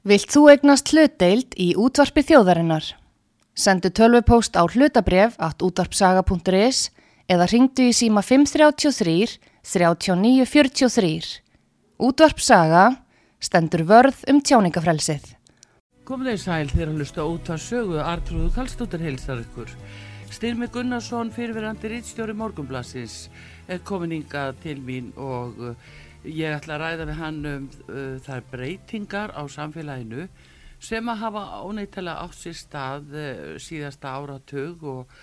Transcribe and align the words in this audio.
Vilt 0.00 0.32
þú 0.32 0.46
egnast 0.48 0.94
hlutdeild 0.94 1.52
í 1.60 1.74
útvarpi 1.76 2.22
þjóðarinnar? 2.24 2.86
Sendu 3.52 3.90
tölvupóst 3.92 4.56
á 4.56 4.64
hlutabref 4.64 5.36
at 5.36 5.60
útvarpsaga.is 5.60 6.88
eða 7.28 7.48
ringdu 7.52 7.90
í 7.90 7.92
síma 7.92 8.22
533 8.24 9.36
3943. 9.60 11.28
Útvarpsaga 12.00 12.86
stendur 13.44 13.84
vörð 13.84 14.24
um 14.32 14.40
tjáningafrelsið. 14.40 15.34
Komið 16.08 16.32
þeir 16.32 16.42
sæl 16.46 16.72
þegar 16.72 16.88
að 16.88 16.96
hlusta 16.96 17.28
út 17.28 17.52
að 17.52 17.64
sögu 17.68 18.00
Artrúðu 18.00 18.48
Kallstóttir 18.56 19.04
heilsar 19.04 19.44
ykkur. 19.44 19.68
Styrmi 20.32 20.70
Gunnarsson, 20.72 21.28
fyrirverandi 21.34 21.90
rítstjóri 21.92 22.32
Morgunblassis, 22.38 23.26
er 23.68 23.84
komin 23.84 24.16
ynga 24.16 24.54
til 24.62 24.80
mín 24.80 25.12
og 25.20 25.60
uh, 25.60 25.90
ég 26.24 26.52
ætla 26.52 26.76
að 26.76 26.82
ræða 26.82 27.04
við 27.08 27.20
hann 27.20 27.44
um 27.48 27.66
uh, 27.88 28.16
þær 28.24 28.46
breytingar 28.52 29.32
á 29.32 29.42
samfélaginu 29.48 30.26
sem 30.80 31.08
að 31.08 31.22
hafa 31.24 31.44
óneittilega 31.64 32.24
átt 32.26 32.40
sér 32.40 32.56
stað 32.58 33.14
uh, 33.14 33.44
síðasta 33.60 34.12
áratug 34.18 34.84
og, 34.84 35.14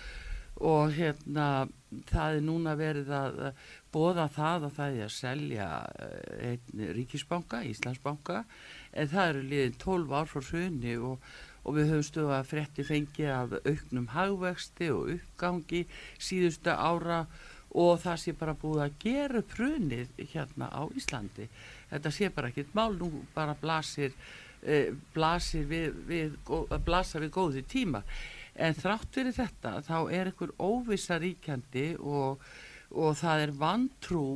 og 0.58 0.94
hérna 0.96 1.68
það 2.10 2.38
er 2.38 2.46
núna 2.46 2.74
verið 2.78 3.12
að 3.14 3.38
bóða 3.94 4.26
það 4.34 4.66
að 4.68 4.74
það 4.78 4.96
er 4.96 5.04
að 5.04 5.14
selja 5.14 5.68
uh, 5.86 6.16
einn 6.50 6.88
ríkisbanka, 6.98 7.62
Íslandsbanka 7.70 8.42
en 8.92 9.12
það 9.12 9.30
eru 9.34 9.44
liðin 9.52 9.78
12 9.84 10.16
ár 10.18 10.32
frá 10.32 10.42
hrunni 10.50 10.96
og, 10.98 11.30
og 11.62 11.78
við 11.78 11.92
höfum 11.92 12.08
stöðu 12.10 12.34
að 12.40 12.50
fretti 12.50 12.88
fengi 12.88 13.30
af 13.30 13.54
auknum 13.62 14.10
hagvexti 14.16 14.90
og 14.94 15.14
uppgangi 15.14 15.84
síðustu 16.18 16.74
ára 16.74 17.22
og 17.28 17.47
það 17.74 18.20
sé 18.22 18.34
bara 18.38 18.56
búið 18.56 18.82
að 18.84 18.98
gera 19.02 19.42
prunið 19.42 20.20
hérna 20.32 20.70
á 20.72 20.82
Íslandi. 20.96 21.48
Þetta 21.90 22.12
sé 22.14 22.30
bara 22.34 22.48
ekkit 22.48 22.74
mál 22.74 22.94
nú 22.96 23.10
bara 23.34 23.54
blasir, 23.60 24.12
eh, 24.62 24.92
blasir 25.14 25.66
við, 25.68 26.02
við, 26.08 26.36
blasa 26.84 27.20
við 27.20 27.30
góði 27.30 27.64
tíma 27.68 28.02
en 28.58 28.74
þrátt 28.74 29.14
fyrir 29.14 29.34
þetta 29.36 29.78
þá 29.86 29.96
er 30.14 30.30
einhver 30.30 30.52
óvisa 30.58 31.18
ríkjandi 31.22 31.92
og, 31.98 32.42
og 32.90 33.18
það 33.18 33.44
er 33.46 33.52
vantrú 33.58 34.28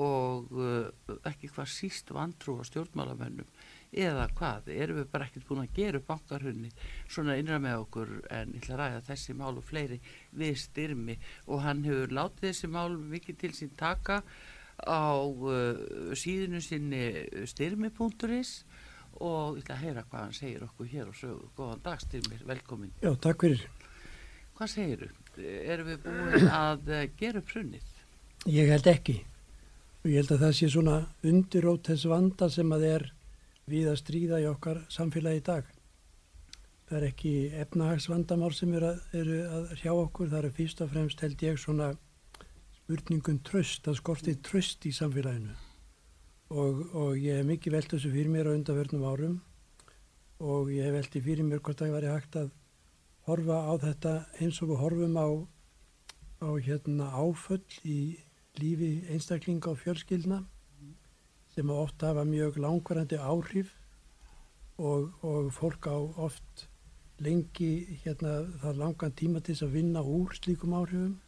og 0.00 0.52
uh, 0.54 1.16
ekki 1.26 1.50
hvað 1.50 1.72
síst 1.72 2.12
vantrú 2.14 2.60
á 2.60 2.62
stjórnmálamönnum 2.68 3.48
eða 3.90 4.28
hvað, 4.38 4.70
erum 4.70 5.00
við 5.00 5.08
bara 5.10 5.26
ekkert 5.26 5.48
búin 5.48 5.64
að 5.64 5.74
gera 5.74 6.00
bankarhunni 6.06 6.70
svona 7.10 7.36
innra 7.40 7.58
með 7.62 7.84
okkur 7.84 8.12
en 8.30 8.54
ég 8.54 8.62
ætla 8.62 8.76
að 8.76 8.80
ræða 8.80 9.02
þessi 9.08 9.36
mál 9.38 9.52
og 9.56 9.66
fleiri 9.66 9.98
við 10.30 10.56
styrmi 10.62 11.16
og 11.48 11.64
hann 11.64 11.82
hefur 11.86 12.14
látið 12.14 12.48
þessi 12.48 12.70
mál 12.70 12.94
mikið 12.94 13.40
til 13.42 13.52
sín 13.56 13.74
taka 13.78 14.20
á 14.86 15.12
uh, 15.18 16.14
síðinu 16.16 16.62
sinni 16.64 17.02
styrmi.is 17.50 18.52
og 19.20 19.58
ég 19.58 19.64
ætla 19.64 19.76
að 19.76 19.82
heyra 19.84 20.04
hvað 20.06 20.22
hann 20.22 20.36
segir 20.38 20.64
okkur 20.64 20.88
hér 20.88 21.10
og 21.10 21.16
sögur. 21.18 21.50
Góðan 21.56 21.82
dag 21.84 22.00
styrmir, 22.00 22.44
velkomin. 22.46 22.92
Já, 23.02 23.10
takk 23.20 23.44
fyrir. 23.44 23.66
Hvað 24.56 24.72
segir 24.72 25.02
þú? 25.02 25.10
Erum 25.40 25.90
við 25.90 26.06
búin 26.06 26.48
að 26.48 26.88
uh, 26.94 27.02
gera 27.18 27.42
upp 27.42 27.52
hrunnið? 27.52 27.96
Ég 28.48 28.70
held 28.72 28.88
ekki 28.88 29.18
og 30.00 30.08
ég 30.08 30.22
held 30.22 30.30
að 30.32 30.44
það 30.46 30.54
sé 30.56 30.68
svona 30.72 31.00
undirót 31.28 31.90
þess 31.90 32.08
vanda 32.08 32.48
sem 32.48 32.70
að 32.72 32.86
er 32.88 33.10
við 33.70 33.90
að 33.92 34.00
stríða 34.02 34.42
í 34.42 34.48
okkar 34.50 34.82
samfélagi 34.92 35.40
í 35.40 35.46
dag. 35.46 35.72
Það 36.90 36.98
er 36.98 37.08
ekki 37.08 37.34
efnahagsvandamál 37.62 38.52
sem 38.56 38.72
eru 38.74 38.90
að, 38.90 39.02
eru 39.22 39.40
að 39.56 39.74
hjá 39.78 39.92
okkur, 39.94 40.30
það 40.32 40.44
er 40.44 40.54
fyrst 40.58 40.84
og 40.84 40.94
fremst 40.94 41.24
held 41.24 41.44
ég 41.46 41.60
svona 41.62 41.90
spurningum 42.80 43.38
tröst, 43.46 43.84
það 43.86 44.00
skortið 44.00 44.40
tröst 44.46 44.86
í 44.90 44.94
samfélaginu 44.94 45.54
og, 46.50 46.80
og 46.98 47.18
ég 47.18 47.38
hef 47.38 47.46
mikið 47.46 47.76
velt 47.76 47.92
þessu 47.94 48.10
fyrir 48.10 48.32
mér 48.32 48.50
á 48.50 48.56
undarverðnum 48.56 49.06
árum 49.06 49.36
og 50.42 50.72
ég 50.74 50.88
hef 50.88 50.96
veltið 50.96 51.26
fyrir 51.28 51.46
mér 51.46 51.62
hvort 51.62 51.78
það 51.78 51.94
væri 51.94 52.10
hægt 52.10 52.38
að 52.40 52.50
horfa 53.28 53.58
á 53.70 53.72
þetta 53.84 54.14
eins 54.40 54.58
og 54.64 54.72
við 54.72 54.80
horfum 54.82 55.18
á, 55.20 55.28
á 56.42 56.48
hérna, 56.58 57.10
áföll 57.14 57.62
í 57.86 58.00
lífi 58.58 59.04
einstaklinga 59.12 59.70
og 59.70 59.78
fjölskyldna 59.84 60.40
sem 61.60 61.70
ofta 61.70 62.08
hafa 62.14 62.24
mjög 62.24 62.56
langvarandi 62.56 63.18
áhrif 63.20 63.74
og, 64.80 65.10
og 65.20 65.52
fólk 65.52 65.86
á 65.92 65.96
oft 66.16 66.68
lengi 67.20 67.98
hérna 68.00 68.46
það 68.62 68.78
langan 68.80 69.12
tíma 69.12 69.42
til 69.44 69.58
að 69.60 69.74
vinna 69.74 70.00
úr 70.00 70.32
slíkum 70.38 70.72
áhrifum 70.78 71.18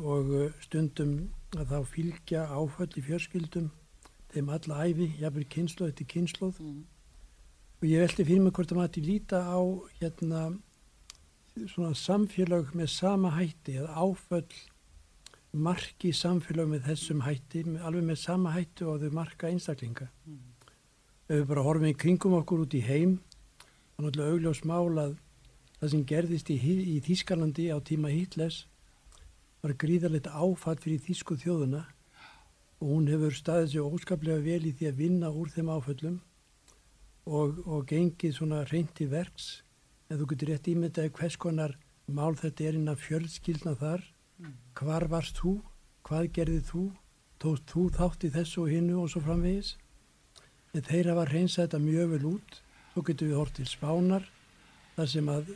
og 0.00 0.32
uh, 0.32 0.46
stundum 0.64 1.28
að 1.54 1.74
þá 1.74 1.90
fylgja 1.92 2.46
áföll 2.48 2.96
í 2.96 3.04
fjörskildum 3.04 3.68
þeim 4.32 4.48
alla 4.56 4.86
æfi, 4.88 5.10
jáfnveg 5.20 5.50
kynslu 5.52 5.90
eftir 5.90 6.08
kynsluð 6.14 6.62
mm. 6.64 6.80
og 7.82 7.84
ég 7.84 8.00
veldi 8.06 8.24
fyrir 8.24 8.46
mig 8.46 8.56
hvort 8.56 8.72
að 8.72 8.80
maður 8.80 8.94
til 8.96 9.06
líta 9.10 9.42
á 9.44 9.60
hérna 10.00 10.46
svona 11.68 11.92
samfélag 11.92 12.72
með 12.72 12.94
sama 12.96 13.36
hætti 13.36 13.76
að 13.82 13.92
áföll 13.92 14.62
marki 15.54 16.10
samfélag 16.14 16.68
með 16.70 16.88
þessum 16.88 17.22
hætti, 17.24 17.62
alveg 17.80 18.04
með 18.08 18.18
sama 18.20 18.52
hættu 18.54 18.88
og 18.90 19.02
þau 19.02 19.14
marka 19.14 19.50
einstaklinga. 19.50 20.08
Mm. 20.26 20.40
Ef 21.28 21.38
við 21.38 21.46
bara 21.50 21.64
horfum 21.64 21.88
í 21.88 21.96
kringum 21.96 22.36
okkur 22.40 22.64
út 22.66 22.74
í 22.76 22.82
heim, 22.84 23.18
þá 23.94 23.98
er 24.00 24.06
náttúrulega 24.06 24.34
augljós 24.34 24.62
mál 24.68 24.98
að 25.00 25.16
það 25.78 25.92
sem 25.92 26.04
gerðist 26.10 26.50
í, 26.50 26.58
í 26.94 26.96
Þískalandi 27.04 27.68
á 27.70 27.78
tíma 27.84 28.12
Hitlers 28.12 28.64
var 29.64 29.76
gríðarlegt 29.80 30.28
áfatt 30.28 30.82
fyrir 30.84 31.02
Þísku 31.04 31.36
þjóðuna 31.40 31.84
og 32.80 32.86
hún 32.90 33.08
hefur 33.08 33.36
staðið 33.36 33.70
sér 33.72 33.94
óskaplega 33.96 34.44
vel 34.44 34.68
í 34.68 34.72
því 34.76 34.90
að 34.90 34.98
vinna 35.00 35.30
úr 35.32 35.52
þeim 35.54 35.70
áföllum 35.72 36.18
og, 37.24 37.60
og 37.64 37.86
gengið 37.88 38.34
svona 38.36 38.64
reynti 38.68 39.06
verks 39.08 39.62
en 40.10 40.20
þú 40.20 40.28
getur 40.32 40.52
rétt 40.52 40.68
ímyndaði 40.72 41.14
hvers 41.16 41.38
konar 41.40 41.76
mál 42.06 42.34
þetta 42.36 42.68
er 42.68 42.78
inn 42.80 42.92
að 42.92 43.00
fjölskyldna 43.06 43.76
þar 43.80 44.04
hvar 44.74 45.06
varst 45.10 45.38
þú, 45.38 45.58
hvað 46.06 46.30
gerðið 46.36 46.68
þú, 46.70 46.84
tóst 47.42 47.66
þú 47.70 47.88
þátt 47.94 48.26
í 48.26 48.30
þessu 48.34 48.62
og 48.64 48.72
hinnu 48.72 49.00
og 49.02 49.10
svo 49.12 49.22
framvegis. 49.24 49.74
En 50.74 50.82
þeir 50.82 51.12
hafa 51.12 51.26
reynsað 51.30 51.66
þetta 51.66 51.82
mjög 51.84 52.14
vel 52.14 52.24
út, 52.34 52.60
svo 52.92 53.04
getur 53.06 53.30
við 53.30 53.38
hort 53.38 53.54
til 53.58 53.68
spánar, 53.70 54.26
þar 54.96 55.10
sem 55.10 55.30
að, 55.30 55.52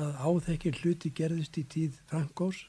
að 0.00 0.18
áþekkir 0.26 0.80
hluti 0.82 1.12
gerðist 1.16 1.58
í 1.60 1.64
tíð 1.64 2.00
Frankós. 2.10 2.64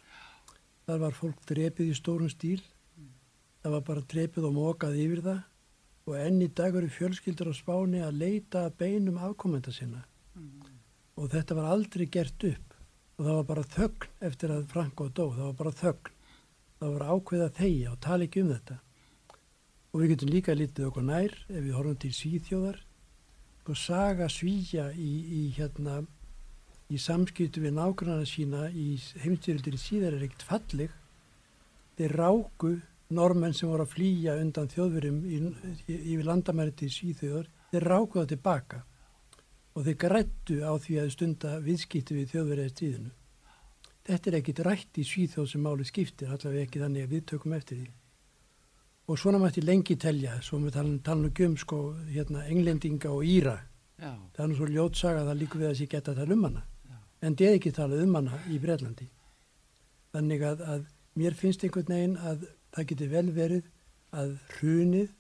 Þar 0.88 1.04
var 1.06 1.16
fólk 1.16 1.44
drepið 1.48 1.92
í 1.92 1.98
stórun 1.98 2.32
stíl, 2.32 2.62
það 3.62 3.76
var 3.78 3.88
bara 3.92 4.08
drepið 4.14 4.48
og 4.48 4.56
mókað 4.56 5.00
yfir 5.00 5.24
það 5.28 5.48
og 6.10 6.16
enni 6.18 6.48
dagur 6.58 6.84
í 6.84 6.90
fjölskyldur 6.90 7.52
á 7.52 7.56
spáni 7.56 8.02
að 8.02 8.18
leita 8.24 8.64
beinum 8.74 9.20
afkomenda 9.22 9.72
sinna. 9.72 10.02
Mm. 10.34 10.64
Og 11.22 11.30
þetta 11.30 11.56
var 11.60 11.70
aldrei 11.70 12.08
gert 12.10 12.48
upp 12.50 12.71
og 13.22 13.28
það 13.28 13.36
var 13.38 13.44
bara 13.46 13.64
þögn 13.70 14.06
eftir 14.26 14.52
að 14.52 14.62
Franko 14.72 15.06
dó, 15.14 15.28
það 15.36 15.44
var 15.44 15.58
bara 15.60 15.72
þögn. 15.78 16.14
Það 16.82 16.94
var 16.96 17.04
ákveð 17.14 17.44
að 17.46 17.60
þeia 17.60 17.92
og 17.92 18.00
tala 18.02 18.26
ekki 18.26 18.42
um 18.42 18.50
þetta. 18.50 18.78
Og 19.92 20.02
við 20.02 20.12
getum 20.16 20.32
líka 20.34 20.56
litið 20.58 20.88
okkur 20.88 21.06
nær 21.06 21.36
ef 21.44 21.60
við 21.60 21.76
horfum 21.78 22.00
til 22.02 22.12
Svíþjóðar. 22.18 22.80
Og 23.70 23.78
saga 23.78 24.26
Svíja 24.26 24.88
í, 24.98 25.12
í 25.38 25.42
hérna 25.54 26.00
í 26.90 26.98
samskiptu 26.98 27.62
við 27.62 27.78
nágrunarna 27.78 28.26
sína 28.26 28.66
í 28.74 28.98
heimstyrildin 29.22 29.78
síðar 29.78 30.18
er 30.18 30.26
ekkert 30.26 30.48
falleg. 30.50 30.96
Þeir 32.02 32.18
ráku 32.24 32.76
normenn 33.14 33.54
sem 33.54 33.70
voru 33.70 33.86
að 33.86 33.94
flýja 34.00 34.40
undan 34.42 34.72
þjóðverum 34.72 35.22
yfir 35.86 36.26
landamæri 36.26 36.74
til 36.74 36.90
Svíþjóðar. 36.90 37.54
Þeir 37.70 37.92
ráku 37.94 38.18
það 38.18 38.34
tilbaka 38.34 38.88
og 39.76 39.86
þeir 39.86 39.98
grættu 40.04 40.60
á 40.68 40.74
því 40.82 41.00
að 41.02 41.12
stunda 41.16 41.56
viðskipti 41.64 42.18
við 42.18 42.32
þjóðverðið 42.34 42.72
stríðinu. 42.74 43.12
Þetta 44.02 44.30
er 44.32 44.38
ekkit 44.40 44.62
rætt 44.66 44.98
í 44.98 45.06
svíþjóð 45.06 45.50
sem 45.52 45.62
máli 45.64 45.86
skiptir, 45.88 46.32
allavega 46.34 46.66
ekki 46.66 46.82
þannig 46.82 47.06
að 47.06 47.14
við 47.16 47.26
tökum 47.32 47.54
eftir 47.56 47.82
því. 47.82 47.90
Og 49.12 49.20
svona 49.20 49.42
mætti 49.42 49.62
lengi 49.64 49.98
telja, 50.00 50.38
svo 50.42 50.60
með 50.62 50.78
tala 51.06 51.20
um 51.20 51.34
göm 51.38 51.58
sko, 51.60 51.82
hérna, 52.10 52.46
englendinga 52.50 53.12
og 53.12 53.26
íra. 53.28 53.58
Já. 54.02 54.16
Það 54.34 54.44
er 54.44 54.50
nú 54.50 54.58
svo 54.58 54.70
ljótsaga 54.72 55.22
að 55.22 55.32
það 55.32 55.42
líku 55.42 55.62
við 55.62 55.70
að 55.70 55.78
sé 55.78 55.88
geta 55.92 56.14
að 56.14 56.22
tala 56.22 56.36
um 56.38 56.46
hana. 56.48 56.64
Já. 56.90 56.98
En 57.22 57.38
er 57.38 57.58
ekki 57.58 57.74
talað 57.78 58.04
um 58.06 58.18
hana 58.18 58.42
í 58.50 58.60
Breitlandi. 58.64 59.08
Þannig 60.12 60.46
að, 60.48 60.64
að 60.74 60.86
mér 61.22 61.38
finnst 61.38 61.66
einhvern 61.66 61.94
veginn 61.94 62.18
að 62.18 62.48
það 62.74 62.88
geti 62.92 63.10
vel 63.12 63.28
verið 63.36 63.70
að 64.12 64.38
hrunið 64.56 65.12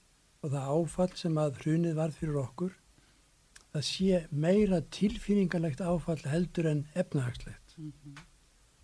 og 0.41 0.53
það 0.55 0.71
áfall 0.75 1.11
sem 1.19 1.37
að 1.37 1.59
hrunið 1.61 1.99
var 1.99 2.15
fyrir 2.15 2.39
okkur 2.41 2.73
það 3.71 3.85
sé 3.87 4.19
meira 4.31 4.81
tilfinningarlegt 4.91 5.81
áfall 5.81 6.19
heldur 6.27 6.67
en 6.71 6.83
efnahagslegt 6.95 7.77
mm 7.77 7.91
-hmm. 7.91 8.19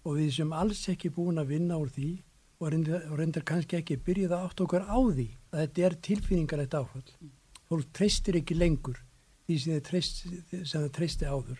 og 0.04 0.18
við 0.18 0.32
sem 0.38 0.54
alls 0.54 0.88
ekki 0.90 1.10
búin 1.10 1.42
að 1.42 1.52
vinna 1.54 1.78
úr 1.78 1.90
því 1.90 2.24
og 2.60 2.72
reyndar, 2.72 3.02
og 3.12 3.20
reyndar 3.20 3.44
kannski 3.44 3.78
ekki 3.78 3.98
byrjuð 3.98 4.32
að 4.32 4.46
átt 4.46 4.62
okkar 4.62 4.84
á 4.88 4.98
því 4.98 5.30
að 5.52 5.60
þetta 5.60 5.86
er 5.86 5.94
tilfinningarlegt 6.08 6.74
áfall 6.74 7.10
mm. 7.20 7.32
fólk 7.70 7.92
treystir 7.94 8.36
ekki 8.36 8.56
lengur 8.56 8.98
því 9.46 9.60
sem, 9.60 9.82
treyst, 9.82 10.26
sem 10.50 10.82
það 10.82 10.92
treysti 10.92 11.26
áður 11.26 11.60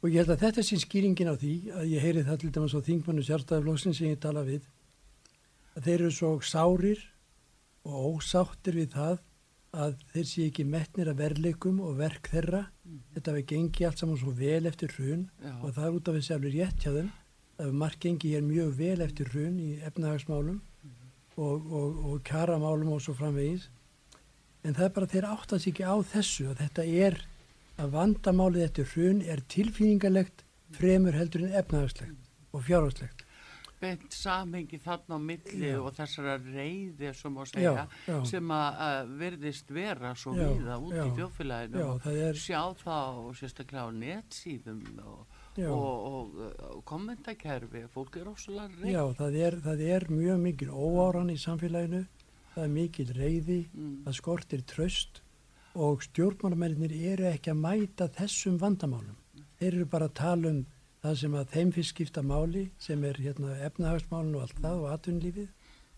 og 0.00 0.10
ég 0.10 0.22
held 0.22 0.30
að 0.30 0.42
þetta 0.46 0.62
sé 0.62 0.78
skýringin 0.78 1.32
á 1.32 1.34
því 1.34 1.54
að 1.74 1.84
ég 1.90 2.02
heyri 2.02 2.24
það 2.24 2.40
til 2.40 2.50
dæmis 2.54 2.74
á 2.78 2.80
þingmannu 2.88 3.22
sjálfstæðarflóksin 3.26 3.94
sem 3.94 4.12
ég 4.14 4.20
tala 4.22 4.46
við 4.46 4.62
að 5.74 5.84
þeir 5.84 6.00
eru 6.00 6.10
svo 6.14 6.30
sárir 6.40 7.02
og 7.82 8.18
ósáttir 8.18 8.78
við 8.78 8.94
það 8.94 9.18
að 9.76 9.96
þeir 10.12 10.26
sé 10.30 10.44
ekki 10.48 10.64
metnir 10.64 11.10
að 11.10 11.22
verleikum 11.22 11.80
og 11.84 11.98
verk 11.98 12.30
þeirra. 12.32 12.64
Mm. 12.84 13.00
Þetta 13.14 13.32
hefur 13.32 13.46
gengið 13.52 13.88
allt 13.88 14.02
saman 14.02 14.20
svo 14.20 14.34
vel 14.38 14.68
eftir 14.70 14.94
hrun 14.96 15.24
Já. 15.42 15.54
og 15.60 15.72
það 15.76 15.86
er 15.86 15.98
út 15.98 16.08
af 16.08 16.18
þessi 16.18 16.34
alveg 16.36 16.54
rétt 16.56 16.84
hjá 16.84 16.92
þeim. 16.94 17.10
Það 17.58 17.64
hefur 17.66 17.80
margt 17.82 18.00
gengið 18.04 18.34
hér 18.34 18.46
mjög 18.46 18.70
vel 18.78 19.00
eftir 19.04 19.32
hrun 19.34 19.58
í 19.60 19.70
efnahagsmálum 19.90 20.58
mm. 20.60 20.94
og, 21.36 21.72
og, 21.80 22.00
og 22.08 22.22
karamálum 22.24 22.94
og 22.96 23.04
svo 23.04 23.16
framvegis. 23.18 23.68
En 24.64 24.74
það 24.74 24.88
er 24.88 24.94
bara 24.96 25.12
þeir 25.12 25.28
áttast 25.28 25.70
ekki 25.70 25.86
á 25.86 25.96
þessu 26.14 26.48
að 26.50 26.64
þetta 26.64 26.88
er 27.06 27.20
að 27.78 27.94
vandamálið 27.94 28.66
eftir 28.66 28.92
hrun 28.94 29.22
er 29.22 29.44
tilfýningalegt 29.52 30.44
fremur 30.78 31.16
heldur 31.16 31.46
en 31.46 31.56
efnahagslegt 31.60 32.32
og 32.52 32.64
fjárhagslegt 32.66 33.17
beint 33.80 34.14
samhengi 34.14 34.78
þarna 34.82 35.18
á 35.18 35.20
milli 35.22 35.70
já. 35.70 35.78
og 35.80 35.92
þessara 35.96 36.36
reyði 36.42 37.12
sem, 37.16 37.38
segja, 37.50 37.72
já, 37.74 37.84
já. 38.08 38.16
sem 38.30 38.54
að 38.54 39.12
verðist 39.20 39.70
vera 39.74 40.14
svo 40.18 40.34
viða 40.36 40.78
út 40.82 40.96
í 40.96 41.06
þjófélaginu 41.18 41.84
og 41.84 42.08
er... 42.12 42.38
sjá 42.38 42.60
það 42.82 43.20
og 43.24 43.36
sérstaklega 43.38 43.86
á 43.86 43.90
netsíðum 43.98 44.82
og, 45.04 45.38
og, 45.68 45.86
og, 46.10 46.40
og 46.72 46.82
kommentakerfi. 46.88 47.84
Fólk 47.94 48.18
er 48.20 48.32
óslulega 48.32 48.82
reyð 48.82 48.96
Já, 48.96 49.02
það 49.20 49.38
er, 49.46 49.58
það 49.68 49.84
er 49.94 50.08
mjög 50.12 50.42
mikil 50.48 50.72
óáran 50.74 51.32
í 51.32 51.38
samfélaginu. 51.40 52.04
Það 52.54 52.64
er 52.64 52.74
mikil 52.74 53.08
reyði 53.14 53.60
mm. 53.70 53.94
það 54.06 54.18
skortir 54.18 54.66
tröst 54.66 55.22
og 55.78 56.02
stjórnmálamenninir 56.02 56.94
eru 57.12 57.28
ekki 57.30 57.52
að 57.52 57.62
mæta 57.62 58.08
þessum 58.16 58.58
vandamálum. 58.58 59.14
Þeir 59.58 59.72
eru 59.72 59.86
bara 59.90 60.08
að 60.08 60.18
tala 60.18 60.50
um 60.50 60.64
það 61.08 61.20
sem 61.22 61.36
að 61.38 61.52
þeim 61.54 61.70
fyrst 61.76 61.94
skipta 61.94 62.24
máli 62.24 62.64
sem 62.82 63.04
er 63.08 63.20
hérna, 63.22 63.54
efnahagsmálun 63.66 64.36
og 64.36 64.44
allt 64.44 64.58
það 64.62 64.82
og 64.82 64.90
atvinnlífið 64.94 65.48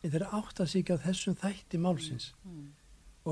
en 0.01 0.13
þeir 0.15 0.27
átt 0.31 0.63
að 0.63 0.71
síkja 0.75 0.97
á 0.97 1.05
þessum 1.05 1.39
þætti 1.41 1.81
málsins 1.83 2.31
mm. 2.45 2.69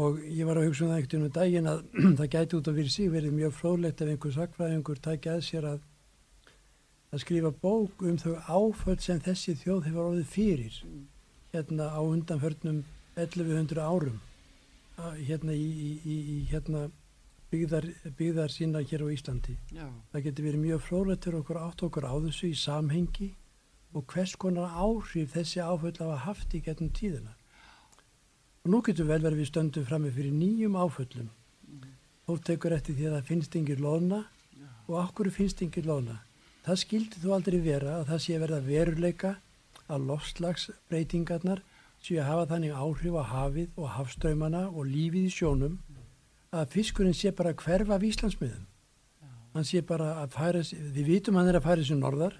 og 0.02 0.18
ég 0.26 0.48
var 0.48 0.60
að 0.60 0.68
hugsa 0.68 0.84
um 0.84 0.92
það 0.92 1.02
ekkert 1.02 1.18
um 1.18 1.28
daginn 1.38 1.70
að 1.70 1.84
það 2.20 2.32
gæti 2.34 2.58
út 2.58 2.70
af 2.70 2.78
fyrir 2.80 2.94
sig 2.94 3.12
verið 3.14 3.36
mjög 3.38 3.54
fróðlegt 3.58 4.02
ef 4.02 4.12
einhver 4.12 4.36
sakfræðingur 4.36 5.02
tækja 5.06 5.36
að 5.38 5.46
sér 5.48 5.70
að 5.72 5.86
að 7.08 7.22
skrifa 7.24 7.52
bók 7.62 8.02
um 8.04 8.18
þau 8.20 8.34
áföld 8.52 9.00
sem 9.00 9.20
þessi 9.24 9.54
þjóð 9.62 9.86
hefur 9.88 10.10
orðið 10.10 10.32
fyrir 10.34 10.80
mm. 10.84 11.04
hérna 11.54 11.88
á 11.94 12.00
undanförnum 12.04 12.82
1100 13.16 13.80
árum 13.80 14.18
hérna 14.98 15.54
í, 15.54 15.64
í, 15.64 15.90
í, 16.04 16.16
í 16.34 16.38
hérna 16.50 16.88
byggðar, 17.52 17.86
byggðar 18.18 18.52
sína 18.52 18.82
hér 18.84 19.04
á 19.04 19.08
Íslandi. 19.14 19.56
Já. 19.72 19.86
Það 20.12 20.24
getur 20.26 20.48
verið 20.48 20.64
mjög 20.64 20.84
frólættur 20.84 21.38
okkur 21.40 21.60
átt 21.62 21.84
okkur 21.86 22.06
á 22.08 22.14
þessu 22.26 22.50
í 22.50 22.58
samhengi 22.58 23.30
og 23.96 24.04
hvers 24.12 24.34
konar 24.36 24.74
áhrif 24.76 25.32
þessi 25.32 25.64
áföll 25.64 25.96
hafa 25.96 26.18
haft 26.26 26.54
í 26.54 26.60
getnum 26.64 26.92
tíðina. 26.92 27.32
Og 28.64 28.72
nú 28.72 28.82
getur 28.84 29.08
vel 29.08 29.22
verið 29.24 29.42
við 29.42 29.50
stöndum 29.52 29.88
fram 29.88 30.04
með 30.04 30.18
fyrir 30.18 30.36
nýjum 30.36 30.76
áföllum. 30.76 31.30
Mm. 31.64 31.90
Þú 32.26 32.38
tekur 32.50 32.76
eftir 32.76 32.98
því 32.98 33.08
að 33.08 33.16
það 33.16 33.28
finnst 33.30 33.56
yngir 33.56 33.80
loðna 33.80 34.20
Já. 34.52 34.68
og 34.88 34.94
okkur 35.06 35.32
finnst 35.32 35.62
yngir 35.64 35.88
loðna. 35.88 36.18
Það 36.66 36.80
skildi 36.82 37.22
þú 37.22 37.32
aldrei 37.32 37.60
vera 37.64 37.96
að 37.96 38.10
það 38.10 38.24
sé 38.26 38.38
verða 38.42 38.60
veruleika 38.66 39.34
að 39.88 40.08
lofslagsbreytingarnar 40.10 41.62
sé 42.04 42.18
að 42.20 42.28
hafa 42.28 42.48
þannig 42.52 42.74
áhrif 42.76 43.16
á 43.16 43.24
hafið 43.32 43.78
og 43.80 43.94
hafströymana 43.96 44.66
og 44.68 44.84
lífið 44.84 45.30
í 45.30 45.32
sjónum 45.32 45.78
að 46.54 46.74
fiskurinn 46.74 47.16
sé 47.16 47.32
bara 47.36 47.52
að 47.52 47.64
hverfa 47.64 47.96
af 47.96 48.04
Íslandsmiðum. 48.08 48.66
Hann 49.56 49.66
sé 49.66 49.82
bara 49.82 50.12
að 50.22 50.36
færa, 50.36 50.62
við 50.94 51.08
vitum 51.08 51.38
hann 51.38 51.48
er 51.50 51.58
að 51.58 51.66
færa 51.66 51.82
þessu 51.82 51.96
norðar, 51.98 52.36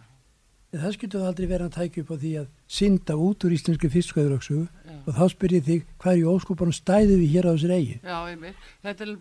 en 0.68 0.82
það 0.82 0.94
skiltur 0.94 1.22
það 1.22 1.30
aldrei 1.30 1.48
vera 1.48 1.68
að 1.68 1.76
tækja 1.78 2.02
upp 2.04 2.10
á 2.12 2.16
því 2.22 2.32
að 2.42 2.48
synda 2.78 3.14
út 3.24 3.44
úr 3.48 3.54
íslensku 3.56 3.88
fiskvæðuröksu 3.92 4.58
og 4.98 5.14
þá 5.16 5.22
spyr 5.32 5.54
ég 5.56 5.64
þig 5.64 5.86
hvað 5.96 6.12
er 6.12 6.20
í 6.20 6.26
óskopunum 6.28 6.76
stæði 6.76 7.14
við 7.22 7.32
hér 7.32 7.48
á 7.48 7.52
þessu 7.54 7.70
regi? 7.70 7.94
Já, 8.04 8.18
einmitt. 8.28 8.66
Þetta 8.84 9.06
er, 9.06 9.14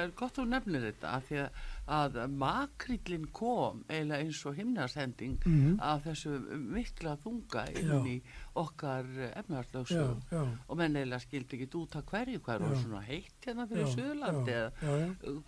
er 0.00 0.14
gott 0.16 0.40
að 0.40 0.48
nefna 0.54 0.80
þetta 0.86 1.12
af 1.18 1.28
því 1.28 1.42
að 1.44 1.66
að 1.88 2.18
makrillin 2.36 3.26
kom 3.32 3.80
eiginlega 3.88 4.24
eins 4.24 4.40
og 4.46 4.56
himnarsending 4.58 5.38
mm 5.44 5.58
-hmm. 5.58 5.76
af 5.80 6.04
þessu 6.04 6.38
mikla 6.74 7.16
þunga 7.24 7.64
inn 7.80 8.06
í 8.06 8.16
okkar 8.54 9.06
efnarslöksu 9.34 10.04
og 10.68 10.76
menn 10.76 10.96
eiginlega 10.96 11.20
skildi 11.24 11.56
ekki 11.56 11.78
út 11.80 11.96
að 11.96 12.04
hverju 12.12 12.40
hver 12.44 12.62
og 12.62 12.76
svona 12.76 13.00
heitt 13.00 13.46
hérna 13.46 13.66
fyrir 13.68 13.86
Suðurlandi 13.86 14.52
eða 14.52 14.70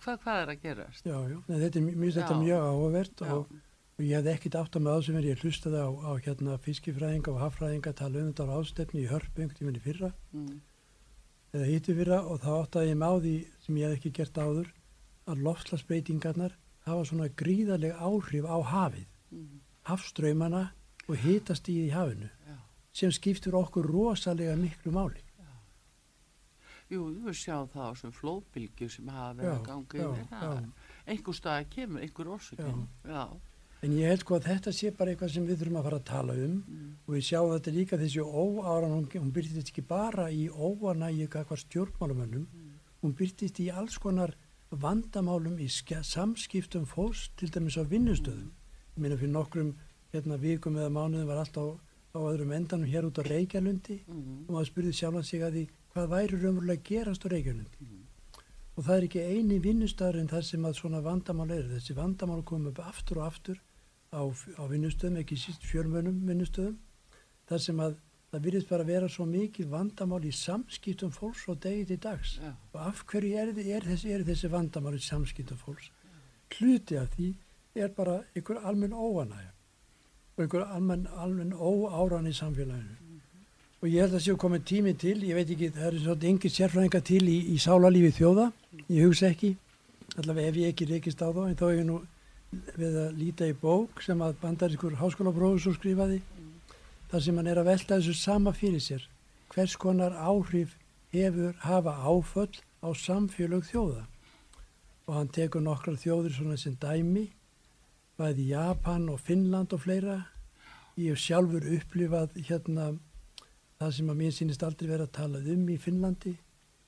hvað, 0.01 0.17
hvað 0.23 0.41
er 0.41 0.49
að 0.49 0.61
gerast? 0.61 1.05
Já, 1.05 1.17
já, 1.29 1.37
Nei, 1.47 1.59
þetta 1.59 1.79
er 1.79 1.85
mjög, 1.85 2.33
mjög 2.41 2.65
áhugavert 2.65 3.21
og, 3.21 3.47
ég 4.01 4.17
hef 4.17 4.25
ekkit 4.35 4.55
átt 4.55 4.75
að 4.75 4.81
með 4.81 4.93
það 4.95 5.05
sem 5.05 5.15
er 5.15 5.29
ég 5.29 5.41
hlustaði 5.45 5.77
á, 5.77 5.89
á 6.09 6.11
hérna 6.25 6.57
fiskifræðinga 6.57 7.31
og 7.31 7.39
haffræðinga 7.39 7.93
tala 7.93 8.19
um 8.19 8.31
þetta 8.31 8.49
á 8.49 8.57
ástefni 8.57 9.01
í 9.03 9.09
hörpungt 9.11 9.61
í 9.61 9.65
minni 9.65 9.79
fyrra 9.79 10.11
mm. 10.33 10.61
eða 11.53 11.65
hýttu 11.69 11.95
fyrra 11.95 12.21
og 12.25 12.41
þá 12.41 12.51
átt 12.63 12.75
að 12.81 12.87
ég 12.89 12.97
máði 12.97 13.35
sem 13.59 13.77
ég 13.77 13.91
hef 13.91 13.99
ekki 13.99 14.11
gert 14.11 14.37
áður 14.41 14.73
að 15.29 15.43
lofslagsbreytingarnar 15.45 16.55
hafa 16.87 17.07
svona 17.07 17.29
gríðarlega 17.37 17.99
áhrif 18.01 18.47
á 18.47 18.57
hafið, 18.71 19.09
mm. 19.31 19.59
hafströymana 19.89 20.63
og 21.07 21.19
hitast 21.21 21.69
í 21.69 21.77
því 21.83 21.91
hafinu 21.95 22.29
Já. 22.47 22.55
sem 23.01 23.13
skiptur 23.13 23.57
okkur 23.59 23.89
rosalega 23.91 24.55
miklu 24.57 24.93
máli. 24.95 25.21
Já. 25.37 25.53
Jú, 26.91 27.05
við 27.27 27.37
sjáum 27.43 27.69
það 27.71 27.85
á 27.87 27.93
svona 28.01 28.17
flóðbylgu 28.17 28.89
sem 28.89 29.13
hafa 29.13 29.37
verið 29.37 29.53
að 29.53 29.63
ganga 29.69 30.09
yfir. 30.09 30.67
Einhver 31.11 31.37
stað 31.37 31.71
kemur, 31.75 32.03
einhver 32.05 32.35
orsakinn. 32.35 32.83
En 33.81 33.93
ég 33.97 34.11
held 34.11 34.21
sko 34.21 34.37
að 34.37 34.45
þetta 34.45 34.71
sé 34.77 34.91
bara 34.93 35.09
eitthvað 35.09 35.31
sem 35.33 35.45
við 35.47 35.63
þurfum 35.63 35.77
að 35.79 35.85
fara 35.87 35.97
að 35.97 36.03
tala 36.05 36.33
um 36.37 36.57
mm. 36.59 36.89
og 37.07 37.15
við 37.15 37.23
sjáum 37.25 37.53
þetta 37.55 37.71
líka 37.73 37.97
þessi 37.97 38.21
óáran, 38.21 38.93
hún, 38.93 39.07
hún 39.15 39.31
byrtist 39.33 39.71
ekki 39.71 39.81
bara 39.89 40.27
í 40.29 40.43
óanægi 40.53 41.25
eitthvað 41.25 41.63
stjórnmálumönnum, 41.63 42.43
mm. 42.45 42.75
hún 43.01 43.15
byrtist 43.17 43.57
í 43.63 43.71
alls 43.73 43.97
konar 43.97 44.35
vandamálum 44.71 45.57
í 45.59 45.67
samskiptum 45.67 46.85
fólks 46.87 47.29
til 47.35 47.49
dæmis 47.51 47.75
á 47.75 47.83
vinnustöðum. 47.83 48.51
Ég 48.95 48.99
meina 49.03 49.17
fyrir 49.17 49.33
nokkrum 49.33 49.73
hérna, 50.13 50.37
vikum 50.39 50.77
eða 50.77 50.91
mánuðum 50.91 51.27
var 51.27 51.41
allt 51.43 51.57
á, 51.59 51.65
á 52.15 52.19
öðrum 52.19 52.53
endanum 52.55 52.87
hér 52.87 53.07
út 53.07 53.19
á 53.19 53.23
Reykjalundi 53.23 54.03
mm 54.07 54.21
-hmm. 54.21 54.47
og 54.47 54.51
maður 54.55 54.69
spurði 54.69 54.93
sjálf 54.93 55.25
sig 55.25 55.41
að 55.41 55.53
því 55.55 55.63
hvað 55.93 56.11
væri 56.13 56.41
raunverulega 56.41 56.83
gerast 56.83 57.25
á 57.25 57.27
Reykjalundi. 57.27 57.77
Mm 57.79 57.87
-hmm. 57.87 58.05
Og 58.75 58.83
það 58.83 58.97
er 58.97 59.03
ekki 59.03 59.19
eini 59.19 59.59
vinnustöður 59.59 60.19
en 60.19 60.29
það 60.29 60.41
sem 60.41 60.65
að 60.65 60.73
svona 60.73 61.01
vandamál 61.01 61.51
er. 61.51 61.63
Þessi 61.63 61.93
vandamál 61.95 62.43
komum 62.43 62.67
upp 62.67 62.79
aftur 62.79 63.17
og 63.17 63.25
aftur 63.25 63.57
á, 64.11 64.21
á 64.61 64.63
vinnustöðum, 64.67 65.17
ekki 65.17 65.35
síst 65.35 65.63
fjörmönum 65.63 66.27
vinnustöðum, 66.27 66.77
þar 67.47 67.59
sem 67.59 67.79
að 67.79 67.95
það 68.31 68.43
virðist 68.45 68.69
bara 68.71 68.87
vera 68.87 69.07
svo 69.11 69.25
mikið 69.27 69.71
vandamál 69.71 70.23
í 70.23 70.31
samskiptum 70.35 71.11
fólks 71.11 71.47
og 71.51 71.59
degi 71.63 71.85
til 71.89 71.99
dags 71.99 72.37
ja. 72.39 72.53
og 72.73 72.79
af 72.87 73.03
hverju 73.11 73.31
er, 73.37 73.51
er, 73.51 73.87
þessi, 73.87 74.11
er 74.15 74.23
þessi 74.27 74.51
vandamál 74.51 74.95
í 74.95 75.03
samskiptum 75.03 75.59
fólks 75.59 75.89
hluti 76.55 76.99
af 76.99 77.11
því 77.15 77.33
er 77.75 77.91
bara 77.95 78.21
einhver 78.35 78.61
almenn 78.67 78.95
óanæg 78.95 79.49
og 80.37 80.43
einhver 80.45 80.63
almenn, 80.67 81.07
almenn 81.11 81.53
óáran 81.53 82.27
í 82.27 82.33
samfélaginu 82.33 82.95
mm 82.95 83.19
-hmm. 83.19 83.19
og 83.81 83.89
ég 83.89 84.01
held 84.01 84.15
að 84.15 84.25
séu 84.25 84.37
komið 84.37 84.63
tími 84.63 84.93
til 84.93 85.23
ég 85.23 85.35
veit 85.35 85.49
ekki, 85.49 85.69
það 85.69 85.87
er 85.87 85.99
svona 85.99 86.27
engin 86.27 86.55
sérfræðinga 86.57 87.01
til 87.03 87.23
í, 87.27 87.37
í 87.53 87.57
sálarlífi 87.57 88.11
þjóða 88.19 88.51
ég 88.89 89.05
hugsa 89.05 89.27
ekki, 89.27 89.57
allavega 90.17 90.47
ef 90.47 90.55
ég 90.55 90.67
ekki 90.67 90.85
reykist 90.85 91.21
á 91.21 91.27
þá 91.35 91.49
en 91.49 91.55
þá 91.55 91.65
er 91.67 91.77
ég 91.79 91.85
nú 91.85 92.01
við 92.77 92.95
að 92.95 93.17
líta 93.17 93.47
í 93.47 93.53
bók 93.53 94.01
sem 94.01 94.21
að 94.21 94.35
bandarískur 94.41 94.95
háskólaprófessor 94.95 95.75
skrifaði 95.75 96.21
þar 97.11 97.23
sem 97.25 97.39
hann 97.39 97.49
er 97.51 97.59
að 97.59 97.67
velta 97.67 97.97
þessu 97.97 98.13
sama 98.15 98.53
fyrir 98.55 98.79
sér. 98.79 99.03
Hvers 99.51 99.75
konar 99.75 100.13
áhrif 100.15 100.77
hefur 101.11 101.57
hafa 101.65 101.97
áföll 102.07 102.61
á 102.79 102.89
samfélög 102.95 103.65
þjóða? 103.67 104.05
Og 105.09 105.17
hann 105.17 105.31
tekur 105.35 105.63
nokkrar 105.65 105.99
þjóður 105.99 106.37
svona 106.37 106.57
sem 106.57 106.77
dæmi 106.79 107.25
bæði 108.15 108.45
Japan 108.53 109.09
og 109.11 109.19
Finnland 109.19 109.73
og 109.75 109.83
fleira. 109.83 110.21
Ég 110.95 111.11
hef 111.11 111.19
sjálfur 111.19 111.67
upplifað 111.75 112.37
hérna 112.47 112.93
það 113.81 113.93
sem 113.97 114.13
að 114.13 114.19
mér 114.21 114.33
sínist 114.37 114.63
aldrei 114.63 114.87
verið 114.87 115.09
að 115.09 115.13
tala 115.19 115.43
um 115.55 115.67
í 115.67 115.77
Finnlandi. 115.81 116.35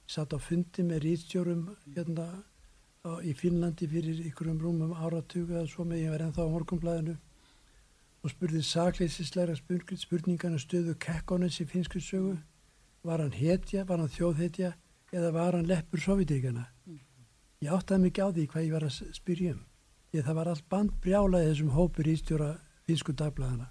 Satt 0.08 0.32
á 0.32 0.40
fundi 0.40 0.88
með 0.88 1.04
rýtstjórum 1.04 1.68
hérna 1.98 2.30
í 3.28 3.36
Finnlandi 3.36 3.92
fyrir 3.92 4.24
ykkurum 4.30 4.64
rúmum 4.64 4.96
áratuga 4.96 5.60
eða 5.60 5.68
svo 5.74 5.84
með 5.88 6.06
ég 6.06 6.16
var 6.16 6.28
ennþá 6.30 6.48
á 6.48 6.54
morgumblæðinu 6.56 7.20
og 8.24 8.32
spurði 8.32 8.62
sakleisisleira 8.64 9.56
spurningana 9.58 10.60
stöðu 10.62 10.96
Kekkonens 11.00 11.60
í 11.60 11.68
finskri 11.68 12.00
sögu. 12.02 12.38
Var 13.04 13.20
hann 13.20 13.36
hetja, 13.36 13.84
var 13.84 14.00
hann 14.00 14.12
þjóðhetja 14.12 14.72
eða 15.12 15.32
var 15.36 15.58
hann 15.58 15.68
leppur 15.68 16.00
sovitíkana? 16.00 16.70
Ég 17.64 17.72
áttaði 17.72 18.06
mikið 18.06 18.24
á 18.24 18.30
því 18.36 18.46
hvað 18.52 18.66
ég 18.66 18.76
var 18.76 18.86
að 18.88 19.00
spyrja 19.18 19.56
um. 19.56 19.66
Ég 20.16 20.24
það 20.24 20.38
var 20.40 20.52
allt 20.52 20.70
band 20.72 20.94
brjálaði 21.04 21.50
þessum 21.50 21.74
hópur 21.76 22.08
ístjóra 22.08 22.54
finsku 22.88 23.16
dagblæðana. 23.20 23.68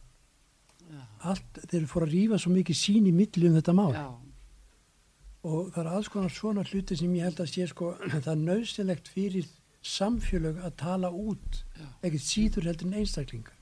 Allt, 1.24 1.62
þeir 1.70 1.88
fór 1.88 2.04
að 2.04 2.12
rýfa 2.12 2.40
svo 2.42 2.52
mikið 2.52 2.76
sín 2.76 3.08
í 3.08 3.14
milli 3.16 3.48
um 3.48 3.56
þetta 3.56 3.76
mál. 3.78 3.94
Já. 3.96 4.06
Og 5.48 5.72
það 5.72 5.80
er 5.82 5.90
alls 5.96 6.10
konar 6.12 6.34
svona 6.34 6.66
hluti 6.66 6.98
sem 6.98 7.14
ég 7.16 7.24
held 7.24 7.40
að 7.40 7.50
sé 7.54 7.66
sko, 7.70 7.94
það 8.12 8.30
er 8.34 8.42
nöðsilegt 8.42 9.08
fyrir 9.08 9.48
samfélög 9.82 10.60
að 10.60 10.76
tala 10.82 11.08
út, 11.10 11.64
ekkert 12.04 12.26
síður 12.26 12.68
heldur 12.68 12.90
en 12.90 13.00
einstaklinga 13.00 13.56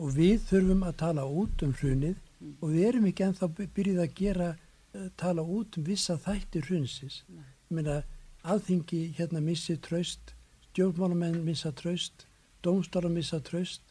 og 0.00 0.14
við 0.16 0.40
þurfum 0.48 0.82
að 0.88 0.96
tala 1.02 1.26
út 1.28 1.62
um 1.66 1.72
hrunið 1.76 2.16
mm. 2.16 2.56
og 2.60 2.72
við 2.72 2.86
erum 2.88 3.06
ekki 3.10 3.26
ennþá 3.26 3.48
byrjuð 3.60 4.02
að 4.04 4.14
gera 4.20 4.48
uh, 4.56 5.08
tala 5.20 5.44
út 5.44 5.76
um 5.78 5.86
vissa 5.86 6.16
þætti 6.20 6.64
hrunsis. 6.66 7.20
Ég 7.28 7.76
meina, 7.76 8.00
aðþingi 8.42 9.02
hérna 9.18 9.42
missi 9.44 9.76
tröst, 9.76 10.34
stjórnmálamenn 10.70 11.42
missa 11.44 11.72
tröst, 11.76 12.26
dómstálar 12.64 13.12
missa 13.12 13.40
tröst. 13.44 13.82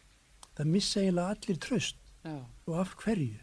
Það 0.58 0.74
missa 0.74 1.04
eiginlega 1.04 1.36
allir 1.36 1.60
tröst 1.62 2.00
Já. 2.26 2.40
og 2.68 2.80
af 2.82 2.96
hverju? 3.00 3.38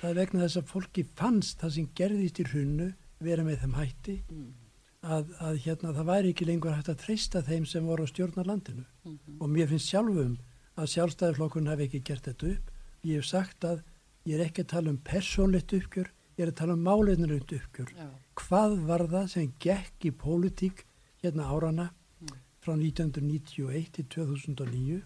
Það 0.00 0.10
er 0.10 0.18
vegna 0.18 0.44
þess 0.44 0.60
að 0.60 0.72
fólki 0.72 1.04
fannst 1.16 1.62
það 1.62 1.76
sem 1.76 1.86
gerðist 1.96 2.40
í 2.42 2.48
hrunnu 2.50 2.88
vera 3.24 3.44
með 3.46 3.62
þeim 3.62 3.78
hætti 3.78 4.16
Mm. 4.28 4.50
að, 5.02 5.30
að 5.40 5.58
hérna 5.64 5.94
það 5.94 6.08
væri 6.10 6.30
ekki 6.34 6.46
lengur 6.48 6.74
hægt 6.74 6.90
að 6.92 7.00
treysta 7.04 7.42
þeim 7.46 7.66
sem 7.70 7.86
voru 7.86 8.04
að 8.04 8.10
stjórna 8.12 8.44
landinu 8.44 8.84
og 9.38 9.48
mér 9.48 9.68
finnst 9.70 9.88
sjálfum 9.92 10.36
að 10.78 10.90
sjálfstæðiflokkun 10.94 11.70
hafi 11.70 11.88
ekki 11.88 12.02
gert 12.06 12.28
þetta 12.28 12.52
upp. 12.54 12.72
Ég 13.06 13.20
hef 13.20 13.28
sagt 13.28 13.66
að 13.66 13.82
ég 14.28 14.38
er 14.38 14.46
ekki 14.46 14.64
að 14.64 14.72
tala 14.74 14.92
um 14.92 14.98
persónlegt 15.04 15.74
uppgjör, 15.78 16.10
ég 16.38 16.44
er 16.44 16.52
að 16.52 16.58
tala 16.60 16.76
um 16.76 16.84
máleinnulegt 16.86 17.54
uppgjör. 17.58 17.92
Já. 17.96 18.08
hvað 18.38 18.74
var 18.86 19.06
það 19.10 19.30
sem 19.32 19.52
gekk 19.58 20.04
í 20.06 20.12
pólitík 20.14 20.84
hérna 21.22 21.48
árana 21.50 21.88
frá 22.62 22.74
1991 22.76 23.88
til 23.96 24.04
2009 24.14 25.00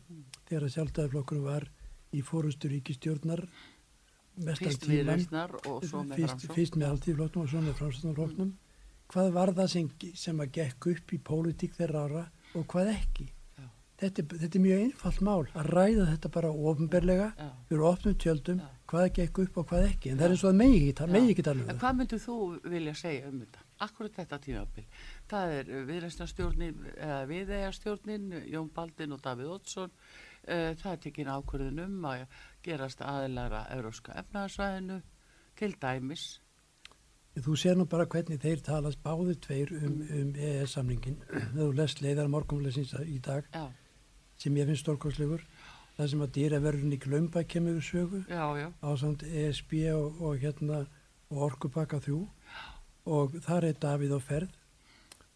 þegar 0.49 0.67
að 0.67 0.75
sjálfstæðiflokkurinn 0.77 1.47
var 1.47 1.69
í 2.13 2.21
fórustu 2.27 2.69
ríkistjórnar 2.69 3.47
mestan 4.45 4.77
tíman 4.83 5.25
fyrst, 6.13 6.47
fyrst 6.53 6.77
með 6.77 6.89
alltíðfloknum 6.91 7.45
og 7.45 7.53
svo 7.53 7.63
með 7.65 7.79
framstæðanfloknum 7.81 8.53
hvað 9.13 9.31
var 9.37 9.53
það 9.57 9.71
sem, 9.75 9.91
sem 10.17 10.41
að 10.41 10.53
gekk 10.59 10.89
upp 10.95 11.13
í 11.13 11.21
pólitík 11.21 11.77
þeirra 11.77 12.05
ára 12.07 12.25
og 12.57 12.67
hvað 12.69 12.93
ekki. 12.95 13.29
Þetta, 14.03 14.27
þetta 14.45 14.59
er 14.59 14.65
mjög 14.67 14.85
einfalt 14.87 15.25
mál 15.25 15.43
að 15.55 15.73
ræða 15.73 16.07
þetta 16.13 16.33
bara 16.37 16.53
ofinberlega 16.53 17.33
fyrir 17.71 17.89
opnum 17.89 18.17
tjöldum 18.21 18.63
hvað 18.93 19.11
gekk 19.17 19.43
upp 19.47 19.61
og 19.63 19.69
hvað 19.71 19.89
ekki 19.89 20.13
en 20.13 20.21
það 20.21 20.27
er 20.27 20.35
eins 20.37 20.45
og 20.45 20.51
að 20.53 20.59
megi 20.61 20.81
ekki, 20.91 21.11
megi 21.17 21.35
ekki 21.35 21.45
tala 21.47 21.63
um 21.63 21.71
það 21.71 21.83
hvað 21.85 22.01
myndir 22.01 22.23
þú 22.27 22.39
vilja 22.75 22.97
segja 22.99 23.31
um 23.31 23.39
þetta? 23.45 23.67
Akkurat 23.83 24.15
þetta 24.15 24.39
tímabil. 24.43 24.85
Það 25.31 25.55
er 25.57 25.71
viðreistnastjórnin, 25.89 26.85
eða 26.93 27.17
viðeigastjórnin, 27.31 28.29
Jón 28.53 28.69
Baldin 28.75 29.17
og 29.17 29.23
Davíð 29.25 29.57
Oddsson. 29.57 29.91
Uh, 30.43 30.71
það 30.79 30.93
er 30.93 31.03
tekin 31.03 31.33
ákvörðun 31.33 31.83
um 31.85 32.07
að 32.11 32.23
gerast 32.67 33.03
aðilara 33.07 33.65
Európska 33.75 34.15
efnaðarsvæðinu 34.23 35.01
til 35.59 35.75
dæmis. 35.83 36.41
þú 37.33 37.55
sér 37.57 37.79
nú 37.79 37.87
bara 37.89 38.07
hvernig 38.07 38.41
þeir 38.43 38.61
talast 38.61 38.99
báðir 39.03 39.39
tveir 39.41 39.71
um, 39.73 40.01
um 40.05 40.35
EES 40.37 40.75
samningin 40.77 41.17
þegar 41.31 41.55
þú 41.55 41.69
lest 41.79 42.03
leiðar 42.05 42.29
morgunleysins 42.29 42.93
í 43.07 43.19
dag 43.25 43.47
Já, 43.55 43.71
sem 44.43 44.57
ég 44.61 44.69
finnst 44.71 44.85
stórkostlegur 44.87 45.45
það 45.97 46.11
sem 46.13 46.25
að 46.25 46.33
dýraverðin 46.39 46.97
í 46.97 47.01
Glömba 47.05 47.43
kemur 47.45 47.77
við 47.79 47.87
sögu 47.91 48.21
já, 48.29 48.45
já. 48.63 48.69
ásand 48.83 49.23
ESB 49.29 49.73
og, 49.95 50.21
og 50.25 50.39
hérna 50.43 50.83
og 51.33 51.43
orkupakka 51.49 52.01
þrjú 52.05 52.21
og 53.13 53.39
þar 53.45 53.67
er 53.71 53.79
Davíð 53.83 54.15
á 54.17 54.21
ferð 54.23 54.59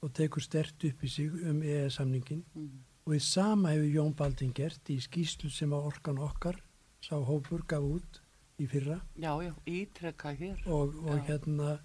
og 0.05 0.13
tekur 0.17 0.45
stert 0.45 0.85
upp 0.87 1.03
í 1.05 1.09
sig 1.11 1.33
um 1.51 1.63
EES 1.65 1.97
samningin 2.01 2.43
Mm. 2.55 2.71
og 3.07 3.13
því 3.15 3.21
sama 3.23 3.71
hefur 3.75 3.93
Jón 3.95 4.15
Baldin 4.19 4.53
gert 4.55 4.89
í 4.91 4.97
skýslu 5.01 5.51
sem 5.51 5.71
að 5.77 5.87
orkan 5.93 6.19
okkar 6.19 6.57
sá 7.05 7.15
hópur 7.23 7.63
gaf 7.69 7.85
út 7.87 8.21
í 8.59 8.67
fyrra 8.67 8.97
Já, 9.17 9.33
já, 9.45 9.53
ítrekka 9.67 10.33
hér. 10.35 10.57
og, 10.67 10.95
og 11.07 11.21
hérna 11.29 11.77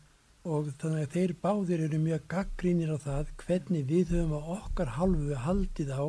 og 0.43 0.71
þannig 0.81 1.03
að 1.05 1.13
þeir 1.15 1.33
báðir 1.43 1.83
eru 1.85 1.99
mjög 2.01 2.23
gaggrínir 2.33 2.93
á 2.95 2.97
það 3.03 3.33
hvernig 3.45 3.83
við 3.91 4.13
höfum 4.15 4.33
að 4.39 4.47
okkar 4.57 4.93
halvu 4.97 5.35
haldið 5.45 5.91
á 5.93 6.03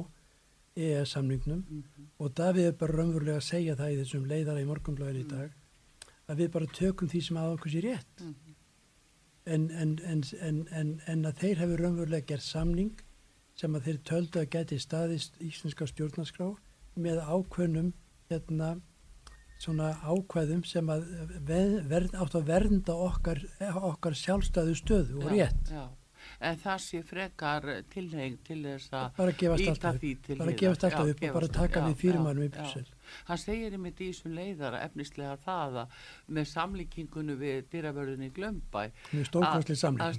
EES 0.76 1.14
samningnum. 1.16 1.64
Mhm. 1.68 2.06
og 2.18 2.34
Davíð 2.36 2.66
er 2.66 2.72
bara 2.72 2.96
raunverulega 2.96 3.36
að 3.36 3.48
segja 3.48 3.76
það 3.76 3.92
í 3.92 3.98
þessum 4.02 4.26
leiðara 4.28 4.62
í 4.62 4.68
morgunblæðin 4.68 5.24
í 5.24 5.28
dag 5.28 5.50
að 6.28 6.36
við 6.38 6.50
bara 6.52 6.66
tökum 6.66 7.08
því 7.08 7.20
sem 7.26 7.36
að 7.36 7.54
okkur 7.56 7.70
sé 7.72 7.80
rétt. 7.82 8.20
Mhm. 8.20 8.34
en, 9.46 9.70
en, 9.70 9.98
en, 10.06 10.22
en, 10.40 10.68
en, 10.70 11.00
en 11.06 11.24
að 11.24 11.38
þeir 11.42 11.58
hefur 11.58 11.80
raunverulega 11.82 12.26
gert 12.26 12.42
samning 12.46 12.92
sem 13.58 13.74
að 13.74 13.88
þeir 13.88 13.98
töldu 14.08 14.40
að 14.40 14.50
geti 14.54 14.78
staðist 14.78 15.36
íslenska 15.42 15.86
stjórnarskrá 15.86 16.54
með 16.96 17.18
ákveðnum 17.26 17.92
hérna 18.30 18.80
svona 19.62 19.92
ákveðum 20.02 20.64
sem 20.66 20.88
að 20.90 21.04
ver, 21.46 21.74
ver, 21.90 22.06
átt 22.18 22.34
að 22.38 22.48
vernda 22.48 22.94
okkar, 22.94 23.42
okkar 23.60 24.16
sjálfstæðu 24.18 24.74
stöðu 24.78 25.18
og 25.20 25.28
Já, 25.28 25.34
rétt. 25.34 25.70
Já, 25.70 25.84
en 26.40 26.58
það 26.62 26.82
sé 26.86 27.02
frekar 27.06 27.68
tilheng 27.92 28.38
til 28.46 28.60
þess 28.64 28.96
að 28.98 29.20
bara 29.20 29.36
alltaf 29.70 30.00
því 30.02 30.12
til 30.26 30.38
bara 30.38 30.50
hliðar. 30.50 30.60
gefast 30.62 30.84
alltaf 30.88 31.12
upp 31.14 31.22
og 31.28 31.38
bara 31.38 31.52
taka 31.58 31.86
við 31.86 31.94
já, 31.94 32.00
fyrirmælum 32.02 32.46
í. 32.46 32.50
Bryssel 32.56 32.86
Hann 33.28 33.40
segir 33.40 33.76
einmitt 33.76 34.00
í 34.00 34.10
þessum 34.10 34.36
leiðara 34.36 34.82
efnislega 34.86 35.36
það 35.42 35.78
að 35.82 35.96
með 36.32 36.48
samlíkingunum 36.52 37.40
við 37.40 37.68
dýravörðunni 37.72 38.30
Glömbæ 38.36 38.82
að 38.82 40.16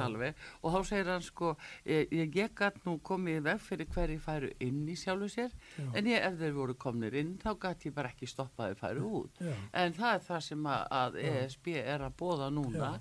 Já. 0.00 0.06
alveg 0.06 0.44
og 0.62 0.74
þá 0.74 0.90
segir 0.90 1.10
hann 1.12 1.24
sko 1.24 1.52
ég, 1.86 2.12
ég 2.12 2.54
gætt 2.56 2.82
nú 2.86 2.96
komið 3.06 3.42
veg 3.46 3.62
fyrir 3.62 3.90
hverju 3.94 4.22
færu 4.22 4.50
inn 4.64 4.82
í 4.88 4.96
sjálfu 4.98 5.28
sér 5.32 5.54
Já. 5.76 5.86
en 5.94 6.10
ég, 6.10 6.20
ef 6.20 6.38
þeir 6.40 6.56
voru 6.56 6.76
komnir 6.86 7.16
inn 7.18 7.36
þá 7.42 7.50
gætt 7.66 7.88
ég 7.88 7.96
bara 7.96 8.12
ekki 8.12 8.28
stoppaði 8.30 8.78
færu 8.80 9.10
út 9.22 9.42
Já. 9.42 9.54
en 9.82 9.96
það 9.96 10.14
er 10.14 10.24
það 10.26 10.42
sem 10.48 10.70
að, 10.72 10.86
að 11.00 11.20
ESB 11.26 11.72
er 11.82 12.06
að 12.06 12.16
bóða 12.20 12.50
núna 12.54 12.92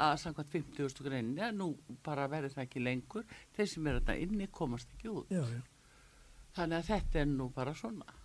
að 0.00 0.16
samkvæmt 0.24 0.54
50. 0.56 1.04
greinni 1.06 1.50
nú 1.56 1.72
bara 2.04 2.28
verður 2.30 2.54
það 2.56 2.66
ekki 2.66 2.84
lengur 2.84 3.28
þeir 3.56 3.70
sem 3.74 3.90
eru 3.90 4.00
þetta 4.00 4.16
inni 4.24 4.48
komast 4.52 4.94
ekki 4.96 5.12
út 5.12 5.34
já, 5.34 5.42
já. 5.44 5.60
þannig 6.56 6.80
að 6.80 6.90
þetta 6.90 7.22
er 7.22 7.30
nú 7.34 7.50
bara 7.54 7.76
svona 7.76 8.19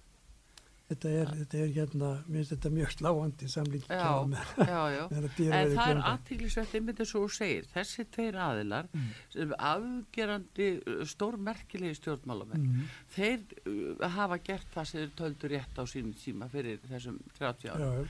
Þetta, 0.86 1.10
er, 1.18 1.30
þetta 1.40 1.58
er 1.64 1.70
hérna, 1.74 2.10
mér 2.30 2.36
finnst 2.44 2.52
þetta 2.54 2.70
mjög 2.76 2.92
sláandi 2.94 3.48
samlingi 3.50 3.88
já, 3.90 4.10
með, 4.30 4.52
En 5.16 5.24
dýra 5.26 5.26
verið 5.26 5.34
það 5.40 5.64
er 5.64 5.72
glemda. 5.96 6.12
aðtíklisvert 6.12 6.76
einmitt 6.78 7.00
eins 7.02 7.14
og 7.18 7.24
þú 7.26 7.32
segir, 7.40 7.66
þessi 7.74 8.06
tveir 8.14 8.38
aðilar 8.46 8.90
Mm. 8.94 9.08
sem 9.34 9.56
afgerandi 9.72 10.68
uh, 10.86 11.02
stórmerkilegi 11.10 11.98
stjórnmálamenn, 11.98 12.68
Mm. 12.70 12.86
þeir 13.16 13.42
uh, 13.66 14.08
hafa 14.14 14.38
gert 14.46 14.70
það 14.76 14.86
sem 14.92 15.02
þeir 15.02 15.16
töldu 15.24 15.50
rétt 15.56 15.82
á 15.82 15.84
sínum 15.90 16.14
tíma 16.22 16.48
fyrir 16.54 16.78
þessum 16.86 17.18
30 17.40 17.66
Já, 17.66 17.74
ára 17.74 18.06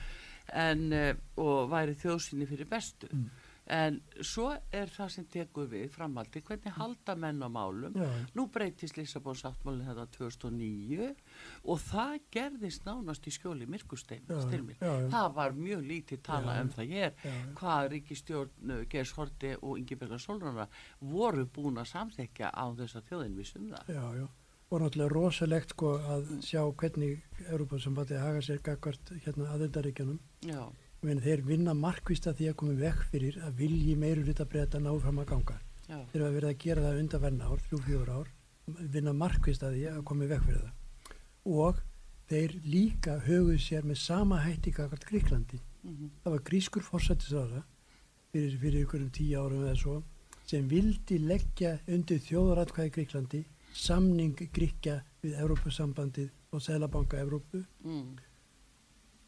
en, 0.68 0.84
uh, 0.92 1.14
og 1.42 1.70
væri 1.72 1.96
þjóðsynni 1.98 2.46
fyrir 2.46 2.68
bestu. 2.70 3.08
Mm. 3.10 3.30
En 3.66 3.96
svo 4.22 4.52
er 4.70 4.86
það 4.94 5.08
sem 5.10 5.24
tekur 5.26 5.66
við 5.72 5.88
framaldi, 5.90 6.40
hvernig 6.46 6.76
halda 6.76 7.16
menn 7.18 7.42
á 7.42 7.48
málum. 7.50 7.96
já. 7.98 8.06
Nú 8.38 8.44
breytist 8.54 8.96
Lissabon 8.96 9.34
sáttmálinn 9.34 9.88
þetta 9.88 10.06
2009 10.18 11.08
og 11.64 11.80
það 11.82 12.14
gerðist 12.30 12.86
nánast 12.86 13.26
í 13.26 13.34
skjóli 13.34 13.66
já. 15.02 15.08
Það 15.10 15.32
var 15.34 15.52
mjög 15.58 15.82
lítið 15.90 16.22
tala 16.22 16.54
Já, 16.56 16.62
um 16.62 16.70
það 16.76 16.84
já, 17.24 17.32
já. 17.34 17.52
hvað 17.58 17.88
Ríkistjórn 17.96 18.70
uh, 18.70 18.84
Gers 18.88 19.12
Horti 19.18 19.54
og 19.60 19.78
Ingeberga 19.80 20.18
Solrana 20.18 20.68
voru 21.00 21.46
búin 21.46 21.78
að 21.82 21.90
samþekja 21.90 22.50
á 22.54 22.64
þess 22.78 22.96
að 23.00 23.08
þjóðin 23.10 23.36
vissum 23.36 23.70
það. 23.74 23.94
Já, 23.98 24.04
já. 24.22 24.26
Og 24.66 24.80
náttúrulega 24.82 25.12
rosalegt 25.14 25.70
sko 25.76 25.92
að 26.10 26.30
sjá 26.42 26.62
hvernig 26.74 27.20
Európa 27.50 27.78
sem 27.78 27.94
bæti 27.94 28.16
haga 28.18 28.40
sér 28.42 28.58
gagvart 28.66 29.12
hérna 29.22 29.46
aðeldaríkjanum. 29.54 30.18
Já, 30.42 30.64
Meni, 31.02 31.20
þeir 31.20 31.42
vinna 31.46 31.74
markvist 31.76 32.26
að 32.26 32.38
því 32.40 32.46
að 32.50 32.56
koma 32.62 32.72
vekk 32.80 33.02
fyrir 33.10 33.36
að 33.46 33.58
vilji 33.60 33.96
meiri 34.00 34.22
hluta 34.24 34.44
breyta 34.48 34.78
ná 34.80 34.90
fram 35.00 35.18
að 35.22 35.28
ganga. 35.32 35.58
já, 35.88 35.98
Þeir 36.12 36.22
hafa 36.24 36.34
verið 36.36 36.48
að 36.50 36.58
gera 36.64 36.82
það 36.86 37.00
undanverna 37.02 37.50
ár, 37.50 37.60
þrjú, 37.66 37.80
fjóður 37.86 38.10
ár, 38.16 38.30
vinna 38.96 39.12
markvist 39.12 39.62
að 39.62 39.76
því 39.76 39.84
að 39.92 40.02
koma 40.08 40.26
vekk 40.32 40.46
fyrir 40.48 40.64
það. 40.64 41.14
Og 41.46 41.80
þeir 42.30 42.56
líka 42.64 43.18
höguð 43.28 43.60
sér 43.62 43.86
með 43.86 44.00
sama 44.02 44.40
hætti 44.42 44.72
gagvart 44.74 45.04
Gríklandi. 45.06 45.60
mhm, 45.84 46.10
Það 46.24 46.32
var 46.32 46.42
grískur 46.48 46.82
fórsættisára 46.82 47.62
fyrir, 48.32 48.58
fyrir 48.58 48.82
ykkurum 48.86 49.10
tíu 49.14 49.38
árum 49.38 49.62
eða 49.62 49.76
svo 49.78 50.02
sem 50.46 50.66
vildi 50.68 51.18
leggja 51.18 51.78
undir 51.86 52.18
þjóðaratkvæði 52.18 52.90
Gríklandi 52.96 53.44
samning 53.74 54.34
Gríkja 54.52 55.00
við 55.22 55.38
Evrópusambandið 55.42 56.30
og 56.52 56.62
Sælabanka 56.62 57.18
Evrópu 57.20 57.62
mm, 57.84 58.16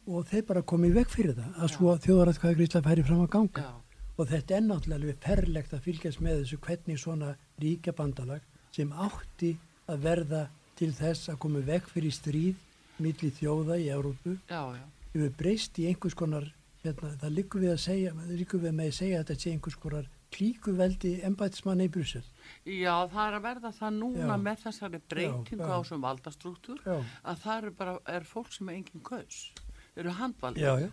og 0.09 0.29
þeir 0.31 0.45
bara 0.49 0.65
komið 0.73 0.95
vekk 1.03 1.15
fyrir 1.15 1.37
það 1.37 1.59
að 1.63 1.73
svo 1.75 1.95
þjóðaratkvæði 2.05 2.59
Gríkland 2.59 2.89
færi 2.89 3.05
fram 3.05 3.25
að 3.25 3.33
ganga. 3.35 3.65
Já, 3.65 4.05
og 4.19 4.31
þetta 4.33 4.57
er 4.57 4.65
náttúrulega 4.67 5.01
alveg 5.01 5.19
ferlegt 5.25 5.75
að 5.77 5.85
fylgjast 5.87 6.23
með 6.25 6.41
þessu 6.43 6.61
hvernig 6.67 7.03
svona 7.03 7.33
ríkja 7.63 7.95
bandalag 7.99 8.47
sem 8.75 8.93
átti 8.93 9.53
að 9.89 10.05
verða 10.05 10.45
til 10.79 10.93
þess 10.95 11.33
að 11.33 11.41
koma 11.45 11.65
vekk 11.67 11.91
fyrir 11.93 12.15
stríð 12.15 12.65
milli 13.03 13.31
þjóða 13.35 13.79
í 13.79 13.89
Evrópu 13.95 14.37
já, 14.49 14.63
já, 14.75 14.85
hefur 15.15 15.35
breyst 15.39 15.79
í 15.79 15.89
einhvers 15.91 16.17
konar 16.19 16.47
hérna, 16.83 17.13
það 17.21 17.35
liggur 17.37 17.65
við 17.65 17.75
að 17.75 17.83
segja 17.85 18.15
liggur 18.31 18.63
við 18.63 18.75
með 18.79 18.91
að 18.91 18.97
segja 18.99 19.21
að 19.21 19.27
þetta 19.27 19.45
sé 19.45 19.53
einhvers 19.55 19.79
konar 19.83 20.09
klíkuveldi 20.35 21.13
embætismann 21.25 21.81
í 21.81 21.89
Brussel. 21.89 22.25
Já, 22.69 22.93
það 23.09 23.23
er 23.23 23.37
að 23.39 23.47
verða 23.47 23.71
það 23.79 23.95
núna 23.97 24.35
Já. 24.35 24.43
með 24.43 24.59
þessari 24.67 25.01
breytingu 25.09 25.65
já. 25.65 25.73
á 25.73 25.79
þessum 25.79 26.05
valdastruktúr 26.05 26.83
já, 26.85 26.99
að 27.23 27.41
það 27.45 27.63
eru 27.63 27.73
bara, 27.79 27.95
er 28.13 28.29
fólk 28.29 28.53
sem 28.53 28.69
er 28.69 28.77
engin 28.77 29.05
kaus, 29.09 29.39
eru 29.99 30.15
já, 30.63 30.91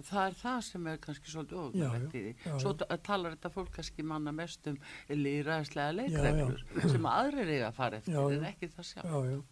og 0.00 0.06
það 0.08 0.26
er 0.30 0.36
það 0.40 0.60
sem 0.64 0.86
er 0.92 1.00
kannski 1.04 1.32
svolítið 1.34 1.58
ofnulegt 1.64 2.14
í 2.16 2.22
því. 2.24 2.60
svo 2.62 2.72
ta- 2.80 2.96
talar 3.04 3.34
þetta 3.36 3.52
fólk 3.56 3.72
kannski 3.76 4.06
manna 4.06 4.32
mest 4.32 4.66
um 4.70 4.78
líðræðislega 5.10 5.90
Já, 5.90 5.98
leikreglur 6.00 6.88
sem 6.94 7.10
aðrir 7.10 7.52
eiga 7.56 7.68
að 7.68 7.78
fara 7.82 8.00
eftir 8.00 8.16
Já, 8.16 8.22
en 8.38 8.48
ekki 8.52 8.70
það 8.76 8.88
sjálf 8.94 9.12
já, 9.12 9.34
já, 9.34 9.42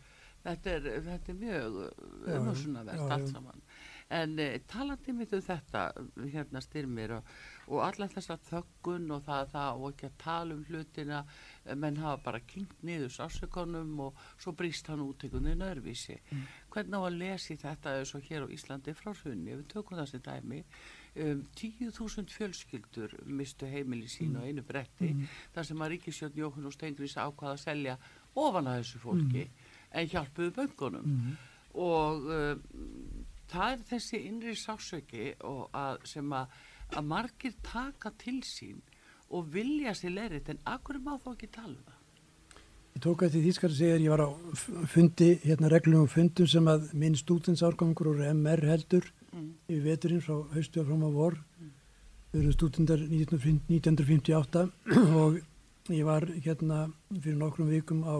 þetta 0.49 0.75
er, 0.78 0.88
þetta 1.11 1.33
er 1.35 1.38
mjög 1.45 1.78
já, 1.85 2.35
umhersunavert 2.38 3.14
allt 3.18 3.33
saman. 3.35 3.62
En 4.09 4.38
eh, 4.40 4.54
talandi 4.64 5.12
mitt 5.12 5.33
um 5.37 5.42
þetta, 5.45 5.80
hérna 6.33 6.62
styrmir 6.64 7.11
og, 7.18 7.26
og 7.68 7.83
allar 7.85 8.09
þessa 8.09 8.38
þöggun 8.49 9.11
og 9.12 9.26
það, 9.26 9.50
það 9.52 9.83
og 9.83 9.90
ekki 9.90 10.07
að 10.09 10.14
tala 10.23 10.54
um 10.57 10.62
hlutina, 10.64 11.18
eh, 11.66 11.75
menn 11.76 12.00
hafa 12.00 12.23
bara 12.25 12.40
kynkt 12.40 12.80
niður 12.88 13.12
sásökonum 13.12 13.90
og 14.07 14.23
svo 14.40 14.54
brýst 14.57 14.88
hann 14.88 15.04
út 15.04 15.26
einhvern 15.28 15.50
veginn 15.50 15.66
öðruvísi. 15.66 16.16
Mm. 16.33 16.47
Hvernig 16.78 16.94
á 16.94 17.02
að 17.02 17.16
lesi 17.18 17.56
þetta 17.58 17.92
eins 17.99 18.14
og 18.14 18.26
hér 18.28 18.44
á 18.47 18.54
Íslandi 18.54 18.92
frá 18.94 19.11
hrunni, 19.11 19.56
við 19.56 19.64
tökum 19.73 19.99
það 19.99 20.11
sem 20.12 20.20
dæmi, 20.23 20.58
um, 21.25 21.40
10.000 21.58 22.30
fjölskyldur 22.30 23.16
mistu 23.26 23.66
heimili 23.66 24.06
sín 24.06 24.37
mm. 24.37 24.38
á 24.38 24.47
einu 24.47 24.62
bretti, 24.68 25.08
mm. 25.11 25.32
þar 25.56 25.66
sem 25.66 25.82
að 25.82 25.90
Ríkisjón 25.94 26.38
Jóhann 26.38 26.70
og 26.70 26.76
Steingris 26.76 27.16
ákvaða 27.18 27.56
að 27.56 27.64
selja 27.64 27.97
ofan 28.38 28.70
að 28.70 28.78
þessu 28.85 29.02
fólki, 29.02 29.44
mm. 29.49 29.75
en 29.99 30.12
hjálpuðu 30.14 30.54
böngunum. 30.61 31.11
Mm. 31.16 31.37
Og 31.82 32.30
um, 32.38 32.62
það 33.50 33.75
er 33.75 33.85
þessi 33.90 34.23
innri 34.28 34.54
sásöki 34.58 35.32
að, 35.42 36.00
sem 36.06 36.38
að, 36.38 36.56
að 36.94 37.11
margir 37.11 37.58
taka 37.66 38.14
til 38.23 38.38
sín 38.47 38.82
og 39.35 39.50
vilja 39.52 39.99
sér 39.99 40.14
leirið 40.14 40.54
en 40.54 40.66
akkur 40.76 41.02
má 41.02 41.16
þá 41.18 41.32
ekki 41.35 41.50
tala 41.58 41.75
um 41.75 41.87
það? 41.88 41.97
Ég 42.98 43.04
tók 43.04 43.20
eftir 43.22 43.44
því 43.44 43.50
skar 43.54 43.70
að 43.70 43.76
segja 43.78 43.94
að 43.94 44.02
ég 44.02 44.10
var 44.10 44.20
á 44.26 44.30
fundi, 44.90 45.26
hérna 45.44 45.68
reglum 45.70 46.00
og 46.02 46.08
fundum 46.10 46.48
sem 46.50 46.66
að 46.66 46.88
minn 46.98 47.14
stúdensárgangur 47.14 48.08
og 48.10 48.22
MR 48.26 48.64
heldur 48.66 49.04
mm. 49.30 49.44
yfir 49.70 49.84
veturinn 49.84 50.24
frá 50.24 50.40
haustu 50.56 50.80
og 50.82 50.88
frá 50.88 50.96
maður 50.98 51.14
vor 51.14 51.36
mm. 51.38 51.68
við 52.32 52.40
erum 52.40 52.56
stúdendar 52.56 53.04
1958 53.06 54.64
og 55.22 55.38
ég 55.94 56.10
var 56.10 56.26
hérna 56.26 56.80
fyrir 57.12 57.38
nokkrum 57.38 57.70
vikum 57.70 58.02
á 58.02 58.18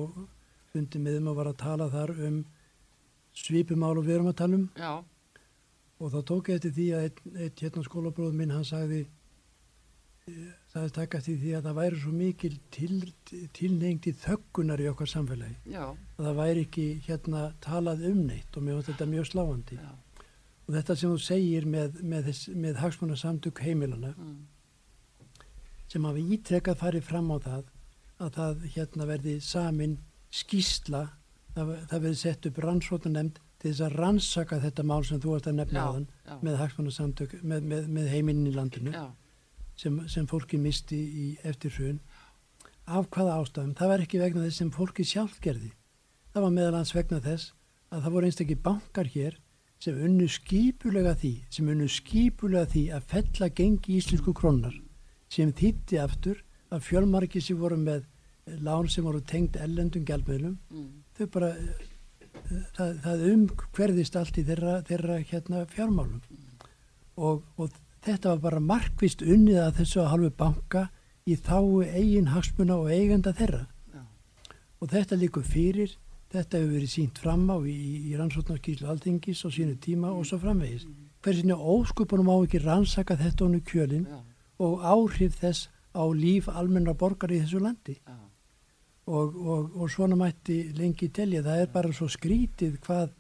fundi 0.71 1.03
með 1.03 1.19
þeim 1.19 1.33
og 1.33 1.39
var 1.41 1.51
að 1.51 1.59
tala 1.65 1.91
þar 1.97 2.15
um 2.29 2.39
svipumál 3.35 3.97
og 3.97 4.07
við 4.07 4.21
erum 4.21 4.31
að 4.31 4.39
tala 4.45 4.63
um 4.63 4.69
Já 4.79 4.93
og 5.99 6.15
þá 6.15 6.19
tók 6.31 6.53
ég 6.53 6.61
eftir 6.61 6.77
því 6.79 6.89
að 6.95 7.09
eitt, 7.09 7.21
eitt 7.35 7.67
hérna 7.67 7.83
skólabróð 7.83 8.39
minn 8.39 8.55
hann 8.55 8.67
sagði 8.67 9.03
það 10.73 10.85
er 10.85 10.93
takast 10.99 11.31
í 11.31 11.37
því 11.41 11.55
að 11.57 11.69
það 11.69 11.79
væri 11.79 12.01
svo 12.03 12.11
mikil 12.13 12.53
til, 12.75 12.99
tilnengti 13.57 14.13
þöggunar 14.21 14.83
í 14.85 14.89
okkar 14.91 15.11
samfélagi 15.11 15.73
Já. 15.73 15.85
að 16.19 16.27
það 16.27 16.41
væri 16.43 16.65
ekki 16.67 16.87
hérna 17.07 17.45
talað 17.65 18.05
um 18.11 18.21
neitt 18.29 18.57
og 18.59 18.67
mér 18.67 18.77
finnst 18.79 18.93
þetta 18.93 19.09
mjög 19.15 19.31
sláandi 19.31 19.79
Já. 19.79 19.91
og 20.67 20.77
þetta 20.77 20.97
sem 21.01 21.15
þú 21.15 21.25
segir 21.25 21.69
með, 21.73 21.99
með, 22.03 22.31
með 22.67 22.81
hagsmunarsamtök 22.83 23.63
heimilana 23.65 24.13
mm. 24.13 24.37
sem 25.89 26.09
hafa 26.11 26.25
ítrekkað 26.37 26.81
farið 26.83 27.09
fram 27.09 27.33
á 27.33 27.37
það 27.49 27.75
að 28.19 28.35
það 28.37 28.67
hérna 28.75 29.09
verði 29.09 29.37
samin 29.45 29.97
skísla 30.35 31.05
það, 31.55 31.73
það 31.89 32.03
verði 32.03 32.19
sett 32.21 32.51
upp 32.51 32.61
rannsótanemnd 32.65 33.41
til 33.59 33.73
þess 33.73 33.87
að 33.87 33.97
rannsaka 33.99 34.61
þetta 34.63 34.85
mál 34.87 35.01
sem 35.07 35.23
þú 35.23 35.39
ert 35.39 35.49
að 35.51 35.57
nefna 35.63 35.87
á 35.87 35.91
þann 35.97 36.07
með 36.45 36.61
hagsmanarsamtök, 36.61 37.33
með, 37.43 37.65
með, 37.73 37.89
með 37.97 38.13
heiminn 38.13 38.45
í 38.47 38.53
landinu 38.55 38.93
sem, 39.79 39.99
sem 40.11 40.27
fólki 40.31 40.59
misti 40.61 40.99
í 40.99 41.27
eftir 41.47 41.75
hrun 41.77 42.01
af 42.89 43.09
hvaða 43.13 43.37
ástafum, 43.43 43.75
það 43.77 43.93
var 43.93 44.05
ekki 44.05 44.23
vegna 44.23 44.47
þess 44.47 44.63
sem 44.63 44.73
fólki 44.73 45.05
sjálf 45.05 45.37
gerði. 45.45 45.71
Það 46.33 46.45
var 46.47 46.55
meðalans 46.57 46.95
vegna 46.97 47.21
þess 47.25 47.53
að 47.93 48.05
það 48.05 48.15
voru 48.17 48.29
einstaklega 48.29 48.65
bankar 48.65 49.11
hér 49.13 49.39
sem 49.79 49.99
unnu 50.09 50.27
skipulega 50.33 51.15
því 51.21 51.33
sem 51.55 51.69
unnu 51.71 51.89
skipulega 51.93 52.71
því 52.73 52.85
að 52.97 53.11
fella 53.13 53.49
gengi 53.61 53.99
íslensku 53.99 54.35
krónar 54.35 54.75
sem 55.33 55.53
þýtti 55.55 56.01
aftur 56.03 56.41
að 56.75 56.85
fjölmarki 56.89 57.41
sem 57.45 57.61
voru 57.61 57.79
með 57.81 58.09
lán 58.65 58.89
sem 58.91 59.05
voru 59.05 59.21
tengt 59.21 59.57
ellendum 59.61 60.07
gælmiðlum 60.09 60.57
mm. 60.73 60.89
þau 61.17 61.27
bara 61.37 61.53
það, 62.77 62.95
það 63.05 63.25
umhverðist 63.33 64.17
allt 64.19 64.41
í 64.41 64.45
þeirra, 64.49 64.79
þeirra 64.89 65.19
hérna 65.31 65.65
fjármálum. 65.73 66.23
Og, 67.19 67.45
og 67.59 67.75
þetta 68.05 68.35
var 68.35 68.43
bara 68.45 68.61
markvist 68.61 69.23
unnið 69.23 69.61
að 69.63 69.81
þessu 69.81 70.03
að 70.03 70.11
halvu 70.13 70.31
banka 70.43 70.85
í 71.29 71.37
þáu 71.37 71.83
eigin 71.85 72.31
hagsmuna 72.33 72.77
og 72.79 72.93
eigenda 72.93 73.35
þeirra 73.37 73.65
Já. 73.95 74.05
og 74.81 74.93
þetta 74.93 75.21
líkur 75.23 75.49
fyrir 75.49 75.97
þetta 76.33 76.61
hefur 76.61 76.77
verið 76.77 76.93
sínt 76.93 77.19
fram 77.19 77.49
á 77.51 77.57
í, 77.65 77.79
í 78.11 78.15
rannsóknarskíslu 78.21 78.89
alþingis 78.89 79.45
og 79.49 79.55
sínu 79.57 79.77
tíma 79.83 80.13
og 80.13 80.27
svo 80.29 80.41
framvegis 80.43 80.87
hversinu 81.25 81.57
óskupunum 81.59 82.31
á 82.33 82.37
ekki 82.39 82.63
rannsaka 82.63 83.19
þetta 83.19 83.49
honu 83.49 83.61
kjölin 83.67 84.07
Já. 84.07 84.23
og 84.65 84.81
áhrif 84.85 85.41
þess 85.41 85.69
á 85.97 86.05
líf 86.15 86.49
almenna 86.49 86.95
borgar 86.95 87.33
í 87.33 87.43
þessu 87.43 87.63
landi 87.65 87.99
Já 87.99 88.19
og, 89.09 89.37
og, 89.47 89.71
og 89.81 89.91
svona 89.91 90.17
mætti 90.19 90.59
lengi 90.77 91.09
telja. 91.15 91.43
Það 91.43 91.63
er 91.63 91.73
bara 91.73 91.93
svo 91.97 92.09
skrítið 92.13 92.79
hvað 92.85 93.13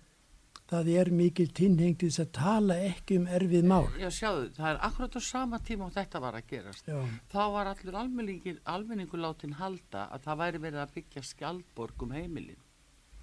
það 0.68 0.90
er 1.00 1.10
mikil 1.16 1.48
tinnhengt 1.56 2.04
þess 2.04 2.22
að 2.22 2.30
tala 2.36 2.76
ekki 2.88 3.18
um 3.22 3.26
erfið 3.38 3.66
mál. 3.70 3.86
Já 4.00 4.08
sjáðu, 4.12 4.46
það 4.58 4.70
er 4.70 4.80
akkurat 4.88 5.16
á 5.16 5.20
sama 5.24 5.60
tíma 5.64 5.88
og 5.88 5.96
þetta 5.96 6.22
var 6.24 6.38
að 6.38 6.48
gerast. 6.52 6.88
Já. 6.88 7.00
Þá 7.32 7.42
var 7.56 7.72
allur 7.72 7.98
almenningur 8.02 9.22
látin 9.22 9.58
halda 9.58 10.06
að 10.12 10.24
það 10.28 10.40
væri 10.44 10.62
verið 10.66 10.84
að 10.84 10.94
byggja 10.98 11.26
skjaldborg 11.32 12.06
um 12.06 12.16
heimilin. 12.16 12.62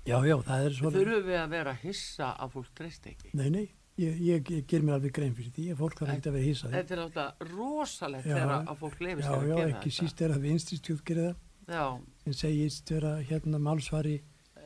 Já, 0.06 0.20
já, 0.22 0.36
það 0.46 0.68
er 0.68 0.78
svona... 0.78 0.98
Þurfum 1.00 1.26
við 1.26 1.40
að 1.42 1.56
vera 1.56 1.80
hissa 1.82 2.34
að 2.38 2.52
fólk 2.58 2.76
treyst 2.78 3.08
ekki? 3.10 3.32
Nei, 3.38 3.48
nei, 3.50 3.64
ég, 3.98 4.20
ég, 4.22 4.52
ég 4.54 4.68
ger 4.70 4.86
mér 4.86 5.00
alveg 5.00 5.16
grein 5.18 5.34
fyrir 5.38 5.54
því 5.56 5.66
að 5.74 5.82
fólk 5.82 5.98
þarf 6.02 6.14
ekki 6.14 6.30
að 6.30 6.38
vera 6.38 6.50
hissað. 6.50 6.76
Þetta 6.76 6.96
er 6.96 7.02
alltaf 7.06 7.50
rosalegt 7.56 8.28
þegar 8.28 8.54
að 8.60 8.78
fólk 8.84 9.02
lefist 9.02 9.30
að 9.32 9.34
gera 9.34 9.48
þetta. 9.48 9.64
Já, 9.64 9.72
já, 9.72 9.80
ekki 9.80 9.94
síst 9.96 10.22
er 10.22 10.36
að 10.36 10.46
vinstistjóð 10.46 11.02
gera 11.10 11.32
það 11.66 11.98
sem 12.22 12.38
segist 12.38 12.94
vera 12.94 13.16
hérna 13.26 13.62
málsvari 13.66 14.20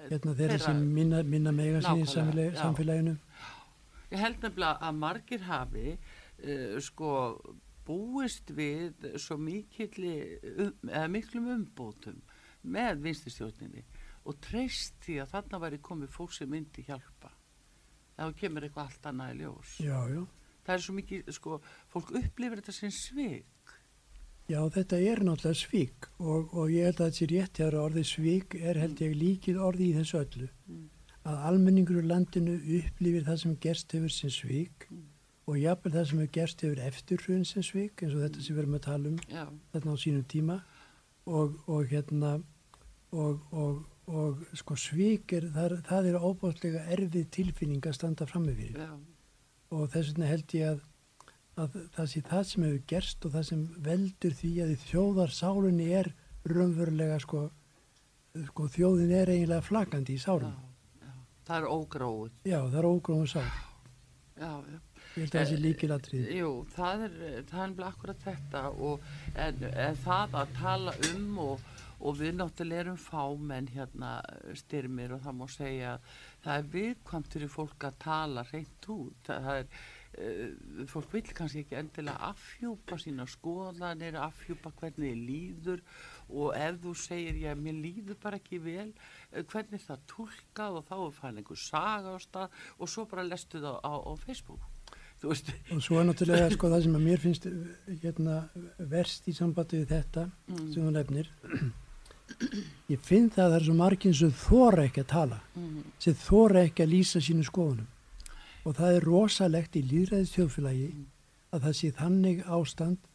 hérna 0.10 0.36
þeirra 0.38 0.60
sem 0.64 0.84
minna, 0.94 1.24
minna 1.24 1.54
mega 1.56 1.82
sín 1.86 2.04
í 2.04 2.10
samfélagi, 2.10 2.58
samfélaginu. 2.60 3.16
Ég 4.10 4.22
held 4.24 4.44
nefnilega 4.44 4.90
að 4.90 5.02
margir 5.04 5.44
hafi 5.46 5.88
uh, 5.96 6.78
sko 6.84 7.12
búist 7.90 8.52
við 8.54 9.08
svo 9.22 9.38
mikilli 9.42 10.16
um, 10.66 10.74
miklum 11.10 11.50
umbótum 11.56 12.20
með 12.70 13.04
vinstistjórninni 13.06 13.86
og 14.30 14.38
treyst 14.44 14.98
því 15.06 15.22
að 15.24 15.32
þarna 15.34 15.62
væri 15.64 15.80
komið 15.82 16.12
fólk 16.14 16.36
sem 16.36 16.50
myndi 16.52 16.84
hjálpa. 16.86 17.32
Þá 18.20 18.36
kemur 18.38 18.66
eitthvað 18.68 18.90
allt 18.90 19.08
annað 19.10 19.32
í 19.32 19.40
ljós. 19.40 19.78
Já, 19.80 20.00
já. 20.12 20.24
það 20.68 20.76
er 20.76 20.84
svo 20.84 20.96
mikið, 20.98 21.32
sko, 21.38 21.60
fólk 21.94 22.12
upplifir 22.20 22.60
þetta 22.60 22.76
sem 22.76 22.92
svig 22.94 23.48
Já, 24.50 24.64
þetta 24.74 24.98
er 25.06 25.20
náttúrulega 25.22 25.58
svík 25.60 26.08
og, 26.18 26.54
og 26.58 26.72
ég 26.74 26.88
held 26.90 26.98
að 27.04 27.10
þetta 27.12 27.18
sé 27.20 27.28
rétt 27.30 27.60
þegar 27.60 27.76
orðið 27.84 28.08
svík 28.10 28.56
er 28.58 28.80
held 28.82 29.04
ég 29.04 29.12
líkið 29.20 29.60
orðið 29.62 29.86
í 29.86 29.98
þessu 30.00 30.18
öllu 30.24 30.48
mm. 30.50 30.88
að 31.30 31.44
almenningur 31.52 32.00
úr 32.02 32.08
landinu 32.10 32.56
upplifir 32.80 33.28
það 33.28 33.38
sem 33.44 33.60
gerst 33.66 33.94
hefur 33.94 34.16
sem 34.16 34.34
svík 34.34 34.88
mm. 34.90 35.04
og 35.46 35.60
jáfnveg 35.62 35.96
það 35.98 36.10
sem 36.10 36.24
hefur 36.24 36.34
gerst 36.40 36.66
hefur 36.66 36.82
eftirhrun 36.88 37.46
sem 37.46 37.68
svík 37.70 38.02
eins 38.02 38.18
og 38.18 38.26
þetta 38.26 38.48
sem 38.48 38.58
við 38.58 38.64
erum 38.64 38.80
að 38.80 38.84
tala 38.88 39.14
um 39.14 39.22
Já. 39.30 39.46
þarna 39.76 39.94
á 39.94 39.98
sínum 40.06 40.26
tíma 40.34 40.58
og, 41.30 41.62
og 41.70 41.94
hérna 41.94 42.34
og, 43.14 43.46
og 44.10 44.44
sko 44.58 44.80
svík 44.82 45.38
er 45.38 45.50
það, 45.54 45.78
það 45.86 46.10
er 46.10 46.22
óbáðslega 46.26 46.86
erfið 46.98 47.30
tilfinning 47.38 47.86
að 47.86 48.00
standa 48.02 48.26
fram 48.30 48.50
með 48.50 48.64
fyrir 48.64 48.94
og 49.70 49.92
þess 49.94 50.16
vegna 50.16 50.34
held 50.34 50.58
ég 50.58 50.72
að 50.74 50.86
að 51.60 51.78
það 51.96 52.10
sé 52.14 52.24
það 52.30 52.44
sem 52.50 52.66
hefur 52.68 52.84
gerst 52.94 53.26
og 53.28 53.36
það 53.36 53.48
sem 53.52 53.64
veldur 53.90 54.36
því 54.42 54.52
að 54.66 54.76
þjóðarsálinni 54.88 55.88
er 56.02 56.12
raunverulega 56.50 57.20
sko, 57.24 57.46
sko 58.52 58.68
þjóðin 58.76 59.16
er 59.22 59.34
eiginlega 59.34 59.66
flakandi 59.66 60.16
í 60.16 60.24
sálun 60.24 60.56
það 61.50 61.58
er 61.58 61.72
ógróð 61.74 62.30
já 62.46 62.60
það 62.62 62.78
er 62.80 62.88
ógróð 62.94 63.26
sál. 63.34 63.50
Já, 64.40 64.54
já 64.72 64.80
Ég 65.18 65.26
held 65.26 65.34
að 65.34 65.40
það 65.40 65.50
sé 65.50 65.58
líkilatrið. 65.60 66.26
Jú, 66.38 66.50
það 66.76 67.04
er, 67.08 67.14
það 67.50 67.64
er 67.66 67.86
akkurat 67.88 68.20
þetta 68.24 68.60
og 68.88 69.08
en, 69.34 69.64
en 69.68 69.98
það 70.04 70.36
að 70.42 70.52
tala 70.60 70.94
um 71.10 71.40
og, 71.44 71.64
og 71.98 72.20
við 72.20 72.36
náttúrulega 72.38 72.84
erum 72.86 73.00
fámenn 73.02 73.72
hérna 73.74 74.12
styrmir 74.62 75.16
og 75.16 75.24
það 75.26 75.38
má 75.40 75.44
segja 75.52 75.96
að 75.96 76.14
það 76.46 76.62
er 76.62 76.70
viðkvæmt 76.76 77.34
fyrir 77.34 77.52
fólk 77.56 77.88
að 77.90 77.98
tala 78.06 78.46
reynd 78.52 78.90
út. 78.96 79.18
Það, 79.28 79.50
er, 79.56 79.82
fólk 80.90 81.14
vil 81.14 81.28
kannski 81.38 81.62
ekki 81.64 81.78
endilega 81.78 82.32
affjúpa 82.32 82.98
sína 83.00 83.28
skoðanir, 83.30 84.18
affjúpa 84.20 84.72
hvernig 84.80 85.14
líður 85.16 85.84
og 86.30 86.56
ef 86.58 86.80
þú 86.84 86.94
segir 86.98 87.38
já, 87.44 87.52
mér 87.56 87.78
líður 87.78 88.18
bara 88.24 88.40
ekki 88.42 88.60
vel 88.64 88.90
uh, 88.90 89.44
hvernig 89.44 89.84
það 89.86 90.08
tólkað 90.10 90.80
og 90.80 90.88
þá 90.90 90.96
er 90.98 91.14
fæn 91.20 91.40
einhver 91.42 91.62
saga 91.62 92.16
á 92.16 92.20
stað 92.24 92.58
og 92.78 92.92
svo 92.92 93.06
bara 93.12 93.28
lestu 93.28 93.62
það 93.62 93.78
á, 93.86 93.94
á 94.02 94.14
Facebook 94.26 94.66
og 95.20 95.84
svo 95.84 96.00
er 96.00 96.08
náttúrulega 96.08 96.50
sko 96.56 96.72
það 96.72 96.84
sem 96.88 96.98
að 96.98 97.06
mér 97.06 97.22
finnst 97.22 97.48
hérna, 98.02 98.42
verst 98.80 99.28
í 99.28 99.36
sambandi 99.36 99.84
við 99.84 99.94
þetta 99.94 100.26
mm. 100.26 100.66
sem 100.74 100.82
þú 100.82 100.96
nefnir 100.96 101.32
ég 102.94 103.06
finn 103.06 103.30
það 103.30 103.46
að 103.46 103.52
það 103.52 103.60
er 103.60 103.70
svo 103.70 103.78
marginn 103.78 104.20
sem 104.24 104.36
þóra 104.42 104.90
ekki 104.90 105.04
að 105.06 105.10
tala 105.14 105.40
mm. 105.54 105.80
sem 106.02 106.18
þóra 106.24 106.66
ekki 106.66 106.86
að 106.86 106.94
lýsa 106.96 107.22
sínu 107.24 107.46
skoðunum 107.46 107.90
og 108.70 108.78
það 108.78 108.98
er 109.00 109.08
rosalegt 109.10 109.78
í 109.80 109.82
líðræðis 109.90 110.36
þjóðfélagi 110.36 110.90
að 111.50 111.64
það 111.66 111.78
sé 111.80 111.90
þannig 111.98 112.44
ástand 112.46 113.08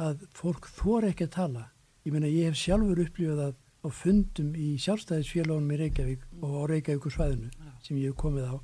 að 0.00 0.22
fólk 0.32 0.70
þór 0.72 1.10
ekki 1.10 1.26
að 1.28 1.34
tala. 1.34 1.64
Ég 2.06 2.14
meina 2.14 2.30
ég 2.32 2.48
hef 2.48 2.56
sjálfur 2.56 3.02
upplifað 3.04 3.42
að 3.50 3.58
á 3.82 3.88
fundum 3.90 4.52
í 4.54 4.76
sjálfstæðisfélagunum 4.80 5.74
í 5.74 5.78
Reykjavík 5.80 6.22
mm. 6.22 6.44
og 6.46 6.54
á 6.54 6.62
Reykjavíkur 6.70 7.12
svæðinu 7.12 7.50
sem 7.82 7.98
ég 7.98 8.12
hef 8.12 8.18
komið 8.22 8.46
á 8.46 8.56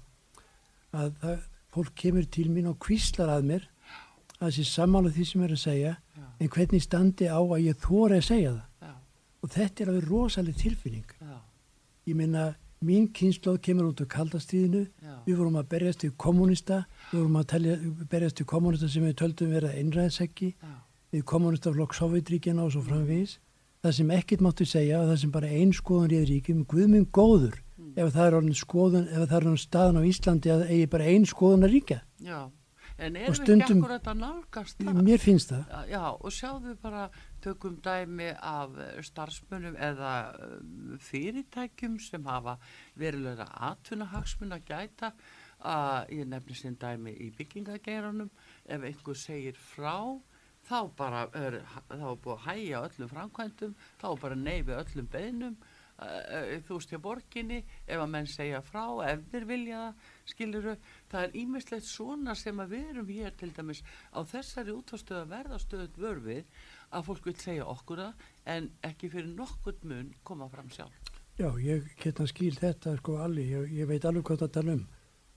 að 0.98 1.16
það, 1.22 1.40
fólk 1.74 1.96
kemur 1.98 2.28
til 2.32 2.46
mín 2.54 2.70
og 2.70 2.78
kvíslar 2.80 3.32
að 3.34 3.48
mér 3.50 3.66
að 4.38 4.46
þessi 4.46 4.66
samála 4.70 5.12
því 5.12 5.26
sem 5.26 5.44
er 5.44 5.54
að 5.56 5.62
segja 5.64 5.92
Já. 5.98 6.24
en 6.38 6.52
hvernig 6.54 6.84
standi 6.84 7.28
á 7.28 7.40
að 7.42 7.64
ég 7.66 7.82
þóra 7.82 8.20
að 8.20 8.28
segja 8.28 8.54
það? 8.54 8.87
Já, 8.87 8.94
og 9.42 9.52
þetta 9.56 9.82
er 9.82 9.92
alveg 9.92 10.08
rosaleg 10.08 10.62
tilfinning. 10.62 11.12
Já, 11.18 11.37
ég 12.08 12.18
minna 12.22 12.44
mín 12.84 13.08
kynnslóð 13.12 13.58
kemur 13.60 13.88
út 13.90 14.00
á 14.00 14.06
kaldastíðinu 14.06 14.86
við 15.26 15.36
vorum 15.36 15.56
að 15.58 15.68
berjast 15.68 16.00
til 16.00 16.12
kommunista 16.16 16.84
við 17.12 17.18
vorum 17.20 17.36
að 17.40 17.46
telja, 17.52 17.76
berjast 18.10 18.36
til 18.36 18.46
kommunista 18.46 18.88
sem 18.88 19.02
við 19.02 19.16
töldum 19.18 19.50
vera 19.50 19.68
einræðseggi 19.74 20.54
við 21.12 21.24
kommunistaflokk 21.24 21.94
Sovjetríkjana 21.94 22.64
og 22.64 22.72
svo 22.72 22.82
framvegis. 22.82 23.38
Það 23.82 23.92
sem 23.94 24.10
ekkert 24.10 24.40
máttu 24.40 24.64
segja 24.66 25.00
og 25.00 25.08
það 25.08 25.20
sem 25.22 25.30
bara 25.30 25.46
ein 25.48 25.72
skoðun 25.72 26.10
réð 26.10 26.28
ríkjum 26.28 26.64
guðminn 26.66 27.06
góður 27.12 27.62
Mm. 27.78 27.92
ef 27.96 28.12
það 28.14 28.26
er 28.26 28.34
orðin 28.36 28.56
skoðun 28.58 29.04
ef 29.08 29.28
það 29.30 29.36
er 29.36 29.44
orðin 29.46 29.60
staðan 29.62 29.98
á 29.98 30.02
Íslandi 30.08 30.50
að 30.50 30.62
eigi 30.68 30.86
bara 30.90 31.04
ein 31.04 31.24
skoðun 31.24 31.64
að 31.64 31.72
ríkja. 31.72 32.00
Já. 32.20 32.50
En 32.98 33.14
Og 33.14 33.22
erum 33.22 33.44
við 33.46 33.62
ekki 33.62 33.74
akkurat 33.76 34.08
að 34.11 34.20
nálgast 34.24 34.80
það? 34.82 35.00
mér 35.06 35.20
finnst 35.22 35.52
það. 35.52 35.74
Já, 35.92 36.00
og 36.11 36.32
sjáðu 36.34 36.74
bara, 36.82 37.04
tökum 37.44 37.76
dæmi 37.84 38.30
af 38.34 38.74
eh, 38.82 39.02
starfsmönnum 39.06 39.76
eða 39.88 40.14
eh, 40.34 40.56
fyrirtækjum 41.06 41.98
sem 42.02 42.26
hafa 42.26 42.56
verulega 42.98 43.46
atvinnahagsmun 43.70 44.56
að 44.58 44.66
gæta. 44.72 45.12
Að 45.58 46.11
ég 46.14 46.26
nefnir 46.30 46.58
sinn 46.58 46.78
dæmi 46.78 47.14
í 47.14 47.30
byggingageiranum. 47.38 48.30
Ef 48.66 48.82
einhver 48.90 49.18
segir 49.18 49.58
frá 49.58 50.18
þá 50.68 50.78
bara 50.98 51.26
er, 51.38 51.62
þá 51.88 52.06
er 52.11 52.22
búið 52.22 52.34
að 52.34 52.46
hæja 52.46 52.80
öllum 52.88 53.11
framkvæmdum, 53.12 53.74
þá 54.00 54.08
er 54.11 54.22
bara 54.24 54.38
neyfi 54.38 54.74
öllum 54.76 55.06
beinum 55.12 55.54
uh, 55.98 56.58
þú 56.66 56.78
veist 56.78 56.92
hjá 56.92 57.00
borginni 57.02 57.58
ef 57.87 57.98
að 57.98 58.11
menn 58.12 58.28
segja 58.30 58.61
frá 58.64 58.84
ef 59.08 59.24
þeir 59.32 59.48
vilja 59.48 59.80
það, 59.82 60.11
skiluru 60.32 60.74
það 61.10 61.26
er 61.26 61.38
ímislegt 61.42 61.88
svona 61.88 62.34
sem 62.38 62.60
að 62.62 62.74
við 62.74 62.90
erum 62.92 63.12
hér 63.12 63.36
til 63.38 63.50
dæmis 63.56 63.82
á 64.12 64.20
þessari 64.32 64.74
útvarstöðu 64.74 65.20
að 65.22 65.32
verða 65.34 65.60
stöðut 65.62 66.02
vörfið 66.04 66.60
að 66.90 67.06
fólk 67.08 67.30
vil 67.30 67.36
segja 67.42 67.68
okkur 67.68 68.04
það 68.04 68.28
en 68.56 68.70
ekki 68.90 69.12
fyrir 69.14 69.32
nokkurt 69.32 69.88
mun 69.88 70.12
koma 70.22 70.50
fram 70.52 70.70
sjálf 70.74 71.14
já, 71.38 71.48
ég 71.62 71.88
geta 72.02 72.26
skil 72.28 72.54
þetta 72.58 72.96
sko 72.98 73.18
alveg, 73.24 73.50
ég, 73.54 73.74
ég 73.80 73.90
veit 73.90 74.04
alveg 74.04 74.26
hvað 74.28 74.44
það 74.44 74.54
tala 74.58 74.78
um 74.78 74.86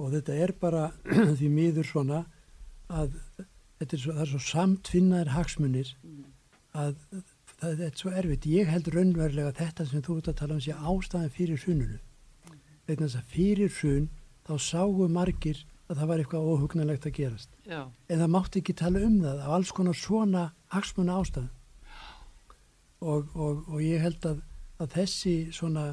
og 0.02 0.14
þetta 0.16 0.38
er 0.46 0.56
bara 0.60 0.86
því 1.40 1.50
miður 1.54 1.88
svona 1.88 2.24
að 2.92 3.18
þetta 3.82 3.98
er 3.98 4.02
svo, 4.04 4.16
er 4.16 4.30
svo 4.30 4.42
samtvinnaðir 4.46 5.36
hagsmunir 5.36 5.92
mm. 6.02 6.24
að 6.78 6.96
það, 7.62 7.84
er 7.88 8.00
svo 8.00 8.14
erfitt. 8.22 8.48
Ég 8.50 8.72
held 8.72 8.90
raunverulega 8.94 9.52
að 9.52 9.62
þetta 9.62 9.88
sem 9.90 10.06
þú 10.06 10.18
ert 10.22 10.32
að 10.32 10.40
tala 10.42 10.58
um 10.58 10.64
sé 10.64 10.76
ástæðan 10.78 11.36
fyrir 11.36 11.62
hrununu. 11.66 12.00
Vegna 12.88 13.08
þess 13.08 13.22
að 13.22 13.36
fyrir 13.36 13.76
hrun 13.80 14.10
þá 14.52 14.66
sáu 14.66 15.08
margir 15.08 15.64
að 15.90 16.00
það 16.00 16.10
var 16.12 16.22
eitthvað 16.22 16.50
óhugnalegt 16.52 17.08
að 17.08 17.16
gerast. 17.18 17.50
já, 17.66 17.82
En 18.10 18.20
það 18.20 18.32
mátti 18.36 18.62
ekki 18.62 18.76
tala 18.80 19.02
um 19.06 19.18
það 19.22 19.42
á 19.44 19.48
alls 19.56 19.72
konar 19.72 19.98
svona 19.98 20.44
hagsmuna 20.72 21.18
ástæðan. 21.20 21.50
Og, 23.02 23.32
og, 23.36 23.64
og 23.68 23.82
ég 23.82 24.02
held 24.04 24.26
að, 24.30 24.42
að 24.80 24.94
þessi 24.96 25.36
svona, 25.56 25.86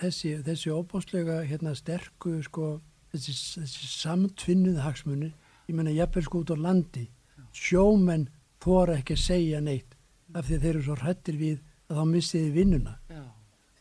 þessi, 0.00 0.36
þessi 0.46 0.70
óbáslega 0.70 1.40
hérna 1.48 1.74
sterku 1.74 2.38
sko, 2.46 2.76
þessi, 3.12 3.34
þessi 3.64 3.90
samtvinnuð 3.96 4.78
hagsmunir, 4.84 5.34
ég 5.66 5.76
menna 5.76 5.92
jafnvel 5.96 6.24
sko 6.28 6.44
út 6.44 6.54
á 6.54 6.56
landi, 6.56 7.08
sjómenn 7.52 8.28
þóra 8.62 9.00
ekki 9.00 9.18
að 9.18 9.24
segja 9.26 9.60
neitt 9.60 9.98
af 10.32 10.46
því 10.46 10.62
þeir 10.62 10.74
eru 10.76 10.84
svo 10.86 10.96
hrættir 10.96 11.36
við 11.36 11.58
að 11.90 11.98
þá 11.98 12.04
missiði 12.08 12.52
vinnuna 12.54 12.96
já 13.10 13.24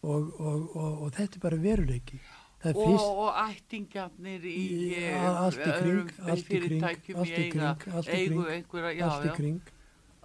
og, 0.02 0.40
og, 0.40 0.76
og, 0.76 1.02
og 1.06 1.12
þetta 1.16 1.38
er 1.38 1.44
bara 1.44 1.60
veruleiki. 1.62 2.20
Og, 2.62 2.76
fyrst, 2.78 3.06
og 3.24 3.38
ættingjarnir 3.42 4.44
í 4.46 4.56
Í- 4.62 5.06
allt 5.18 5.58
í 5.58 5.64
kring, 5.66 6.12
öðrum 6.12 6.30
allt 6.30 6.42
í 6.42 6.46
kring, 6.46 6.66
fyrirtækjum 6.66 7.22
allt 7.22 7.32
í 7.32 7.46
eiga, 7.46 7.72
eigu 8.14 8.44
einhverja, 8.56 8.92
já, 9.00 9.06
allt 9.10 9.26
í 9.26 9.32
já, 9.32 9.36
kring. 9.40 9.62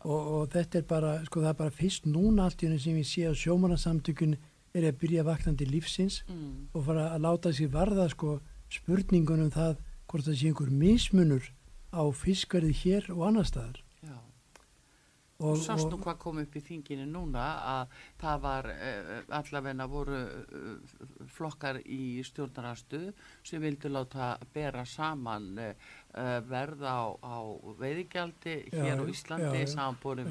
Og, 0.04 0.26
og 0.36 0.50
þetta 0.52 0.78
er 0.78 0.84
bara, 0.90 1.14
sko 1.24 1.40
það 1.40 1.48
er 1.54 1.58
bara 1.62 1.74
fyrst 1.78 2.04
núna 2.06 2.44
allt 2.46 2.62
í 2.62 2.68
henni 2.68 2.78
sem 2.82 2.98
ég 3.00 3.08
sé 3.08 3.24
að 3.30 3.38
sjómanarsamtökun 3.40 4.36
er 4.76 4.84
að 4.90 4.98
byrja 5.00 5.24
vaktandi 5.24 5.66
lífsins 5.70 6.20
mm, 6.28 6.68
og 6.76 6.84
fara 6.84 7.08
að 7.14 7.24
láta 7.24 7.52
sig 7.56 7.70
varða 7.72 8.08
sko 8.12 8.36
spurningunum 8.68 9.50
það 9.54 9.78
hvort 10.06 10.28
það 10.28 10.36
sé 10.42 10.50
einhver 10.52 10.70
mismunur 10.70 11.48
á 11.96 12.02
fiskverði 12.12 12.74
hér 12.84 13.08
og 13.16 13.24
annar 13.30 13.48
staðar. 13.48 13.80
já. 13.80 13.85
Og, 15.38 15.58
sást 15.60 15.88
nú 15.90 15.98
hvað 16.00 16.18
kom 16.22 16.38
upp 16.40 16.56
í 16.56 16.62
þinginu 16.64 17.04
núna 17.10 17.44
að 17.72 17.96
það 18.22 18.40
var 18.46 18.68
uh, 18.72 19.10
allavegna 19.40 19.86
voru 19.90 20.20
uh, 20.22 20.96
flokkar 21.36 21.80
í 21.84 22.22
stjórnarastu 22.24 23.02
sem 23.44 23.60
vildu 23.62 23.90
láta 23.92 24.34
bera 24.54 24.84
saman 24.88 25.52
uh, 25.58 25.72
verð 26.48 26.84
á, 26.88 27.00
á 27.20 27.36
veiðigjaldi 27.80 28.56
hér 28.72 29.00
á 29.00 29.04
Íslandi 29.12 29.62
Já. 29.62 29.70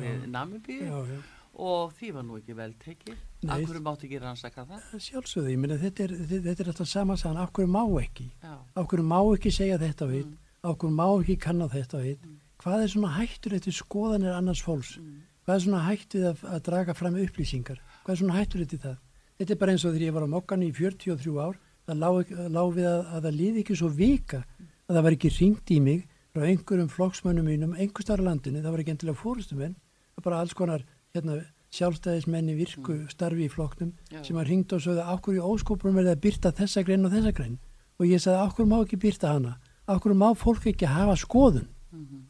við 0.02 0.28
Namibíu. 0.34 0.86
Já, 0.90 1.00
já, 1.14 1.20
og 1.56 1.94
því 1.96 2.10
var 2.18 2.26
nú 2.28 2.36
ekki 2.42 2.56
vel 2.58 2.74
tekið. 2.82 3.20
Hverju 3.46 3.82
mátti 3.86 4.08
ekki 4.10 4.18
rannsaka 4.20 4.66
það? 4.68 4.88
Sjálfsögðu, 5.06 5.52
ég 5.54 5.60
meina 5.62 5.78
þetta 5.80 6.04
er, 6.08 6.14
þetta, 6.32 6.56
er 6.64 6.72
alltaf 6.72 6.90
sama 6.90 7.16
sagan, 7.22 7.38
af 7.44 7.54
hverju 7.56 7.70
má 7.72 7.84
ekki? 8.02 8.26
Já, 8.42 8.56
hverju 8.90 9.06
má 9.06 9.20
ekki 9.36 9.54
segja 9.54 9.78
þetta 9.80 10.10
og 10.10 10.16
hitt 10.18 10.34
Mm. 10.34 10.42
hverju 10.82 10.96
má 10.98 11.06
ekki 11.22 11.36
kanna 11.46 11.68
þetta 11.70 12.00
og 12.00 12.04
hitt 12.10 12.26
hvað 12.66 12.84
er 12.84 12.92
svona 12.96 13.12
hættur 13.20 13.54
eftir 13.60 13.76
skoðanir 13.78 14.34
annars 14.36 14.64
fólks? 14.66 14.96
Mm, 14.98 15.22
hvað 15.46 15.56
er 15.60 15.64
svona 15.68 15.84
hætt 15.86 16.16
við 16.18 16.26
að, 16.32 16.44
að 16.56 16.64
draga 16.66 16.96
fram 16.98 17.20
upplýsingar? 17.22 17.80
Hvað 18.04 18.14
er 18.16 18.22
svona 18.24 18.38
hættur 18.40 18.66
eftir 18.66 18.82
það? 18.82 18.98
Þetta 19.38 19.54
er 19.54 19.62
bara 19.62 19.76
eins 19.76 19.86
og 19.86 19.94
þegar 19.94 20.08
ég 20.08 20.16
var 20.18 20.26
á 20.26 20.30
mokkan 20.36 20.64
í 20.66 20.72
43 20.74 21.38
ár 21.46 21.60
það 21.86 22.02
lá, 22.02 22.10
ekki- 22.24 22.50
lá 22.50 22.62
við 22.74 22.88
að, 22.90 23.02
að 23.14 23.26
það 23.30 23.38
líði 23.40 23.62
ekki 23.66 23.78
svo 23.78 23.90
vika 23.94 24.42
að 24.90 24.96
það 24.98 25.04
var 25.06 25.16
ekki 25.20 25.34
ringt 25.38 25.72
í 25.76 25.80
mig 25.86 26.06
frá 26.36 26.46
einhverjum 26.50 26.90
flokksmönnum 26.92 27.46
mínum 27.48 27.76
einhver 27.78 28.04
starf 28.04 28.24
landinu, 28.26 28.62
það 28.64 28.72
var 28.74 28.82
ekki 28.84 28.96
endilega 28.96 29.76
var 30.16 30.24
bara 30.24 30.40
alls 30.40 30.54
konar 30.56 30.82
hérna, 31.14 31.42
sjálfstæðismenni 31.76 32.56
virku 32.56 32.96
starfi 33.12 33.46
í 33.46 33.52
flokknum 33.52 33.92
já, 34.12 34.22
sem 34.24 34.38
að 34.40 34.48
ringd 34.50 34.74
og 34.76 34.84
sögðu 34.84 35.04
okkur 35.16 35.36
í 35.38 35.44
óskóprum 35.44 35.98
er 36.00 36.08
það 36.08 36.16
að 36.16 36.22
byrta 36.26 36.52
þessa 36.56 36.84
grein 36.88 37.06
og 37.08 37.12
þessa 37.16 37.34
grein? 37.36 37.58
Og 38.00 38.08
ég 38.08 38.22
sagði 38.24 38.44
okkur 38.48 38.70
má 38.70 38.78
ekki 38.82 39.00
byrta 39.02 39.34
hana? 39.34 39.58
Okkur 39.92 40.16
má 40.18 40.30
fólk 40.40 40.66
ekki 40.72 40.88
hafa 40.90 41.16
skoðun? 41.20 41.68
Mhm, 41.92 42.22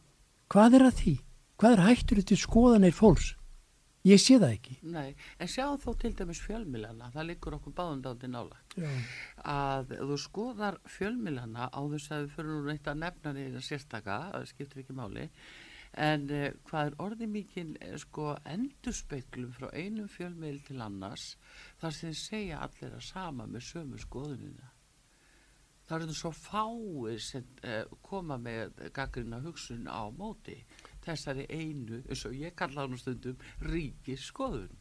hvað 0.52 0.78
er 0.78 0.86
að 0.90 1.00
því? 1.00 1.16
hvað 1.56 1.76
er 1.76 1.84
hættur 1.86 2.22
til 2.22 2.38
skoðanir 2.40 2.96
fólks? 2.96 3.34
ég 4.06 4.20
sé 4.22 4.36
það 4.38 4.54
ekki 4.54 4.76
nei, 4.94 5.14
en 5.42 5.50
sjáðu 5.50 5.78
þó 5.82 6.00
til 6.02 6.12
dæmis 6.18 6.40
fjölmilana, 6.44 7.10
það 7.14 7.28
liggur 7.30 7.56
okkur 7.58 7.74
báðum 7.76 8.02
dátti 8.04 8.30
nála 8.30 8.60
Já, 8.76 8.90
að 9.42 9.96
þú 10.10 10.18
skoðar 10.22 10.78
fjölmilana 10.96 11.70
á 11.72 11.80
þess 11.94 12.12
að 12.12 12.26
við 12.26 12.36
fyrir 12.36 12.52
nú 12.52 12.60
neitt 12.68 12.90
að 12.90 13.00
nefna 13.02 13.32
neina 13.36 13.64
sérstaka, 13.64 14.20
það 14.34 14.52
skiptir 14.52 14.84
ekki 14.84 14.96
máli 14.96 15.26
en 15.96 16.28
uh, 16.28 16.46
hvað 16.68 16.90
er 16.90 16.98
orðið 17.02 17.34
mikið 17.34 17.74
uh, 17.80 17.98
sko 18.02 18.30
endurspeglum 18.52 19.52
frá 19.56 19.70
einum 19.72 20.08
fjölmil 20.12 20.60
til 20.66 20.78
annars 20.84 21.32
þar 21.80 21.98
sem 21.98 22.16
segja 22.16 22.62
allir 22.66 22.94
að 22.98 23.06
sama 23.08 23.48
með 23.48 23.70
sömu 23.70 24.00
skoðunina 24.02 24.75
það 25.86 26.04
eru 26.06 26.14
svo 26.18 26.32
fáir 26.34 27.20
sem 27.22 27.44
uh, 27.64 27.84
koma 28.02 28.38
með 28.42 28.74
gaggrina 28.96 29.38
hugsun 29.44 29.86
á 29.86 30.06
móti 30.10 30.58
þessari 31.06 31.46
einu, 31.54 32.00
eins 32.08 32.24
og 32.26 32.34
ég 32.34 32.54
kalla 32.58 32.82
hann 32.86 32.98
stundum 32.98 33.36
ríkis 33.62 34.24
skoðun 34.32 34.72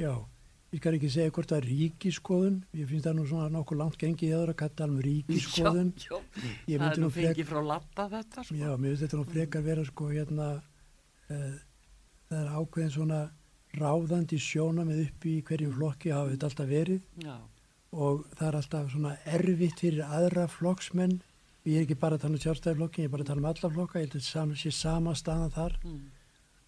já, 0.00 0.10
ég 0.74 0.80
skal 0.82 0.96
ekki 0.98 1.10
segja 1.14 1.30
hvort 1.36 1.52
það 1.52 1.60
er 1.62 1.68
ríkiskoðun 1.70 2.56
ég 2.74 2.88
finnst 2.90 3.06
það 3.06 3.18
nú 3.20 3.26
svona 3.30 3.52
nokkuð 3.54 3.78
langt 3.78 4.00
gengið 4.00 4.34
eða 4.34 4.48
að 4.50 4.58
kalla 4.64 4.88
um 4.90 4.98
ríkiskoðun 5.06 5.92
já, 6.08 6.18
já, 6.66 6.78
það 6.80 6.88
er 6.90 6.98
nú 6.98 7.06
nú 7.06 7.12
frek- 7.14 7.30
fengið 7.30 7.50
frá 7.52 7.62
latta 7.70 8.08
þetta 8.16 8.44
sko. 8.48 8.58
já, 8.58 8.68
mér 8.74 8.90
finnst 8.90 9.06
þetta 9.06 9.20
nú 9.22 9.28
frekar 9.30 9.66
vera 9.70 9.86
sko 9.86 10.10
hérna 10.10 10.50
uh, 10.58 11.54
það 12.28 12.38
er 12.40 12.52
ákveðin 12.58 12.94
svona 12.98 13.22
ráðandi 13.74 14.38
sjóna 14.38 14.84
með 14.86 15.00
upp 15.08 15.24
í 15.26 15.38
hverjum 15.46 15.72
flokki 15.74 16.12
hafa 16.14 16.30
þetta 16.30 16.46
alltaf 16.50 16.68
verið. 16.70 17.00
Já, 17.24 17.34
og 17.94 18.24
það 18.34 18.48
er 18.48 18.56
alltaf 18.60 18.90
svona 18.92 19.12
erfitt 19.38 19.80
fyrir 19.84 20.02
aðra 20.06 20.48
flokksmenn. 20.50 21.20
Ég 21.64 21.78
er 21.78 21.84
ekki 21.86 21.96
bara 22.00 22.18
að 22.18 22.24
tala 22.26 22.36
um 22.36 22.42
sjálfstæðiflokkin, 22.44 23.04
ég 23.04 23.08
er 23.08 23.12
bara 23.14 23.22
að 23.24 23.30
tala 23.30 23.40
um 23.40 23.46
alla 23.52 23.70
flokka. 23.76 24.00
Ég 24.02 24.08
held 24.10 24.16
að 24.20 24.26
sam- 24.26 24.54
sé 24.58 24.72
sama 24.74 25.14
staðan 25.16 25.52
þar. 25.54 25.76
Mm, 25.84 26.00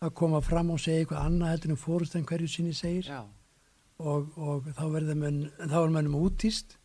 að 0.06 0.14
koma 0.14 0.40
fram 0.40 0.70
og 0.70 0.78
segja 0.80 1.02
eitthvað 1.04 1.26
annað 1.26 1.50
heldur 1.54 1.70
en 1.74 1.82
fórust 1.82 2.14
en 2.16 2.24
hverju 2.24 2.48
sinni 2.48 2.72
segir. 2.76 3.10
Og, 3.98 4.26
og 4.36 4.64
þá 4.76 4.84
verður 4.92 5.16
menn 5.16 5.38
þá 5.56 5.76
er 5.82 5.92
mennum 5.94 6.16
útýst 6.20 6.76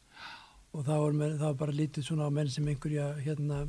og 0.73 0.85
þá 0.87 0.93
er, 0.95 1.15
menn, 1.19 1.37
þá 1.39 1.47
er 1.49 1.57
bara 1.59 1.71
lítið 1.75 2.05
svona 2.07 2.27
á 2.27 2.31
menn 2.31 2.47
sem 2.49 2.67
einhverja 2.71 3.09
hérna 3.19 3.65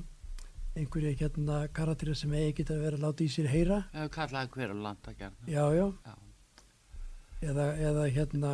einhverja 0.76 1.10
hérna 1.18 1.56
karatýra 1.74 2.14
sem 2.16 2.30
eigi 2.32 2.54
geta 2.62 2.74
verið 2.78 3.00
að 3.00 3.06
láta 3.08 3.24
í 3.26 3.28
sér 3.34 3.48
heyra. 3.50 3.80
Við 3.92 4.10
kallaði 4.14 4.52
hver 4.54 4.70
að 4.76 4.82
landa 4.86 5.12
gerna. 5.18 5.46
já, 5.46 5.64
já, 5.74 5.86
Já. 6.06 6.14
eða, 7.50 7.66
eða 7.90 8.06
hérna 8.14 8.52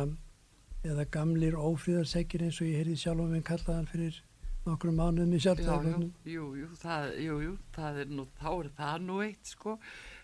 eða 0.87 1.05
gamlir 1.11 1.55
ófríðarsekir 1.59 2.41
eins 2.47 2.61
og 2.61 2.67
ég 2.69 2.77
heyrði 2.79 2.97
sjálf 3.01 3.21
um 3.25 3.31
minn 3.33 3.45
kallaðan 3.45 3.89
fyrir 3.89 4.15
nokkrum 4.67 4.95
mánuðum 4.99 5.33
í 5.33 5.39
Já, 5.39 5.41
já, 5.41 5.43
sjálfstæðiflokknum 5.47 6.11
jú, 6.29 6.45
jú, 6.59 6.67
það, 6.79 7.03
jú, 7.23 7.35
jú, 7.43 7.53
það 7.75 7.93
er 8.03 8.07
nú, 8.15 8.23
þá 8.39 8.49
er 8.51 8.67
það 8.77 8.97
nú 9.07 9.15
eitt, 9.25 9.45
sko. 9.53 9.71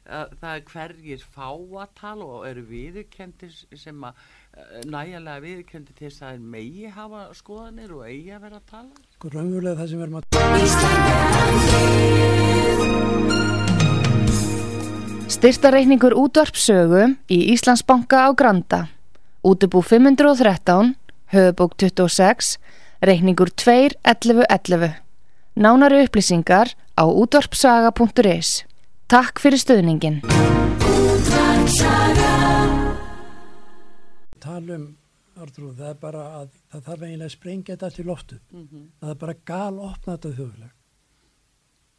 að 0.06 0.28
það 0.42 0.54
er 0.54 0.64
hverjir 0.72 1.22
fá 1.36 1.50
að 1.50 1.90
tala 2.00 2.24
og 2.26 2.42
eru 2.50 2.64
viðurkendir 2.70 3.54
sem 3.82 3.98
að 4.06 4.14
eh, 4.54 4.84
nægilega 4.86 5.44
viðurkendir 5.46 5.94
til 5.98 6.08
þess 6.10 6.22
að 6.30 6.36
megi 6.56 6.86
hafa 6.94 7.22
skoðanir 7.36 7.90
og 7.96 8.02
eigi 8.06 8.32
að 8.36 8.44
vera 8.46 8.58
að 8.62 8.68
tala? 8.72 8.94
Sko 9.18 9.26
raunverulega 9.34 9.80
það 9.82 9.88
sem 9.90 10.00
við 10.00 10.06
erum 10.08 10.20
að 10.20 10.24
Styrtareikningur 15.36 16.14
útvarpsögu 16.16 17.04
í 17.34 17.40
Íslandsbanka 17.56 18.18
á 18.30 18.32
Granda. 18.38 18.95
Útubú 19.46 19.82
513, 19.82 20.96
höfubók 21.30 21.76
26, 21.78 22.58
reikningur 23.00 23.50
2.11.11. 23.54 24.96
Nánari 25.54 26.02
upplýsingar 26.02 26.74
á 26.98 27.04
útvarpsaga.is. 27.06 28.66
Takk 29.06 29.38
fyrir 29.38 29.62
stöðningin. 29.62 30.26
Talum, 34.42 34.88
Artrúð, 35.38 35.76
það 35.78 35.92
er 35.92 36.00
bara 36.02 36.24
að 36.40 36.50
það 36.74 36.82
þarf 36.88 37.06
eiginlega 37.06 37.30
að 37.30 37.36
sprengja 37.38 37.76
þetta 37.76 37.90
til 37.94 38.06
loftu. 38.10 38.40
Mm 38.50 38.66
-hmm. 38.66 38.90
Það 39.00 39.14
er 39.14 39.22
bara 39.22 39.36
gal 39.46 39.76
opnað 39.78 40.18
þetta 40.18 40.34
þjóðuleg 40.40 40.74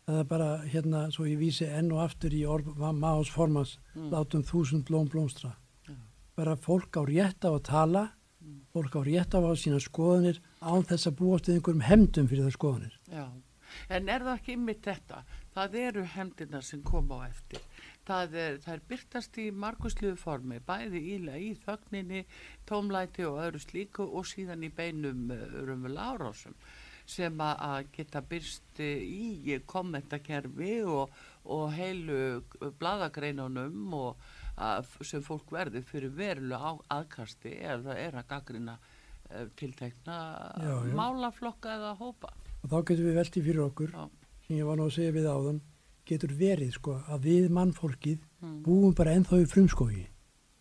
það 0.07 0.19
er 0.19 0.25
bara 0.25 0.51
hérna 0.73 1.11
svo 1.11 1.25
ég 1.27 1.39
vísi 1.39 1.67
enn 1.67 1.93
og 1.93 1.99
aftur 1.99 2.35
í 2.35 2.43
Máhás 2.47 3.31
formans 3.31 3.79
mm. 3.95 4.11
látum 4.11 4.43
þúsund 4.43 4.85
blóm 4.85 5.09
blómstra. 5.09 5.57
Bara 6.37 6.57
fólk 6.57 7.01
á 7.01 7.03
rétt 7.09 7.49
á 7.49 7.51
að 7.51 7.65
tala 7.71 8.05
fólk 8.77 8.97
á 8.99 9.01
rétt 9.07 9.35
á 9.35 9.41
að 9.41 9.59
sína 9.63 9.81
skoðanir 9.81 10.39
án 10.61 10.85
þess 10.87 11.09
að 11.09 11.19
búast 11.21 11.49
við 11.49 11.59
einhverjum 11.59 11.85
hemdum 11.87 12.31
fyrir 12.31 12.47
það 12.47 12.57
skoðanir. 12.57 12.97
Já, 13.09 13.27
en 13.97 14.11
er 14.13 14.25
það 14.27 14.33
ekki 14.35 14.57
ymmið 14.57 14.81
þetta? 14.87 15.21
Það 15.57 15.77
eru 15.83 16.07
hemdina 16.15 16.63
sem 16.63 16.83
koma 16.85 17.21
á 17.25 17.29
eftir. 17.31 17.63
Það 18.07 18.37
er, 18.43 18.59
það 18.63 18.75
er 18.75 18.83
byrtast 18.91 19.39
í 19.43 19.47
margusluðu 19.65 20.19
formi, 20.21 20.61
bæði 20.67 21.03
íla 21.17 21.39
í 21.43 21.55
þögninni, 21.65 22.27
tómlæti 22.69 23.25
og 23.27 23.41
öðru 23.47 23.63
slíku 23.65 24.07
og 24.07 24.29
síðan 24.31 24.67
í 24.67 24.71
beinum 24.71 25.33
uh, 25.35 25.47
rumvöla 25.67 26.13
árásum 26.13 26.55
sem 27.07 27.39
að 27.39 27.87
geta 27.95 28.19
byrst 28.27 28.81
í 28.83 29.61
kommentakerfi 29.71 30.81
og, 30.91 31.13
og 31.55 31.69
heilu 31.71 32.43
bladagreinunum 32.81 33.95
og 33.95 34.25
að, 34.57 34.91
sem 35.07 35.23
fólk 35.25 35.53
verður 35.53 35.85
fyrir 35.87 36.13
verulega 36.17 36.75
aðkasti 36.97 37.55
ef 37.61 37.85
það 37.87 38.03
er 38.03 38.19
að 38.21 38.29
gaggrina 38.33 38.77
uh, 38.79 39.47
tiltekna 39.59 40.19
já, 40.61 40.75
já. 40.75 40.93
málaflokka 40.97 41.77
eða 41.77 41.95
hópa. 42.01 42.33
Og 42.63 42.73
þá 42.73 42.77
getur 42.79 43.05
við 43.07 43.19
veldið 43.21 43.49
fyrir 43.49 43.65
okkur, 43.67 43.97
sem 44.47 44.59
ég 44.59 44.69
var 44.69 44.81
nú 44.81 44.89
að 44.89 44.95
segja 44.99 45.17
við 45.17 45.31
áðan, 45.31 45.61
getur 46.07 46.37
verið 46.39 46.73
sko 46.77 47.01
að 47.11 47.29
við 47.31 47.51
mannfólkið 47.55 48.23
mm. 48.23 48.57
búum 48.67 48.95
bara 48.97 49.17
ennþá 49.19 49.43
í 49.43 49.51
frumskógi. 49.51 50.07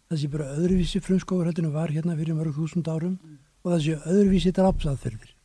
Það 0.10 0.22
sé 0.22 0.34
bara 0.34 0.52
öðruvísi 0.54 1.02
frumskógur 1.02 1.50
hættinu 1.50 1.72
var 1.74 1.94
hérna 1.94 2.18
fyrir 2.18 2.38
mörg 2.38 2.58
þúsund 2.58 2.90
árum 2.90 3.16
mm. 3.18 3.40
og 3.64 3.74
það 3.74 3.86
sé 3.88 3.98
öðruvísi 4.12 4.54
drapsaðferðir 4.54 5.36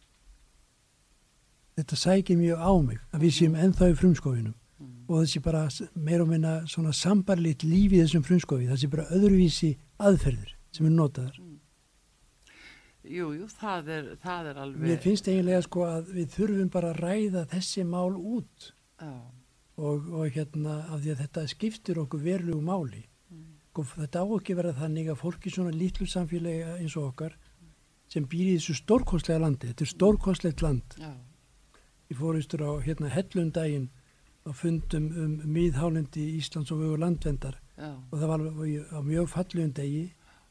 þetta 1.81 1.97
sækir 1.97 2.39
mjög 2.39 2.61
á 2.61 2.73
mig 2.83 3.01
að 3.15 3.25
við 3.25 3.37
séum 3.37 3.57
enþá 3.59 3.91
í 3.91 3.97
frumskofinum 3.99 4.57
og 5.11 5.25
þessi 5.25 5.43
bara 5.43 5.65
meir 5.99 6.23
og 6.23 6.31
minna 6.31 6.61
svona 6.71 6.93
sambarlitt 6.95 7.65
líf 7.67 7.95
í 7.97 8.03
þessum 8.05 8.23
frumskofi 8.27 8.69
þessi 8.71 8.91
bara 8.93 9.09
öðruvísi 9.17 9.73
aðferðir 9.99 10.55
sem 10.71 10.87
er 10.87 10.95
notaðar. 10.95 11.41
Mm. 11.41 11.57
Jú, 13.11 13.31
jú, 13.35 13.47
það 13.59 13.89
er, 13.95 14.09
það 14.23 14.49
er 14.51 14.59
alveg 14.63 14.87
Mér 14.87 14.99
finnst 15.03 15.29
eiginlega 15.31 15.63
sko 15.65 15.87
að 15.89 16.11
við 16.15 16.35
þurfum 16.37 16.73
bara 16.73 16.91
að 16.93 17.01
ræða 17.01 17.45
þessi 17.51 17.85
mál 17.89 18.13
út. 18.15 18.73
Og, 19.81 20.11
og 20.13 20.35
hérna 20.35 20.83
af 20.93 21.01
því 21.01 21.15
að 21.15 21.23
þetta 21.25 21.47
skiptir 21.49 22.01
okkur 22.03 22.21
verulegu 22.21 22.61
máli. 22.61 23.07
Mm. 23.33 23.47
sko, 23.73 23.87
þetta 23.97 24.23
á 24.23 24.27
ekki 24.37 24.57
verða 24.59 24.77
þannig 24.83 25.09
að 25.09 25.23
fólki 25.23 25.53
svona 25.55 25.73
lítlu 25.73 26.07
samfélagi 26.11 26.77
eins 26.77 26.97
og 27.01 27.09
okkar 27.09 27.39
sem 28.11 28.27
býr 28.27 28.53
í 28.53 28.59
þessu 28.59 28.77
stórkostlega 28.83 29.41
landi 29.41 29.71
þetta 29.71 29.87
er 29.87 29.93
stórkostlegt 29.95 30.65
land. 30.67 30.97
Já. 31.01 31.15
Ég 32.11 32.19
fóristur 32.19 32.67
á 32.67 32.73
hérna 32.85 33.11
hellundaginn 33.15 33.89
á 34.47 34.51
fundum 34.57 35.11
um 35.13 35.35
miðhálendi 35.45 36.25
Íslands 36.39 36.73
og 36.73 36.81
vögu 36.81 36.97
landvendar 37.01 37.59
Já. 37.77 37.93
og 37.93 38.15
það 38.17 38.29
var 38.31 38.41
alveg 38.41 38.93
á 38.93 39.01
mjög 39.05 39.29
fallegum 39.29 39.73
degi 39.77 40.05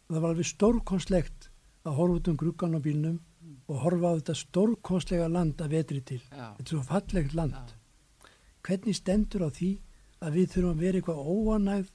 og 0.07 0.15
það 0.15 0.21
var 0.21 0.29
alveg 0.33 0.49
stórkonslegt 0.49 1.49
að 1.85 1.97
horfa 1.97 2.19
út 2.19 2.29
um 2.29 2.37
gruggan 2.37 2.77
á 2.77 2.79
bílnum 2.79 3.17
mm. 3.17 3.55
og 3.67 3.83
horfa 3.83 4.13
á 4.13 4.17
þetta 4.19 4.35
stórkonslega 4.43 5.27
land 5.29 5.61
að 5.61 5.75
vetri 5.77 6.01
til. 6.01 6.21
Já. 6.29 6.53
Þetta 6.57 6.67
er 6.67 6.73
svo 6.75 6.83
fallegt 6.85 7.37
land. 7.37 7.55
Já. 7.55 8.29
Hvernig 8.67 8.97
stendur 8.97 9.47
á 9.47 9.49
því 9.49 9.71
að 10.19 10.35
við 10.37 10.53
þurfum 10.53 10.73
að 10.75 10.83
vera 10.83 10.99
eitthvað 10.99 11.25
óanægð 11.33 11.91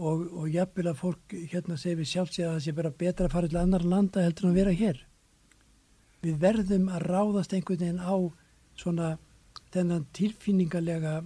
og, 0.00 0.26
og 0.32 0.46
jafnvel 0.48 0.90
að 0.90 1.00
fólk 1.00 1.34
hérna 1.52 1.76
segir 1.80 2.00
við 2.00 2.12
sjálfsíða 2.14 2.50
að 2.50 2.54
það 2.56 2.66
sé 2.66 2.76
bara 2.76 2.98
betra 3.02 3.26
að 3.26 3.34
fara 3.34 3.50
til 3.50 3.60
annar 3.60 3.84
landa 3.84 4.24
heldur 4.24 4.46
en 4.46 4.54
að 4.54 4.60
vera 4.60 4.76
hér. 4.80 5.00
Við 6.20 6.38
verðum 6.40 6.88
að 6.92 7.06
ráðast 7.08 7.56
einhvern 7.56 7.82
veginn 7.82 8.00
á 8.00 8.16
svona 8.80 9.10
þennan 9.74 10.06
tilfinningarlega 10.16 11.20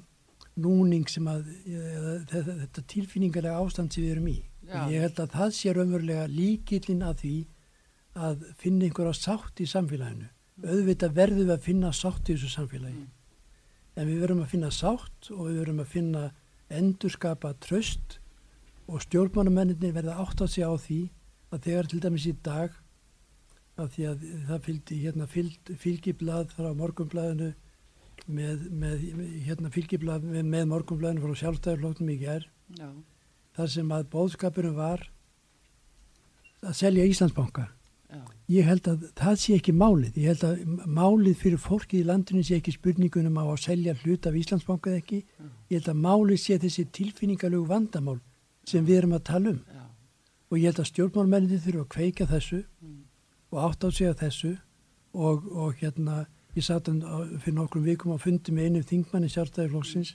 núning 0.60 1.08
sem 1.10 1.26
að 1.30 1.48
eða, 1.66 2.14
þetta 2.30 2.84
tilfinningarlega 2.92 3.62
ástand 3.62 3.94
sem 3.94 4.04
við 4.04 4.14
erum 4.16 4.30
í 4.30 4.36
Já. 4.64 4.78
ég 4.92 5.02
held 5.04 5.18
að 5.24 5.34
það 5.34 5.50
sé 5.56 5.74
raunverulega 5.74 6.28
líkillin 6.30 7.02
að 7.04 7.18
því 7.24 7.34
að 8.24 8.44
finna 8.60 8.86
einhverja 8.86 9.16
sátt 9.18 9.60
í 9.60 9.66
samfélaginu 9.68 10.28
mm. 10.28 10.68
auðvitað 10.68 11.16
verðum 11.18 11.42
við 11.42 11.54
að 11.56 11.66
finna 11.66 11.90
sátt 11.96 12.28
í 12.28 12.36
þessu 12.36 12.52
samfélagi 12.52 13.00
mm. 13.00 13.10
en 13.98 14.10
við 14.10 14.22
verðum 14.22 14.44
að 14.44 14.52
finna 14.54 14.70
sátt 14.74 15.30
og 15.34 15.42
við 15.48 15.58
verðum 15.62 15.82
að 15.82 15.92
finna 15.96 16.24
endurskapa 16.74 17.52
tröst 17.64 18.18
og 18.86 19.02
stjórnmánamenninni 19.04 19.90
verða 19.96 20.20
átt 20.22 20.44
á 20.44 20.46
sig 20.46 20.64
á 20.64 20.72
því 20.76 21.00
að 21.54 21.66
þegar 21.66 21.90
til 21.90 22.00
dæmis 22.04 22.28
í 22.30 22.34
dag 22.44 22.80
af 23.80 23.90
því 23.94 24.06
að 24.06 24.24
það 24.48 24.64
fylgdi 24.68 24.98
hérna 25.02 25.26
fylg, 25.30 25.74
fylgiblað 25.82 26.52
frá 26.54 26.70
morgumblaðinu 26.78 27.50
með, 28.26 28.68
með 28.72 29.06
hérna 29.44 29.70
fylgiblað 29.74 30.24
með, 30.26 30.44
með 30.48 30.68
morgumblaðinu 30.72 31.24
frá 31.24 31.42
sjálfstæðarflóknum 31.42 32.12
í 32.14 32.18
gerð 32.22 32.48
þar 33.54 33.70
sem 33.70 33.94
að 33.94 34.06
bóðskapurum 34.12 34.76
var 34.78 35.08
að 36.64 36.76
selja 36.78 37.06
Íslandsbanka. 37.08 37.68
Já. 38.14 38.20
ég 38.46 38.66
held 38.68 38.86
að 38.86 39.06
það 39.18 39.38
sé 39.42 39.54
ekki 39.58 39.72
málið. 39.74 40.18
Ég 40.22 40.28
held 40.30 40.44
að 40.46 40.84
málið 40.86 41.38
fyrir 41.40 41.58
fólkið 41.58 41.98
í 41.98 42.06
landinu 42.06 42.44
sé 42.46 42.60
ekki 42.60 42.74
spurningunum 42.76 43.40
á 43.42 43.44
að 43.48 43.62
selja 43.64 43.94
hlut 44.04 44.28
af 44.28 44.36
Íslandsbanka 44.38 44.92
eða 44.92 45.00
ekki. 45.02 45.18
Já. 45.24 45.48
ég 45.70 45.80
held 45.80 45.90
að 45.90 46.02
málið 46.04 46.40
sé 46.42 46.58
þessi 46.62 46.84
tilfinningalög 46.94 47.66
vandamál 47.68 48.20
sem 48.68 48.86
við 48.86 49.00
erum 49.00 49.16
að 49.18 49.26
tala 49.30 49.50
um. 49.54 49.60
Já. 49.66 49.84
og 50.50 50.60
ég 50.60 50.68
held 50.70 50.80
að 50.84 50.90
stjórnmálmenninni 50.92 51.60
þurfa 51.64 51.82
að 51.84 51.90
kveika 51.96 52.28
þessu 52.30 52.60
mm. 52.62 53.00
og 53.50 53.58
átt 53.64 53.84
á 53.84 53.88
sig 53.90 54.08
að 54.08 54.20
þessu 54.22 54.52
og, 55.14 55.48
og 55.50 55.74
hérna 55.80 56.24
ég 56.54 56.64
satt 56.64 56.88
hann 56.90 57.02
fyrir 57.42 57.56
nokkrum 57.56 57.86
vikum 57.86 58.14
á 58.14 58.18
fundi 58.22 58.54
með 58.54 58.68
einu 58.68 58.82
þingmanni 58.86 59.30
sjálfstæðiflokksins 59.32 60.14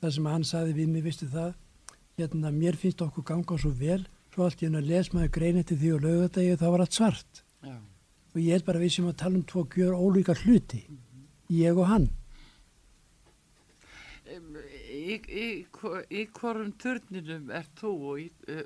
þar 0.00 0.12
sem 0.14 0.28
hann 0.30 0.44
saði 0.46 0.76
við 0.76 0.92
mig, 0.92 1.06
vistu 1.06 1.28
það 1.30 1.54
hérna 2.20 2.52
mér 2.54 2.78
finnst 2.80 3.02
okkur 3.02 3.26
ganga 3.26 3.58
svo 3.58 3.72
vel 3.76 4.02
svo 4.34 4.46
allt 4.46 4.62
ég 4.62 4.70
hann 4.70 4.82
að 4.82 4.90
les 4.92 5.12
maður 5.14 5.34
grein 5.38 5.58
eftir 5.60 5.80
því 5.80 5.92
og 5.96 6.04
lögadegi 6.04 6.60
þá 6.60 6.66
var 6.68 6.84
allt 6.84 6.98
svart 6.98 7.42
Já. 7.64 7.76
og 8.34 8.38
ég 8.42 8.54
er 8.54 8.66
bara 8.66 8.82
við 8.82 8.94
sem 8.96 9.08
að 9.10 9.18
tala 9.22 9.40
um 9.40 9.48
tvo 9.48 9.66
gjör 9.74 9.96
ólíka 9.96 10.36
hluti 10.44 10.84
mm 10.86 10.96
-hmm. 10.96 11.26
ég 11.62 11.78
og 11.78 11.90
hann 11.90 12.08
í, 14.96 15.16
í, 15.16 15.46
í 16.10 16.24
hvorum 16.36 16.72
törninum 16.80 17.50
er 17.50 17.66
þú 17.78 17.92
og, 18.10 18.18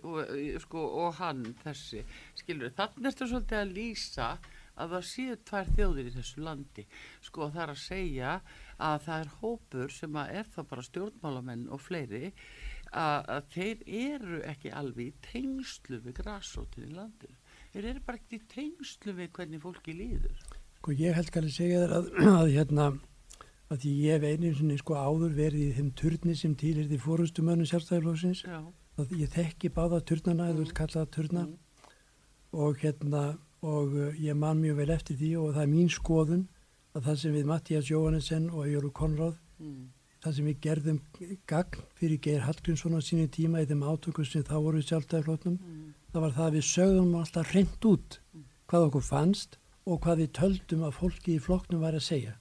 og, 0.03 0.33
sko, 0.65 0.85
og 1.05 1.15
hann 1.21 1.45
þessi 1.65 2.05
skilur, 2.39 2.73
þannig 2.77 3.11
ertu 3.13 3.29
svolítið 3.29 3.59
að 3.61 3.75
lýsa 3.77 4.31
að 4.77 4.95
það 4.95 5.07
séu 5.11 5.37
tvær 5.51 5.73
þjóðir 5.77 6.11
í 6.11 6.15
þessu 6.17 6.45
landi. 6.47 6.87
Sko 7.27 7.51
það 7.51 7.63
er 7.65 7.75
að 7.75 7.83
segja 7.85 8.35
að 8.79 8.99
það 9.07 9.25
er 9.25 9.35
hópur 9.41 9.95
sem 9.95 10.21
er 10.23 10.51
þá 10.55 10.61
bara 10.71 10.87
stjórnmálamenn 10.87 11.67
og 11.71 11.83
fleiri 11.85 12.33
að, 12.91 13.29
að 13.37 13.51
þeir 13.55 13.85
eru 14.05 14.41
ekki 14.51 14.73
alveg 14.75 15.11
í 15.11 15.19
tengslu 15.27 16.01
við 16.07 16.19
græsótin 16.23 16.89
í 16.89 16.95
landinu. 16.97 17.37
Þeir 17.75 17.93
eru 17.93 18.03
bara 18.07 18.19
ekki 18.19 18.41
í 18.41 18.49
tengslu 18.51 19.15
við 19.19 19.31
hvernig 19.37 19.63
fólki 19.63 19.95
líður. 19.95 20.43
Sko 20.81 20.97
ég 20.97 21.15
held 21.15 21.31
kannski 21.35 21.53
að 21.53 21.59
segja 21.59 21.85
þér 21.85 21.97
að, 21.99 22.13
að 22.41 22.53
hérna 22.57 22.91
að 23.71 23.87
ég 23.87 24.17
hef 24.17 24.25
einu 24.27 24.51
svona 24.59 24.79
sko 24.81 24.97
áður 24.99 25.35
verið 25.37 25.67
í 25.69 25.75
þeim 25.77 25.91
turni 25.99 26.35
sem 26.39 26.57
til 26.59 26.75
er 26.81 26.89
því 26.91 26.99
fórustumönnum 27.05 27.69
sjálfstæðarflóksins 27.71 28.43
að 28.99 29.13
ég 29.21 29.31
þekki 29.31 29.71
báða 29.77 30.01
turnana 30.09 30.49
eða 30.51 30.65
mm. 30.65 30.73
kallaða 30.81 31.13
turna. 31.15 31.45
Mm. 31.47 31.59
og 32.51 32.81
hérna 32.83 33.23
og 33.61 33.95
uh, 33.95 34.11
ég 34.17 34.37
man 34.37 34.61
mjög 34.61 34.77
vel 34.81 34.91
eftir 34.95 35.19
því 35.21 35.31
og 35.43 35.55
það 35.55 35.63
er 35.63 35.73
mín 35.75 35.91
skoðun 35.93 36.45
að 36.97 37.07
það 37.07 37.19
sem 37.23 37.35
við 37.37 37.49
Mattias 37.51 37.91
Jóhannesson 37.91 38.51
og 38.51 38.69
Jóru 38.71 38.91
Konráð 38.97 39.37
mm. 39.61 39.81
það 40.25 40.37
sem 40.37 40.49
við 40.51 40.61
gerðum 40.67 41.01
gagn 41.51 41.85
fyrir 41.99 42.23
Geir 42.25 42.45
Hallgrímsson 42.47 42.97
á 42.97 43.01
sínu 43.05 43.29
tíma 43.31 43.63
í 43.63 43.69
þeim 43.71 43.85
átökum 43.87 44.27
sem 44.27 44.47
þá 44.47 44.57
voru 44.59 44.83
sjálfstæðarflóknum 44.83 45.59
mm. 45.59 45.89
það 46.13 46.27
var 46.27 46.37
það 46.39 46.47
að 46.49 46.57
við 46.59 46.69
sögðum 46.71 47.17
alltaf 47.21 47.55
reynd 47.55 47.89
út 47.93 48.21
mm. 48.21 48.47
hvað 48.73 48.87
okkur 48.89 49.07
fannst 49.07 49.59
og 49.87 50.01
hvað 50.05 50.23
við 50.25 50.33
töldum 50.41 50.87
að 50.89 50.97
fólki 50.97 51.37
í 51.37 51.43
floknum 51.43 51.85
var 51.85 51.99
að 51.99 52.07
segja 52.09 52.37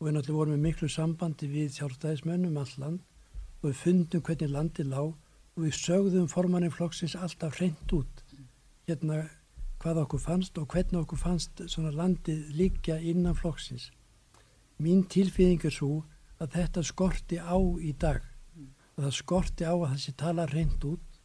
og 0.00 0.06
við 0.06 0.16
náttúrulega 0.16 0.40
vorum 0.40 0.56
með 0.56 0.66
miklu 0.66 0.88
sambandi 0.88 1.48
við 1.50 1.74
sjálfstæðismönnum 1.76 2.56
alland 2.60 3.04
og 3.60 3.68
við 3.68 3.80
fundum 3.84 4.24
hvernig 4.24 4.54
landi 4.54 4.86
lág 4.88 5.12
og 5.12 5.66
við 5.66 5.76
sögðum 5.76 6.28
formannin 6.32 6.72
flokksins 6.72 7.16
alltaf 7.18 7.58
hreint 7.58 7.92
út 7.92 8.24
hérna 8.88 9.26
hvað 9.80 10.02
okkur 10.04 10.22
fannst 10.22 10.58
og 10.60 10.68
hvernig 10.74 11.00
okkur 11.00 11.20
fannst 11.20 11.62
svona 11.72 11.92
landið 11.94 12.50
líkja 12.56 12.98
innan 13.00 13.36
flokksins. 13.38 13.90
Mín 14.80 15.06
tilfýðing 15.08 15.64
er 15.64 15.74
svo 15.74 16.02
að 16.40 16.56
þetta 16.56 16.84
skorti 16.84 17.40
á 17.40 17.56
í 17.80 17.92
dag 17.92 18.20
og 18.96 19.06
það 19.06 19.16
skorti 19.16 19.64
á 19.64 19.72
að 19.72 19.88
það 19.88 20.02
sé 20.04 20.14
tala 20.20 20.46
hreint 20.50 20.84
út 20.88 21.18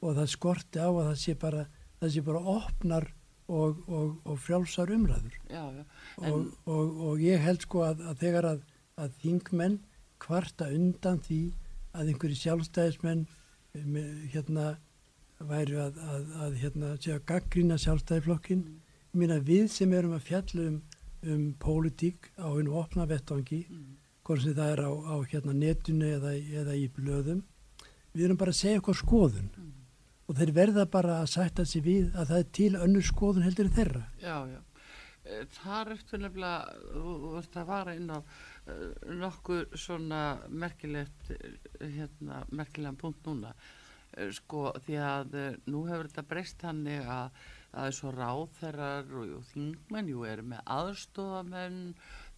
og 0.00 0.16
það 0.16 0.32
skorti 0.32 0.80
á 0.80 0.88
að 0.88 1.06
það 1.10 1.20
sé 1.22 1.34
bara, 1.42 1.64
það 2.00 2.12
sé 2.14 2.24
bara 2.24 2.42
opnar 2.56 3.08
og, 3.48 3.80
og, 3.88 4.10
og 4.28 4.40
frjálsar 4.44 4.92
umræður 4.92 5.36
já, 5.48 5.64
já. 5.72 5.84
og, 6.20 6.50
og 6.66 7.22
ég 7.24 7.40
held 7.40 7.64
sko 7.64 7.84
að, 7.86 8.02
að 8.10 8.20
þegar 8.24 8.50
að, 8.52 8.66
að 9.00 9.16
þingmenn 9.22 9.78
kvarta 10.20 10.68
undan 10.74 11.20
því 11.24 11.40
að 11.96 12.12
einhverju 12.12 12.40
sjálfstæðismenn 12.42 13.24
með, 13.88 14.10
hérna 14.34 14.68
væri 15.38 15.78
að, 15.78 15.98
að 16.44 16.58
hérna 16.62 16.92
segja 16.96 17.20
gaggrína 17.28 17.78
sjálfstæðiflokkin 17.78 18.64
mm. 18.64 18.78
meina 19.12 19.38
við 19.38 19.68
sem 19.72 19.92
erum 19.94 20.16
að 20.16 20.26
fjalla 20.30 20.68
um, 20.72 20.82
um 21.22 21.44
pólitík 21.62 22.30
á 22.38 22.48
einu 22.50 22.74
opna 22.80 23.06
vettvangi 23.08 23.64
mm. 23.68 23.88
hvort 24.26 24.42
sem 24.44 24.56
það 24.58 24.74
er 24.74 24.84
á, 24.84 24.90
á 24.90 25.16
hérna 25.30 25.54
netinu 25.54 26.14
eða, 26.18 26.34
eða 26.62 26.78
í 26.78 26.88
blöðum 26.92 27.44
við 28.12 28.24
erum 28.26 28.40
bara 28.40 28.54
að 28.54 28.62
segja 28.62 28.80
eitthvað 28.80 29.02
skoðun 29.02 29.52
mm 29.52 29.74
og 30.28 30.36
þeir 30.36 30.54
verða 30.56 30.84
bara 30.92 31.20
að 31.22 31.30
sætta 31.32 31.64
sig 31.66 31.84
við 31.86 32.08
að 32.12 32.32
það 32.32 32.40
er 32.42 32.48
til 32.58 32.72
önnur 32.76 33.06
skoðun 33.06 33.46
heldur 33.46 33.70
þeirra. 33.72 34.04
Já, 34.20 34.36
já. 34.52 34.60
Það 35.58 35.78
er 35.78 35.90
eftir 35.92 36.20
nefnilega, 36.22 36.76
þú 36.92 37.32
vart 37.34 37.56
að 37.60 37.68
vara 37.68 37.94
inn 37.96 38.12
á 38.12 38.18
uh, 38.18 38.84
nokkur 39.18 39.66
svona 39.76 40.20
merkilegt, 40.48 41.32
uh, 41.34 41.84
hérna, 41.84 42.42
merkilegan 42.48 43.00
punkt 43.00 43.28
núna, 43.28 43.52
sko, 44.38 44.68
því 44.86 44.98
að 45.04 45.38
nú 45.68 45.84
hefur 45.88 46.10
þetta 46.10 46.28
breyst 46.30 46.64
hannig 46.66 47.04
að 47.04 47.30
það 47.68 47.88
er 47.88 47.96
svo 47.98 48.12
ráþerrar 48.14 49.12
og, 49.20 49.34
þingmenn, 49.52 50.08
jú, 50.12 50.24
eru 50.26 50.46
með 50.52 50.62
aðstofamenn, 50.74 51.82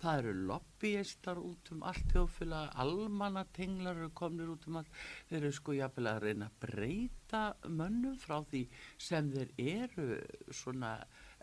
það 0.00 0.20
eru 0.22 0.34
lobbyistar 0.50 1.40
út 1.40 1.70
um 1.74 1.84
allt 1.86 2.12
þjóðfélag, 2.14 2.74
almannatenglar 2.82 4.00
eru 4.00 4.10
komnir 4.16 4.50
út 4.50 4.66
um 4.68 4.80
allt, 4.80 5.00
þeir 5.30 5.40
eru 5.44 5.54
sko 5.56 5.76
jáfnvel 5.78 6.10
að 6.10 6.22
reyna 6.26 6.50
að 6.50 6.60
breyta 6.66 7.42
mönnum 7.68 8.18
frá 8.20 8.40
því 8.50 8.66
sem 8.98 9.30
þeir 9.34 9.52
eru 9.70 10.08
svona 10.50 10.96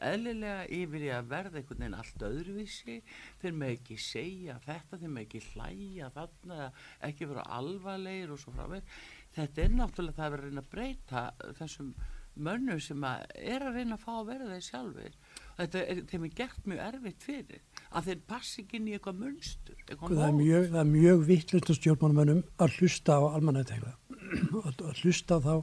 eðlilega 0.04 0.66
yfir 0.78 1.06
í 1.08 1.14
að 1.14 1.30
verða 1.32 1.60
einhvern 1.60 1.82
veginn 1.82 1.98
allt 1.98 2.26
öðruvísi, 2.28 2.98
þeir 3.42 3.56
með 3.58 3.72
ekki 3.78 3.98
segja 4.02 4.58
þetta, 4.66 5.00
þeir 5.02 5.14
með 5.14 5.24
ekki 5.26 5.42
hlæja 5.48 6.10
þarna, 6.14 6.68
ekki 7.08 7.30
vera 7.32 7.48
alvarlegir 7.58 8.34
og 8.36 8.42
svo 8.42 8.54
frá 8.54 8.68
mér. 8.70 9.00
Þetta 9.38 9.64
er 9.64 9.74
náttúrulega 9.78 10.18
það 10.18 10.28
að 10.28 10.36
vera 10.36 10.44
að 10.44 10.48
reyna 10.48 10.64
að 10.64 10.72
breyta 10.74 11.26
þessum 11.60 11.92
mönnum 12.38 12.82
sem 12.82 13.06
að 13.08 13.24
er 13.40 13.66
að 13.66 13.80
reyna 13.80 13.98
að 13.98 14.04
fá 14.04 14.12
að 14.14 14.28
vera 14.32 14.50
þeir 14.52 14.66
sjálfur. 14.68 15.16
Þetta 15.58 15.84
er, 15.94 16.02
þeim 16.12 16.26
er 16.28 16.34
gert 16.38 16.68
mjög 16.70 16.84
erfitt 16.88 17.26
fyrir 17.26 17.64
að 17.90 18.10
þeir 18.10 18.20
passi 18.30 18.64
ekki 18.64 18.78
inn 18.80 18.90
í 18.90 18.94
eitthvað 18.98 19.24
munstur 19.24 19.80
eitthvað 19.86 20.14
það, 20.14 20.28
er 20.28 20.38
mjög, 20.38 20.68
það 20.74 20.82
er 20.82 20.92
mjög 20.92 21.24
vittlust 21.32 21.72
og 21.72 21.80
stjórnmánumönnum 21.80 22.44
að 22.64 22.78
hlusta 22.78 23.18
á 23.18 23.22
almannategla 23.32 23.94
að 24.68 25.02
hlusta 25.02 25.40
á 25.40 25.46
þá 25.48 25.54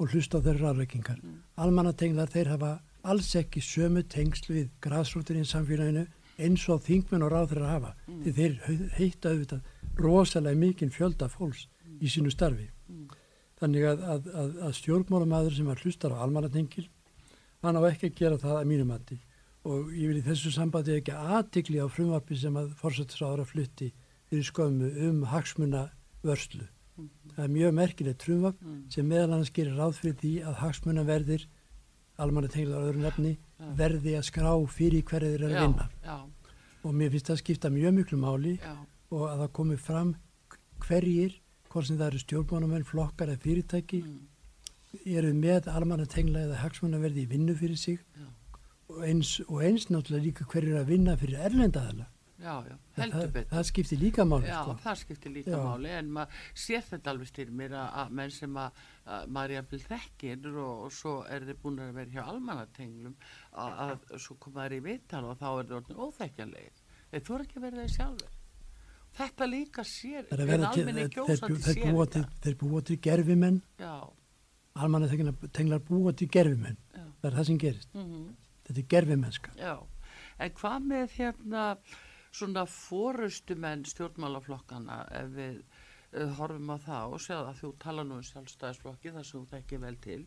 og 0.00 0.14
hlusta 0.14 0.40
á 0.40 0.44
þeirra 0.46 0.72
aðreikingar 0.72 1.20
mm. 1.20 1.36
almannateglar 1.64 2.32
þeir 2.32 2.52
hafa 2.54 2.72
alls 3.10 3.30
ekki 3.38 3.62
sömu 3.64 4.04
tengsl 4.12 4.52
við 4.52 4.72
græsrúturinn 4.84 5.48
samfélaginu 5.48 6.06
eins 6.40 6.66
og 6.72 6.82
þingmenn 6.84 7.24
og 7.26 7.32
ráð 7.34 7.54
þeirra 7.54 7.72
hafa 7.74 7.94
mm. 8.06 8.20
því 8.24 8.34
þeir 8.38 8.92
heita 8.98 9.32
auðvitað 9.32 10.00
rosalega 10.00 10.62
mikinn 10.62 10.92
fjölda 10.94 11.28
fólks 11.32 11.66
mm. 11.66 11.98
í 12.00 12.12
sínu 12.12 12.32
starfi 12.32 12.68
mm. 12.68 13.08
Þannig 13.60 13.86
að, 13.90 14.04
að, 14.14 14.30
að, 14.42 14.54
að 14.66 14.76
stjórnmánumæður 14.80 15.56
sem 15.58 15.68
að 15.70 15.84
hlusta 15.84 16.10
á 16.12 16.22
almannatengil 16.24 16.86
hann 17.60 17.76
á 17.76 17.82
ekki 17.90 18.10
að 18.10 18.18
gera 18.20 18.40
það 18.40 18.56
að 18.58 18.70
mínum 18.70 18.94
andi 18.96 19.20
og 19.68 19.92
ég 19.92 20.08
vil 20.08 20.20
í 20.20 20.24
þessu 20.24 20.52
sambandi 20.54 20.96
ekki 20.96 21.12
aðtikli 21.12 21.80
á 21.84 21.86
frumvarpi 21.92 22.38
sem 22.40 22.56
að 22.56 22.72
fórsættisráður 22.80 23.44
að 23.44 23.50
flutti 23.52 23.88
fyrir 24.30 24.46
skömmu 24.46 24.90
um 25.08 25.24
hagsmuna 25.28 25.90
vörslu. 26.24 26.64
Mm 26.96 27.08
-hmm. 27.08 27.32
Það 27.34 27.44
er 27.44 27.50
mjög 27.56 27.74
merkilegt 27.74 28.22
frumvarp 28.22 28.62
mm 28.62 28.90
sem 28.90 29.06
meðal 29.06 29.32
annars 29.32 29.52
gerir 29.52 29.76
ráð 29.76 29.92
fyrir 30.00 30.16
því 30.22 30.32
að 30.44 30.54
hagsmuna 30.62 31.04
verðir 31.04 31.46
almanna 32.16 32.48
tenglar 32.48 32.88
öðru 32.88 33.00
nefni 33.04 33.38
ja. 33.58 33.72
verði 33.76 34.16
að 34.18 34.28
skrá 34.28 34.52
fyrir 34.68 35.02
hverju 35.02 35.28
þeir 35.28 35.44
eru 35.44 35.54
að 35.54 35.60
vinna. 35.60 35.88
Já. 36.04 36.18
Og 36.84 36.94
mér 36.94 37.10
finnst 37.10 37.26
það 37.26 37.36
að 37.36 37.42
skipta 37.42 37.70
mjög 37.70 37.94
miklu 37.94 38.18
máli 38.18 38.58
Já. 38.60 38.74
og 39.10 39.28
að 39.28 39.38
það 39.38 39.52
komi 39.52 39.76
fram 39.76 40.14
hverjir, 40.80 41.39
hvort 41.70 41.86
sem 41.86 41.98
það 41.98 42.10
eru 42.10 42.24
stjórnmánumenn, 42.24 42.88
flokkar 42.88 43.30
eða 43.30 43.44
fyrirtæki, 43.44 44.02
mm. 44.02 44.20
eru 45.14 45.32
með 45.38 45.70
almanna 45.70 46.06
tengla 46.10 46.44
eða 46.48 46.60
hagsmuna 46.64 47.00
verði 47.02 47.24
í 47.24 47.30
vinnu 47.30 47.56
fyrir 47.58 47.78
sig 47.78 48.04
Já 48.18 48.28
og 48.90 49.04
eins, 49.06 49.36
og 49.48 49.60
eins 49.64 49.86
náttúrulega 49.90 50.24
líka 50.24 50.46
hverjir 50.50 50.80
að 50.80 50.90
vinna 50.94 51.18
fyrir 51.20 51.44
erlendaðala 51.48 52.08
Já, 52.40 52.54
já, 52.64 52.76
heldur 52.96 53.18
það, 53.20 53.32
betur. 53.34 53.48
Það 53.50 53.64
skiptir 53.68 53.98
líka 54.00 54.24
máli. 54.24 54.46
Já, 54.48 54.60
sko. 54.62 54.74
það 54.80 54.94
skiptir 54.96 55.32
líka 55.34 55.50
já. 55.52 55.58
máli 55.60 55.90
en 55.92 56.06
maður 56.16 56.46
sér 56.62 56.86
þetta 56.86 57.12
alveg 57.12 57.28
styrir 57.28 57.58
mér 57.58 57.74
að 57.76 58.14
menn 58.16 58.32
sem 58.32 58.54
að, 58.62 58.78
að 59.12 59.26
maður 59.36 59.52
er 59.52 59.60
að 59.60 59.68
byrja 59.74 59.88
þekkir 59.90 60.48
og, 60.54 60.70
og 60.86 60.94
svo 60.96 61.12
er 61.28 61.44
þeir 61.50 61.58
búin 61.60 61.82
að 61.84 61.98
vera 62.00 62.14
hjá 62.14 62.22
almannatenglum 62.32 63.18
að, 63.52 63.76
að 63.84 64.16
svo 64.24 64.38
koma 64.40 64.64
þeir 64.64 64.76
í 64.78 64.80
vittal 64.86 65.22
og 65.28 65.36
þá 65.36 65.46
er 65.50 65.68
þeir 65.68 65.78
orðin 65.82 66.00
óþekkjanlegir. 66.06 66.82
Þeir 67.10 67.26
þú 67.28 67.36
er 67.36 67.44
ekki 67.44 67.64
verið 67.66 67.84
þeir 67.84 67.94
sjálfur. 67.98 68.39
Þetta 69.18 69.46
líka 69.50 69.82
sér, 69.84 70.28
en 70.30 70.64
almenni 70.64 71.08
kjósandi 71.10 71.62
sér 71.64 71.80
þetta. 71.82 72.22
Þeir 72.44 72.56
búa 72.60 72.82
til 72.86 72.96
gerfimenn, 73.02 73.58
almannatenglar 74.78 75.82
búa 75.84 76.12
til 76.16 76.30
gerfimenn. 76.30 76.78
Það 76.92 77.26
er 77.30 77.36
það 77.36 77.48
sem 77.48 77.58
gerist. 77.58 77.90
Mm 77.94 78.06
-hmm 78.06 78.30
þetta 78.70 78.82
er 78.82 78.90
gerfimennska. 78.94 79.52
En 80.40 80.54
hvað 80.56 80.86
með 80.86 81.14
hérna 81.18 81.64
svona 82.30 82.64
fórustumenn 82.70 83.84
stjórnmálaflokkana 83.90 85.02
ef 85.18 85.30
við 85.34 85.56
uh, 85.58 86.30
horfum 86.38 86.70
á 86.70 86.78
það 86.78 87.14
og 87.16 87.24
segja 87.24 87.40
að 87.42 87.60
þú 87.60 87.70
tala 87.82 88.06
nú 88.06 88.20
um 88.20 88.26
sjálfstæðisflokki 88.28 89.14
þar 89.16 89.26
sem 89.26 89.40
þú 89.42 89.50
tekir 89.50 89.82
vel 89.82 89.96
til 90.04 90.20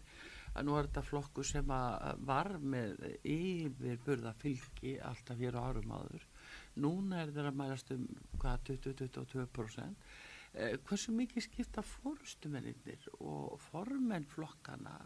að 0.53 0.67
nú 0.67 0.75
er 0.77 0.89
þetta 0.89 1.05
flokku 1.07 1.45
sem 1.47 1.71
var 2.27 2.51
með 2.59 2.99
yfir 3.23 4.01
burða 4.05 4.35
fylgi 4.43 4.97
alltaf 5.01 5.39
á 5.39 5.63
árum 5.63 5.95
áður 5.95 6.27
núna 6.79 7.21
er 7.21 7.31
þetta 7.31 7.51
að 7.51 7.59
mælast 7.59 7.91
um 7.95 8.07
hvað 8.41 8.63
20-22% 8.71 10.07
eh, 10.53 10.77
hversu 10.88 11.13
mikið 11.15 11.47
skipta 11.47 11.83
fórustumennir 11.86 13.07
og 13.19 13.59
formenn 13.69 14.27
flokkana 14.29 14.97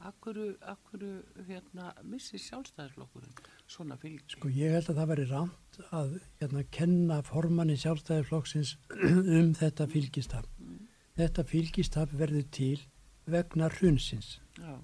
Akkur, 0.00 0.38
akkur 0.64 1.02
hérna, 1.44 1.90
missi 2.08 2.38
sjálfstæðisflokkurinn 2.40 3.34
svona 3.68 3.98
fylg? 4.00 4.22
Sko 4.32 4.48
ég 4.48 4.72
held 4.72 4.86
að 4.88 5.00
það 5.00 5.10
veri 5.10 5.26
rámt 5.28 5.80
að 5.92 6.14
hérna, 6.40 6.62
kenna 6.72 7.18
formanni 7.26 7.76
sjálfstæðisflokksins 7.82 8.78
um 9.36 9.50
þetta 9.58 9.84
fylgistaf. 9.92 10.48
Mm. 10.56 10.86
Þetta 11.20 11.44
fylgistaf 11.50 12.16
verður 12.16 12.46
til 12.56 12.78
vegna 13.28 13.68
hrunsins. 13.76 14.38
Já. 14.56 14.78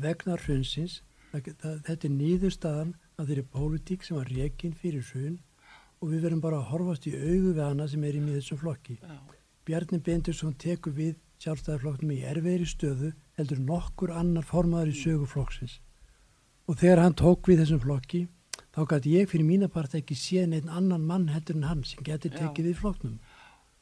Vegna 0.00 0.38
hrunsins, 0.40 1.02
það, 1.34 1.52
það, 1.60 1.78
þetta 1.90 2.08
er 2.08 2.16
nýðurstaðan 2.16 2.96
að 3.18 3.28
þeirri 3.28 3.46
pólitík 3.52 4.08
sem 4.08 4.16
var 4.22 4.32
reygin 4.32 4.72
fyrir 4.78 5.04
hrun 5.12 5.36
og 6.02 6.10
við 6.10 6.26
verðum 6.26 6.42
bara 6.42 6.58
að 6.58 6.70
horfast 6.72 7.06
í 7.06 7.14
auðu 7.14 7.52
við 7.52 7.62
hana 7.62 7.86
sem 7.88 8.04
er 8.04 8.18
í 8.18 8.22
miður 8.24 8.42
þessum 8.42 8.60
flokki. 8.60 8.98
Já. 8.98 9.18
Bjarni 9.62 10.00
Bendursson 10.02 10.56
tekur 10.58 10.94
við 10.96 11.14
sjálfstæðarflokknum 11.42 12.12
í 12.14 12.22
erfiðri 12.26 12.66
stöðu 12.68 13.12
heldur 13.38 13.60
nokkur 13.62 14.12
annar 14.14 14.46
formaður 14.46 14.92
í 14.92 14.98
sögu 14.98 15.26
flokksins 15.30 15.78
og 16.70 16.78
þegar 16.78 17.02
hann 17.02 17.18
tók 17.18 17.50
við 17.50 17.62
þessum 17.62 17.82
flokki 17.82 18.22
þá 18.72 18.80
gæti 18.92 19.14
ég 19.16 19.30
fyrir 19.30 19.48
mína 19.48 19.68
part 19.72 19.94
ekki 19.98 20.16
sé 20.18 20.44
neitt 20.46 20.68
annan 20.70 21.06
mann 21.08 21.28
heldur 21.32 21.58
en 21.58 21.68
hann 21.68 21.84
sem 21.88 22.04
getur 22.06 22.34
tekið 22.36 22.70
við 22.70 22.78
flokknum 22.82 23.16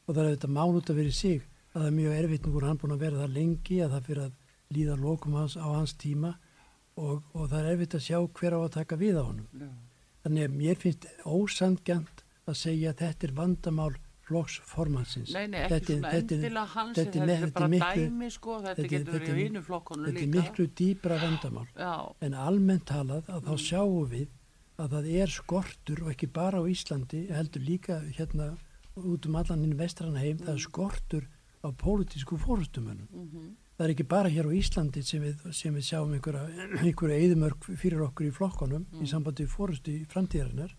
og 0.07 0.15
það 0.15 0.23
er 0.23 0.31
þetta 0.35 0.51
mánut 0.57 0.89
að 0.89 1.01
vera 1.01 1.13
í 1.13 1.17
sig 1.17 1.43
að 1.71 1.77
það 1.77 1.89
er 1.89 1.97
mjög 1.99 2.17
erfitt 2.21 2.47
nú 2.47 2.63
hann 2.65 2.81
búin 2.81 2.95
að 2.95 3.05
vera 3.05 3.21
það 3.21 3.35
lengi 3.37 3.77
að 3.85 3.93
það 3.95 4.07
fyrir 4.09 4.23
að 4.25 4.33
líða 4.71 4.97
lokum 5.03 5.37
hans 5.37 5.57
á 5.59 5.67
hans 5.67 5.93
tíma 6.01 6.33
og, 6.97 7.21
og 7.35 7.45
það 7.45 7.59
er 7.61 7.71
erfitt 7.75 7.97
að 7.99 8.05
sjá 8.07 8.17
hver 8.21 8.57
á 8.57 8.59
að 8.61 8.73
taka 8.79 8.99
við 8.99 9.21
á 9.21 9.23
honum 9.23 9.47
Já. 9.53 9.69
Þannig 10.23 10.47
að 10.47 10.55
mér 10.61 10.79
finnst 10.81 11.07
ósandgjant 11.25 12.23
að 12.49 12.57
segja 12.57 12.93
að 12.93 13.03
þetta 13.05 13.27
er 13.27 13.35
vandamál 13.37 13.91
flokksformansins 14.31 15.33
Nei, 15.35 15.47
nei, 15.51 15.63
ekki 15.65 15.97
svona 15.97 16.11
endilega 16.17 16.65
hans 16.75 16.99
þetta 16.99 17.25
er 17.35 17.47
bara 17.55 17.69
miklu, 17.71 18.05
dæmi 18.05 18.29
sko 18.33 18.57
þetta 18.65 18.87
getur 18.93 19.17
verið 19.17 19.31
í 19.41 19.47
hinu 19.47 19.63
flokkonu 19.65 20.05
líka 20.07 20.19
Þetta 20.19 20.27
er 20.27 20.35
miklu 20.37 20.67
dýbra 20.81 21.17
vandamál 21.21 21.67
Já. 21.75 21.93
en 22.27 22.37
almennt 22.47 22.87
talað 22.91 23.31
að 23.31 23.49
þá 23.49 23.53
mm. 23.53 23.63
sjáum 23.65 24.11
við 24.11 24.29
að 24.81 24.95
það 24.95 25.09
er 25.21 25.33
skortur 25.35 26.03
og 26.05 26.13
ekki 26.13 26.29
bara 26.33 26.61
á 26.61 26.63
Íslandi 26.71 27.25
heldur 27.33 27.65
líka 27.65 27.99
hérna 28.17 28.53
út 28.99 29.27
um 29.27 29.37
allan 29.39 29.65
inn 29.65 29.77
vestrana 29.79 30.21
heim 30.21 30.37
mm. 30.37 30.45
það 30.47 30.55
er 30.55 30.65
skortur 30.67 31.27
á 31.61 31.67
pólitísku 31.83 32.39
fórustumönum 32.41 33.07
mm 33.11 33.27
-hmm. 33.27 33.49
Það 33.81 33.87
er 33.87 33.93
ekki 33.95 34.07
bara 34.13 34.29
hér 34.29 34.45
á 34.45 34.51
Íslandi 34.53 35.01
sem 35.01 35.23
við, 35.25 35.45
sem 35.57 35.73
við 35.73 35.87
sjáum 35.87 36.13
einhverja, 36.13 37.17
eðimörk 37.17 37.65
fyrir 37.73 38.03
okkur 38.05 38.27
í 38.27 38.33
flokkonum 38.35 38.83
mm. 38.85 39.01
í 39.01 39.09
sambandi 39.09 39.47
fórustu 39.49 39.95
í 39.95 40.03
framtíðarinnar. 40.11 40.75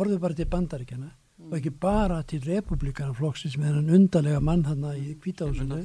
Horfðu 0.00 0.20
bara 0.22 0.38
til 0.38 0.46
bandaríkjana 0.48 1.10
og 1.38 1.52
ekki 1.54 1.70
bara 1.70 2.22
til 2.26 2.40
republikana 2.42 3.14
flokksins 3.14 3.54
með 3.60 3.68
hennan 3.68 3.94
undarlega 3.98 4.40
mann 4.42 4.64
hann 4.66 4.82
í 4.98 5.12
kvítahúsinu 5.22 5.76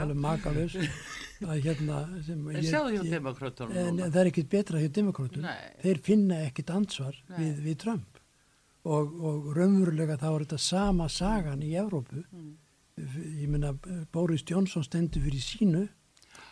alveg 0.00 0.18
makalus 0.24 0.74
hérna 1.62 2.00
það 4.08 4.18
er 4.24 4.32
ekkit 4.32 4.50
betra 4.56 4.82
hjá 4.82 4.90
demokrautum 4.98 5.46
Nei. 5.46 5.70
þeir 5.84 6.02
finna 6.08 6.40
ekkit 6.48 6.74
ansvar 6.74 7.20
við, 7.36 7.62
við 7.68 7.78
Trump. 7.84 8.20
Og, 8.84 9.14
og 9.24 9.46
raunverulega 9.56 10.18
þá 10.20 10.26
er 10.32 10.42
þetta 10.44 10.58
sama 10.60 11.06
sagan 11.08 11.62
í 11.64 11.70
Evrópu. 11.80 12.24
Mm. 12.34 12.50
Ég 12.96 13.48
meina 13.50 13.72
Boris 14.12 14.44
Johnson 14.46 14.84
stendur 14.86 15.24
fyrir 15.24 15.42
sínu 15.42 15.82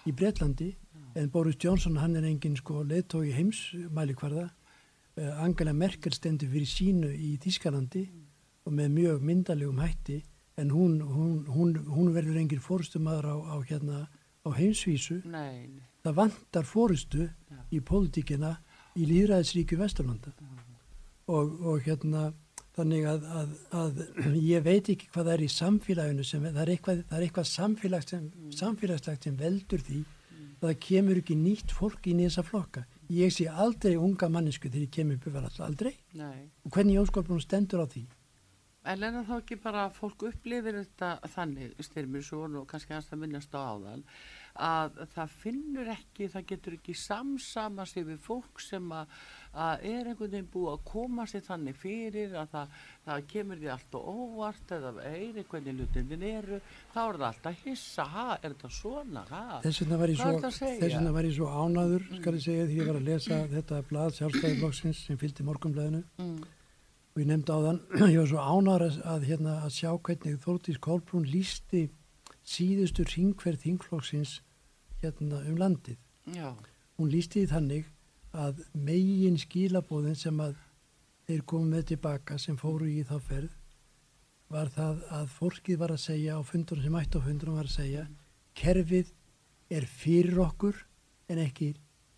í 0.09 0.15
Bretlandi 0.17 0.73
en 1.15 1.31
Boris 1.31 1.59
Johnson 1.61 2.01
hann 2.01 2.17
er 2.17 2.27
engin 2.27 2.57
sko 2.57 2.83
leittói 2.83 3.33
heimsmælikvarða. 3.37 4.49
Eh, 5.17 5.45
Angela 5.45 5.73
Merkel 5.73 6.15
stendur 6.17 6.49
fyrir 6.49 6.69
sínu 6.69 7.13
í 7.13 7.37
Þískalandi 7.43 8.07
og 8.65 8.73
með 8.73 8.95
mjög 8.97 9.25
myndalegum 9.29 9.81
hætti 9.83 10.23
en 10.57 10.71
hún, 10.73 11.01
hún, 11.01 11.45
hún, 11.47 11.77
hún 11.89 12.13
verður 12.15 12.41
engin 12.41 12.61
fórustumadur 12.61 13.29
á, 13.29 13.37
á, 13.37 13.57
hérna, 13.69 14.07
á 14.45 14.49
heimsvísu. 14.57 15.23
Nei, 15.25 15.69
nei. 15.69 15.87
það 16.05 16.19
vantar 16.19 16.67
fórustu 16.69 17.29
Já. 17.29 17.61
í 17.71 17.81
pólitíkina 17.81 18.57
í 18.97 19.07
líðræðisríku 19.09 19.79
Vesturlanda. 19.81 20.33
Og, 21.33 21.61
og 21.63 21.85
hérna 21.87 22.33
þannig 22.77 23.07
að, 23.09 23.29
að, 23.41 23.53
að 23.83 24.01
ég 24.53 24.65
veit 24.65 24.89
ekki 24.95 25.11
hvað 25.13 25.29
það 25.29 25.35
er 25.35 25.45
í 25.45 25.53
samfélaginu 25.57 26.27
sem 26.27 26.49
það 26.49 26.63
er 26.65 26.75
eitthvað, 26.77 27.05
það 27.11 27.19
er 27.19 27.27
eitthvað 27.27 27.51
samfélag 27.53 28.09
sem, 28.09 28.27
samfélagslegt 28.63 29.29
sem 29.29 29.39
veldur 29.39 29.85
því 29.85 30.01
að 30.63 30.69
það 30.69 30.81
kemur 30.87 31.21
ekki 31.21 31.37
nýtt 31.39 31.75
fólk 31.75 32.07
inn 32.07 32.23
í 32.23 32.27
þessa 32.29 32.47
flokka. 32.47 32.87
Ég 33.13 33.33
sé 33.35 33.49
aldrei 33.51 33.97
unga 33.99 34.29
mannesku 34.31 34.71
þegar 34.71 34.87
ég 34.87 34.93
kemur 34.95 35.39
alltaf 35.43 35.67
aldrei. 35.67 35.95
Nei. 36.17 36.49
og 36.65 36.75
hvernig 36.75 37.01
Jónskapurinn 37.01 37.43
stendur 37.43 37.83
á 37.83 37.87
því? 37.91 38.07
En 38.83 39.05
er 39.07 39.13
það 39.15 39.29
þá 39.29 39.35
ekki 39.37 39.57
bara 39.63 39.83
að 39.87 39.93
fólk 39.95 40.25
upplifir 40.27 40.75
þetta 40.81 41.09
þannig, 41.31 41.75
styrmir 41.87 42.25
svo 42.27 42.41
og 42.49 42.65
kannski 42.71 42.97
hans 42.97 43.13
að 43.15 43.21
minnast 43.23 43.53
á 43.55 43.63
áðan, 43.63 44.03
að 44.59 44.99
það 45.13 45.37
finnur 45.43 45.91
ekki, 45.93 46.27
það 46.33 46.49
getur 46.49 46.77
ekki 46.81 46.97
samsama 46.99 47.87
sig 47.87 48.09
við 48.09 48.19
fólk 48.25 48.63
sem 48.63 48.89
að, 48.91 49.15
að 49.53 49.83
er 49.85 50.09
einhvern 50.09 50.31
veginn 50.33 50.49
búið 50.53 50.71
að 50.73 50.85
koma 50.89 51.27
sér 51.29 51.43
þannig 51.45 51.77
fyrir 51.77 52.33
að 52.41 52.55
það, 52.55 52.77
það 53.05 53.25
kemur 53.33 53.59
því 53.61 53.69
allt 53.75 53.97
og 53.99 54.07
óvart 54.13 54.73
eða 54.79 54.93
eiri 55.11 55.45
hvernig 55.51 55.77
hlutindin 55.77 56.25
eru, 56.29 56.61
þá 56.95 57.01
er 57.03 57.19
það 57.19 57.27
alltaf 57.29 57.67
hissa, 57.67 58.07
ha, 58.15 58.27
er 58.39 58.55
þetta 58.55 58.71
svona, 58.79 59.25
ha? 59.29 59.61
þess 59.67 59.85
vegna 59.85 60.01
var 60.01 60.15
ég 60.15 61.37
svo, 61.37 61.37
svo 61.37 61.53
ánaður 61.53 62.09
skal 62.17 62.35
ég 62.39 62.47
segja 62.47 62.67
því 62.71 62.81
ég 62.81 62.89
var 62.89 63.01
að 63.03 63.09
lesa 63.11 63.41
þetta 63.53 63.83
blað 63.91 64.19
sjálfstæðiflokksins 64.21 65.05
sem 65.09 65.21
fylgdi 65.21 65.49
morgunblæðinu 65.49 66.05
Mm, 66.23 66.43
og 67.13 67.21
ég 67.21 67.29
nefndi 67.29 67.53
á 67.53 67.59
þann, 67.67 67.81
ég 68.15 68.21
var 68.23 68.31
svo 68.31 68.41
ánar 68.41 68.87
að, 68.87 69.01
að, 69.05 69.27
hérna, 69.29 69.59
að 69.67 69.75
sjá 69.77 69.91
hvernig 69.93 70.39
Þórtís 70.41 70.81
Kolbrún 70.81 71.29
lísti 71.29 71.91
síðustu 72.43 73.05
ringverð 73.05 73.67
þingflokksins 73.67 74.39
hérna 75.03 75.43
um 75.45 75.59
landið. 75.61 75.99
já, 76.33 76.55
Hún 76.97 77.11
lísti 77.11 77.43
því 77.43 77.51
þannig 77.51 77.92
að 78.33 78.63
megin 78.73 79.39
skilabóðin 79.41 80.17
sem 80.17 80.39
að 80.41 80.57
þeir 81.29 81.43
komið 81.49 81.75
með 81.77 81.89
tilbaka 81.93 82.39
sem 82.41 82.57
fóru 82.61 82.89
í 82.91 83.03
þá 83.07 83.17
ferð 83.21 83.59
var 84.53 84.69
það 84.73 85.03
að 85.17 85.29
fólkið 85.39 85.79
var 85.81 85.95
að 85.95 86.03
segja 86.03 86.37
á 86.37 86.41
fundunum 86.45 86.85
sem 86.85 86.97
ætti 87.01 87.21
á 87.21 87.27
fundunum 87.27 87.59
var 87.61 87.69
að 87.69 87.77
segja 87.77 88.07
kerfið 88.59 89.13
er 89.73 89.87
fyrir 89.89 90.41
okkur 90.45 90.81
en 91.33 91.41
ekki, 91.41 91.71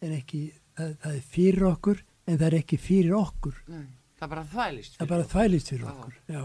en 0.02 0.14
ekki 0.16 0.40
það, 0.74 0.96
það 1.02 1.12
er 1.12 1.28
fyrir 1.34 1.68
okkur 1.70 2.02
en 2.24 2.38
það 2.40 2.46
er 2.48 2.56
ekki 2.58 2.78
fyrir 2.80 3.14
okkur. 3.18 3.60
nei, 3.70 3.86
það 4.18 4.30
bara 4.32 4.44
þvælist. 4.50 4.96
Það 4.96 5.00
fyrir 5.00 5.12
bara 5.12 5.24
okkur. 5.24 5.32
þvælist 5.34 5.70
fyrir 5.72 5.84
Já. 5.84 5.92
okkur. 5.92 6.16
Já. 6.34 6.42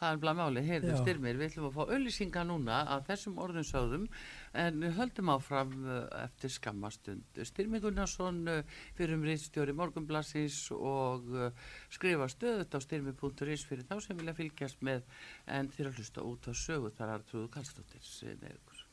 Það 0.00 0.08
er 0.10 0.20
bara 0.24 0.34
máli, 0.38 0.62
heyrðu 0.68 0.94
styrmir, 1.00 1.38
við 1.40 1.50
ætlum 1.50 1.68
að 1.68 1.76
fá 1.76 1.82
auðlýsinga 1.94 2.44
núna 2.48 2.78
að 2.94 3.04
þessum 3.08 3.40
orðum 3.44 3.66
sögðum 3.68 4.06
en 4.64 4.80
við 4.82 4.96
höldum 4.98 5.32
áfram 5.34 5.74
uh, 5.86 5.98
eftir 6.24 6.54
skammastund. 6.56 7.42
Styrmir 7.50 7.84
Gunnarsson 7.84 8.40
uh, 8.50 8.80
fyrir 8.98 9.16
um 9.18 9.26
reyðstjóri 9.26 9.76
Morgunblassins 9.78 10.60
og 10.76 11.28
uh, 11.32 11.50
skrifa 11.94 12.28
stöðut 12.32 12.74
á 12.74 12.78
styrmir.is 12.84 13.68
fyrir 13.68 13.86
þá 13.88 13.96
sem 14.04 14.18
vilja 14.18 14.36
fylgjast 14.36 14.82
með 14.84 15.06
en 15.46 15.70
þeir 15.72 15.92
að 15.92 16.02
hlusta 16.02 16.26
út 16.26 16.50
á 16.50 16.52
sögu 16.52 16.92
þar 16.94 17.16
að 17.18 17.30
trúðu 17.30 17.52
kallstóttir 17.54 18.10
með 18.42 18.58
ykkur. 18.58 18.84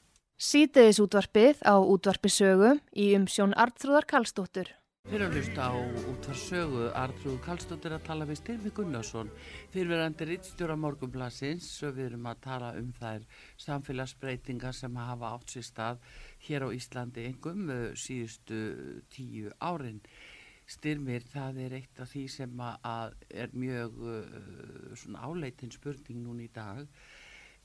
Sítiðis 0.42 0.98
útvarpið 1.04 1.60
á 1.62 1.78
útvarpisögu 1.78 2.72
í 2.98 3.12
umsjón 3.14 3.54
Artrúðar 3.54 4.08
Karlsdóttur. 4.10 4.72
Þeir 5.10 5.24
að 5.26 5.34
hlusta 5.36 5.64
á 5.66 5.74
útvar 6.08 6.38
sögu 6.38 6.82
Artrúð 6.96 7.40
Kallstóttir 7.42 7.96
að 7.96 8.04
tala 8.06 8.26
við 8.30 8.38
Styrmi 8.40 8.72
Gunnarsson 8.78 9.32
fyrirverandi 9.74 10.28
rittstjóra 10.30 10.76
morgunblassins 10.78 11.70
og 11.88 11.96
við 11.98 12.12
erum 12.12 12.28
að 12.30 12.44
tala 12.46 12.70
um 12.78 12.92
þær 13.00 13.26
samfélagsbreytingar 13.64 14.78
sem 14.78 15.00
hafa 15.02 15.32
átt 15.36 15.56
sér 15.56 15.66
stað 15.68 16.06
hér 16.46 16.64
á 16.64 16.70
Íslandi 16.78 17.26
engum 17.32 17.66
uh, 17.74 17.82
síðustu 17.98 18.62
tíu 19.12 19.50
árin. 19.58 20.00
Styrmir, 20.70 21.26
það 21.34 21.58
er 21.66 21.78
eitt 21.82 22.00
af 22.00 22.14
því 22.14 22.24
sem 22.32 22.62
er 22.64 23.58
mjög 23.58 23.98
uh, 24.06 25.26
áleitin 25.26 25.74
spurning 25.74 26.22
núna 26.24 26.46
í 26.46 26.52
dag. 26.54 26.86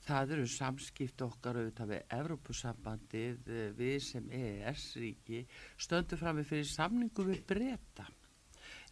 Það 0.07 0.33
eru 0.37 0.47
samskipt 0.47 1.21
okkar 1.25 1.59
auðvitað 1.59 1.91
við 1.91 2.13
Evrópusambandið, 2.17 3.49
eh, 3.51 3.69
við 3.75 3.97
sem 4.05 4.29
EES-ríki 4.31 5.41
stöndum 5.75 6.21
fram 6.21 6.43
fyrir 6.47 6.69
samningu 6.69 7.25
við 7.27 7.43
breyta 7.49 8.07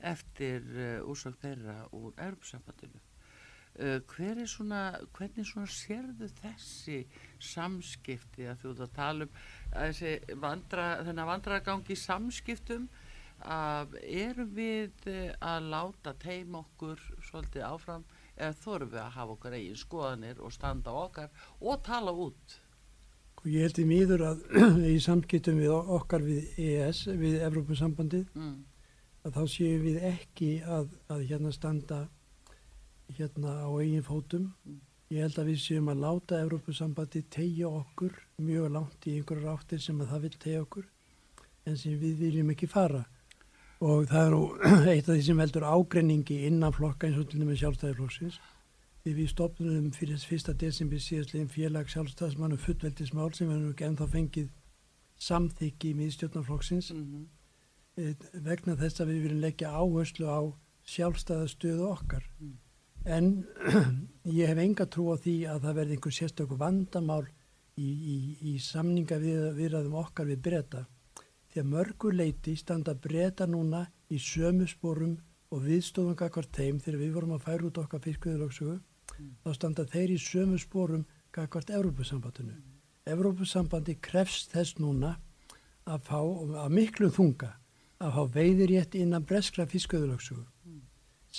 eftir 0.03 0.63
uh, 0.76 1.07
úrsök 1.07 1.38
þeirra 1.39 1.76
úr 1.95 2.13
Evrópusambandinu. 2.20 2.99
Uh, 3.76 3.99
hver 4.11 4.41
er 4.43 4.47
svona, 4.47 4.82
hvernig 5.16 5.47
svona 5.47 5.72
sérðu 5.72 6.28
þessi 6.41 6.99
samskipti 7.39 8.47
að 8.51 8.61
þú 8.61 8.74
ert 8.74 8.84
að 8.86 8.93
tala 8.99 9.28
um 9.28 9.41
að 9.80 10.03
vandra, 10.43 10.86
þennan 11.07 11.32
vandragangi 11.32 11.97
samskiptum 11.99 12.89
að 13.43 13.97
erum 14.01 14.53
við 14.55 15.07
eh, 15.11 15.34
að 15.43 15.70
láta 15.74 16.13
teima 16.20 16.61
okkur 16.63 17.01
svolítið 17.28 17.66
áfram 17.68 18.05
þurfum 18.36 18.92
við 18.92 19.02
að 19.02 19.16
hafa 19.16 19.36
okkar 19.38 19.58
eigin 19.58 19.80
skoðanir 19.80 20.40
og 20.44 20.54
standa 20.54 20.94
okkar 21.06 21.48
og 21.62 21.84
tala 21.86 22.12
út 22.12 22.60
Og 23.46 23.52
ég 23.54 23.62
held 23.62 23.78
í 23.78 23.84
mýður 23.86 24.22
að 24.26 24.40
í 24.96 24.96
samskiptum 25.06 25.60
við 25.62 25.74
okkar 25.76 26.24
við 26.26 26.56
EES, 26.58 27.04
við 27.14 27.36
Evrópusambandið, 27.46 28.24
mm. 28.34 28.56
að 29.22 29.36
þá 29.36 29.44
séum 29.54 29.84
við 29.86 30.00
ekki 30.10 30.50
að, 30.66 30.88
að 31.14 31.22
hérna 31.30 31.52
standa 31.54 32.00
hérna 33.14 33.60
á 33.62 33.70
eigin 33.78 34.06
fótum. 34.08 34.48
Mm. 34.66 34.80
Ég 35.14 35.28
held 35.28 35.38
að 35.38 35.52
við 35.52 35.62
séum 35.62 35.92
að 35.94 36.02
láta 36.02 36.42
Evrópusambandið 36.42 37.28
tegja 37.36 37.70
okkur 37.70 38.18
mjög 38.42 38.74
langt 38.74 39.06
í 39.06 39.20
einhverjar 39.20 39.60
áttir 39.60 39.84
sem 39.84 40.02
að 40.02 40.16
það 40.16 40.26
vil 40.26 40.34
tegja 40.48 40.64
okkur 40.66 40.90
en 41.70 41.78
sem 41.78 42.02
við 42.02 42.18
viljum 42.24 42.50
ekki 42.56 42.72
fara. 42.72 43.04
Og 43.84 44.06
það 44.08 44.26
er 44.26 44.34
nú 44.34 44.42
eitt 44.94 45.10
af 45.10 45.16
því 45.16 45.24
sem 45.28 45.40
heldur 45.44 45.68
ágrenningi 45.68 46.42
innan 46.48 46.76
flokka 46.76 47.10
eins 47.10 47.20
og 47.20 47.32
til 47.32 47.44
með 47.44 47.62
sjálfstæðiflokksins. 47.64 48.38
Því 49.04 49.16
við 49.20 49.32
stopnum 49.32 49.90
fyrir 49.94 50.22
1. 50.22 50.54
desember 50.62 51.02
síðastlegin 51.02 51.52
félag 51.52 51.92
sjálfstæðismannu 51.94 52.58
fullveldismál 52.58 53.34
sem 53.38 53.52
við 53.52 53.62
nú 53.62 53.74
ekki 53.74 53.90
ennþá 53.90 54.08
fengið 54.14 54.54
samþykki 55.22 55.92
í 55.92 55.98
miðstjórnarflokksins 56.02 56.92
Mm 56.96 57.26
eh, 57.98 58.16
vegna 58.44 58.76
þess 58.80 59.02
að 59.02 59.12
við 59.14 59.26
viljum 59.26 59.44
leggja 59.44 59.72
áherslu 59.72 60.28
á 60.28 60.42
sjálfstæða 60.86 61.48
stöðu 61.52 61.90
okkar. 61.90 62.26
Mm. 62.40 62.56
En 63.06 63.30
ég 64.40 64.50
hef 64.50 64.62
enga 64.62 64.88
trú 64.92 65.12
á 65.14 65.16
því 65.22 65.36
að 65.52 65.68
það 65.68 65.80
verði 65.80 65.98
einhver 65.98 66.18
sérstöku 66.18 66.58
vandamál 66.60 67.24
í, 67.78 67.88
í, 67.88 68.18
í 68.52 68.58
samninga 68.62 69.20
við, 69.22 69.42
viðraðum 69.60 69.98
okkar 70.02 70.30
við 70.32 70.44
breyta. 70.48 70.86
Því 71.56 71.62
að 71.62 71.68
mörgur 71.72 72.16
leiti 72.20 72.53
standa 72.60 72.91
breyta 72.99 73.45
núna 73.47 73.86
í 74.12 74.18
sömu 74.20 74.66
sporum 74.68 75.14
og 75.56 75.62
viðstofum 75.64 76.18
kakvart 76.20 76.49
þeim 76.51 76.82
þegar 76.84 76.97
við 76.99 77.14
vorum 77.16 77.32
að 77.32 77.45
færa 77.45 77.64
út 77.70 77.78
okkar 77.80 78.01
fiskviðlóksugu, 78.03 78.74
þá 79.39 79.49
standa 79.56 79.86
þeir 79.88 80.12
í 80.12 80.18
sömu 80.20 80.60
sporum 80.60 81.06
kakvart 81.32 81.72
Evrópusambandinu. 81.72 82.58
Evrópusambandi 83.08 83.95
krefst 84.03 84.51
þess 84.51 84.76
núna 84.84 85.14
að 85.88 86.03
fá, 86.10 86.20
að 86.20 86.76
miklu 86.76 87.08
þunga, 87.16 87.53
að 88.03 88.20
fá 88.20 88.36
veiðirétt 88.36 88.99
innan 88.99 89.24
breskra 89.24 89.64
fiskviðlóksugu 89.64 90.43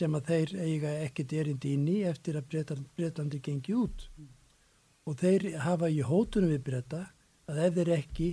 sem 0.01 0.17
að 0.17 0.33
þeir 0.33 0.57
eiga 0.65 0.97
ekkert 1.05 1.37
erindi 1.43 1.77
inn 1.77 1.85
í 1.93 1.99
eftir 2.09 2.41
að 2.41 2.49
Bretlandi 2.97 3.45
gengi 3.45 3.77
út. 3.77 4.09
Og 5.05 5.21
þeir 5.21 5.59
hafa 5.61 5.93
í 5.93 6.01
hótunum 6.01 6.57
við 6.57 6.65
breyta 6.71 7.05
að 7.53 7.63
ef 7.69 7.77
þeir 7.77 7.93
ekki 8.01 8.33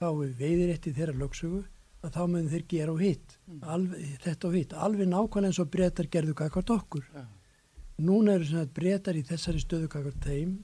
fái 0.00 0.32
veiðirétti 0.40 0.92
þeirra 0.96 1.16
lögsugu 1.20 1.62
að 2.04 2.16
þá 2.16 2.22
mun 2.28 2.50
þeir 2.52 2.64
gera 2.68 2.92
og 2.92 3.00
hitt, 3.00 3.38
alveg, 3.62 4.08
þetta 4.24 4.48
og 4.48 4.56
hitt, 4.58 4.74
alveg 4.86 5.08
nákvæmlega 5.08 5.50
eins 5.50 5.60
og 5.62 5.70
breytar 5.72 6.10
gerðu 6.12 6.34
kakvart 6.36 6.72
okkur. 6.74 7.06
Já. 7.14 7.24
Núna 8.04 8.34
eru 8.34 8.48
svona 8.48 8.68
breytar 8.76 9.16
í 9.16 9.22
þessari 9.24 9.62
stöðu 9.62 9.88
kakvart 9.92 10.26
þeim 10.26 10.58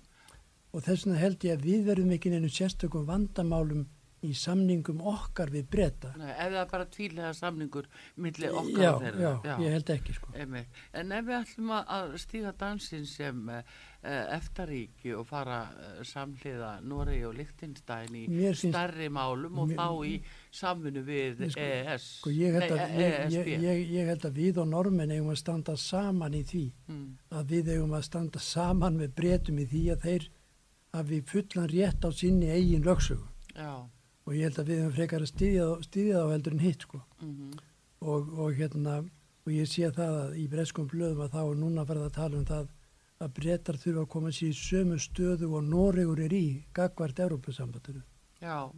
og 0.75 0.85
þess 0.85 1.07
vegna 1.07 1.21
held 1.21 1.47
ég 1.47 1.57
að 1.57 1.67
við 1.67 1.87
verðum 1.89 2.13
ekki 2.17 2.33
neinu 2.33 2.51
sérstökum 2.53 3.07
vandamálum 3.09 3.87
í 4.23 4.35
samningum 4.37 4.99
okkar 5.01 5.49
við 5.51 5.69
breyta. 5.73 6.11
Nei, 6.21 6.31
ef 6.31 6.51
það 6.53 6.59
er 6.61 6.67
bara 6.71 6.85
tvílega 6.93 7.31
samningur 7.35 7.87
millir 8.21 8.51
okkar 8.53 8.83
Já, 8.83 8.91
þeirra. 9.01 9.31
já, 9.45 9.55
ég 9.65 9.73
held 9.73 9.93
ekki 9.95 10.13
sko. 10.19 10.33
En 10.37 11.13
ef 11.13 11.25
við 11.25 11.37
ætlum 11.39 11.71
að- 11.73 11.87
að 11.97 12.17
stíga 12.21 12.53
dansin 12.53 13.07
sem 13.07 13.49
uh, 13.49 13.63
eftaríki 14.37 15.15
og 15.17 15.27
fara 15.29 15.63
uh, 15.73 16.03
samhliða 16.05 16.81
Noregi 16.85 17.25
og 17.29 17.35
Lichtenstein 17.39 18.15
í 18.15 18.27
finnst- 18.29 18.69
starri 18.71 19.09
málum 19.09 19.59
og 19.65 19.69
Mér- 19.71 19.81
þá 19.81 20.07
í 20.11 20.15
samfunnu 20.53 21.03
við 21.07 21.41
sko, 21.51 21.61
EES. 21.61 22.09
Sko, 22.21 22.31
ég, 22.31 22.59
held 22.59 22.75
að, 22.77 22.83
Nei, 22.97 23.07
ég, 23.35 23.49
ég, 23.65 23.81
ég, 23.95 24.07
held 24.13 24.27
að 24.29 24.37
við 24.43 24.59
og 24.65 24.69
normenn 24.69 25.11
eigum 25.17 25.33
að 25.33 25.41
standa 25.43 25.77
saman 25.77 26.35
í 26.35 26.43
því 26.45 26.67
Mm, 26.91 27.07
að 27.33 27.45
við 27.55 27.69
eigum 27.77 27.93
að 27.97 28.05
standa 28.05 28.39
saman 28.43 28.97
með 28.99 29.15
breytum 29.15 29.59
í 29.63 29.67
því 29.71 29.83
að 29.95 30.05
þeir 30.05 30.29
hafi 30.93 31.21
fullan 31.23 31.69
rétt 31.71 32.03
á 32.05 32.11
sinni 32.13 32.49
eigin 32.51 32.83
lögsögu 32.85 33.27
já. 33.55 33.87
Og 34.27 34.35
ég 34.37 34.47
held 34.47 34.59
að 34.63 34.71
við 34.71 34.81
hefum 34.81 34.95
frekar 34.99 35.25
að 35.25 35.33
styðja, 35.33 35.67
þá- 35.91 36.33
heldur 36.35 36.53
en 36.57 36.65
hitt 36.67 36.87
sko. 36.87 37.03
Mm 37.23 37.51
og, 38.01 38.29
og 38.39 38.55
hérna 38.57 38.99
og 39.47 39.53
ég 39.53 39.69
sé 39.69 39.89
það 39.93 40.15
að 40.25 40.37
í 40.41 40.47
breskum 40.49 40.87
blöðum 40.89 41.25
að 41.25 41.35
þá 41.35 41.41
er 41.43 41.59
núna 41.61 41.87
farið 41.89 42.07
að 42.07 42.15
tala 42.17 42.39
um 42.39 42.47
það 42.49 42.69
að 43.21 43.33
breytar 43.37 43.79
þurfa 43.81 44.05
að 44.05 44.11
koma 44.15 44.33
sér 44.33 44.49
í 44.49 44.57
sömu 44.57 44.97
stöðu 45.01 45.51
og 45.53 45.67
Noregur 45.69 46.23
er 46.25 46.33
í 46.33 46.45
gagvart 46.77 47.21
Európa-sambandinu 47.21 48.01
Já, 48.41 48.71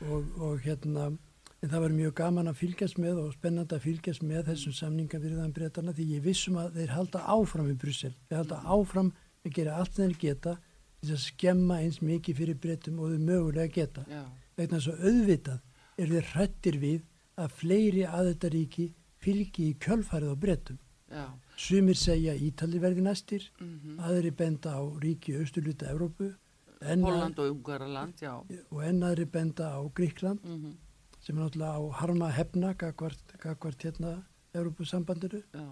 og, 0.00 0.30
og 0.40 0.62
hérna 0.64 1.10
en 1.58 1.72
það 1.72 1.82
var 1.84 1.96
mjög 1.98 2.14
gaman 2.22 2.48
að 2.48 2.60
fylgjast 2.62 3.00
með 3.02 3.20
og 3.24 3.32
spennandi 3.34 3.76
að 3.76 3.84
fylgjast 3.84 4.24
með 4.24 4.48
þessum 4.52 4.76
samninga 4.78 5.20
við 5.20 5.36
þann 5.42 5.54
breytarna 5.56 5.92
því 5.96 6.08
ég 6.14 6.24
vissum 6.24 6.56
að 6.62 6.78
þeir 6.78 6.94
halda 6.96 7.24
áfram 7.34 7.68
í 7.72 7.76
Brussel, 7.82 8.14
þeir 8.30 8.38
halda 8.40 8.62
áfram 8.64 9.12
að 9.44 9.56
gera 9.58 9.76
allt 9.82 9.96
þeir 9.98 10.14
geta 10.22 10.56
til 11.02 11.12
að 11.14 11.24
skemma 11.26 11.82
eins 11.82 12.00
mikið 12.00 12.40
fyrir 12.40 12.60
breytum 12.62 13.02
og 13.02 13.12
þau 13.12 13.20
mögulega 13.28 13.74
geta. 13.74 14.04
Já, 14.08 14.22
vegna 14.58 14.80
þess 14.80 14.92
að 14.92 15.06
auðvitað 15.08 15.60
er 15.98 16.12
þeir 16.14 16.28
hrættir 16.32 16.78
við 16.82 17.06
að 17.38 17.54
fleiri 17.60 18.04
aðeitaríki 18.06 18.88
fylgi 19.22 19.70
í 19.70 19.76
kjölfarið 19.82 20.34
á 20.34 20.36
breytum 20.42 20.78
já. 21.10 21.24
sumir 21.56 21.98
segja 21.98 22.34
Ítali 22.34 22.80
verði 22.82 23.04
næstir 23.06 23.48
Mm 23.60 23.98
aðri 24.08 24.30
benda 24.30 24.74
á 24.78 24.82
ríki 25.02 25.34
austurluta 25.38 25.88
Evrópu 25.90 26.34
Holland 26.80 27.38
og 27.38 27.50
Ungaraland, 27.56 28.14
já. 28.22 28.34
og 28.70 28.82
enn 28.86 29.02
aðri 29.02 29.24
benda 29.26 29.72
á 29.74 29.80
Gríkland 29.94 30.44
Mm 30.44 30.76
sem 31.20 31.36
er 31.36 31.42
náttúrulega 31.42 31.74
á 31.74 31.82
harma 31.98 32.28
hefna 32.30 32.74
gagvart 32.78 33.82
hérna 33.82 34.22
Európusambandinu 34.54 35.42
já. 35.52 35.66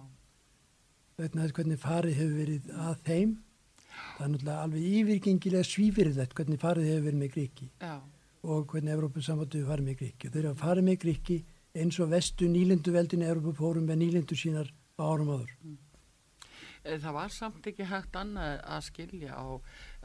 vegna 1.17 1.45
þess 1.45 1.55
hvernig 1.55 1.79
farið 1.79 2.17
hefur 2.19 2.35
verið 2.37 2.67
að 2.75 2.97
þeim. 3.07 3.31
Það 4.17 4.25
er 4.25 4.31
náttúrulega 4.33 4.63
alveg 4.65 4.83
yfirgengilega 4.99 5.63
svífyrirlegt 5.63 6.35
hvernig 6.37 6.59
farið 6.61 6.89
hefur 6.91 7.05
verið 7.07 7.21
með 7.23 7.31
Gríki 7.37 7.69
Já, 7.81 7.95
og 8.47 8.71
hvernig 8.71 8.93
Európusambandu 8.95 9.59
hefur 9.59 9.73
farið 9.73 9.87
með 9.89 9.99
Gríki 10.01 10.29
og 10.29 10.35
þeir 10.35 10.47
hafa 10.49 10.63
farið 10.63 10.87
með 10.87 10.99
Gríki 11.03 11.37
eins 11.77 11.99
og 11.99 12.11
vestu 12.13 12.47
nýlendu 12.49 12.93
veldinu 12.95 13.27
Európu 13.27 13.53
fórum 13.57 13.87
með 13.89 14.01
nýlendu 14.03 14.37
sínar 14.39 14.69
árum 14.97 15.33
áður. 15.35 15.51
Eh, 16.83 16.95
það 17.03 17.17
var 17.17 17.33
samt 17.35 17.67
ekki 17.67 17.87
hægt 17.89 18.15
annað 18.15 18.61
að 18.63 18.85
skilja 18.87 19.35
á, 19.35 19.45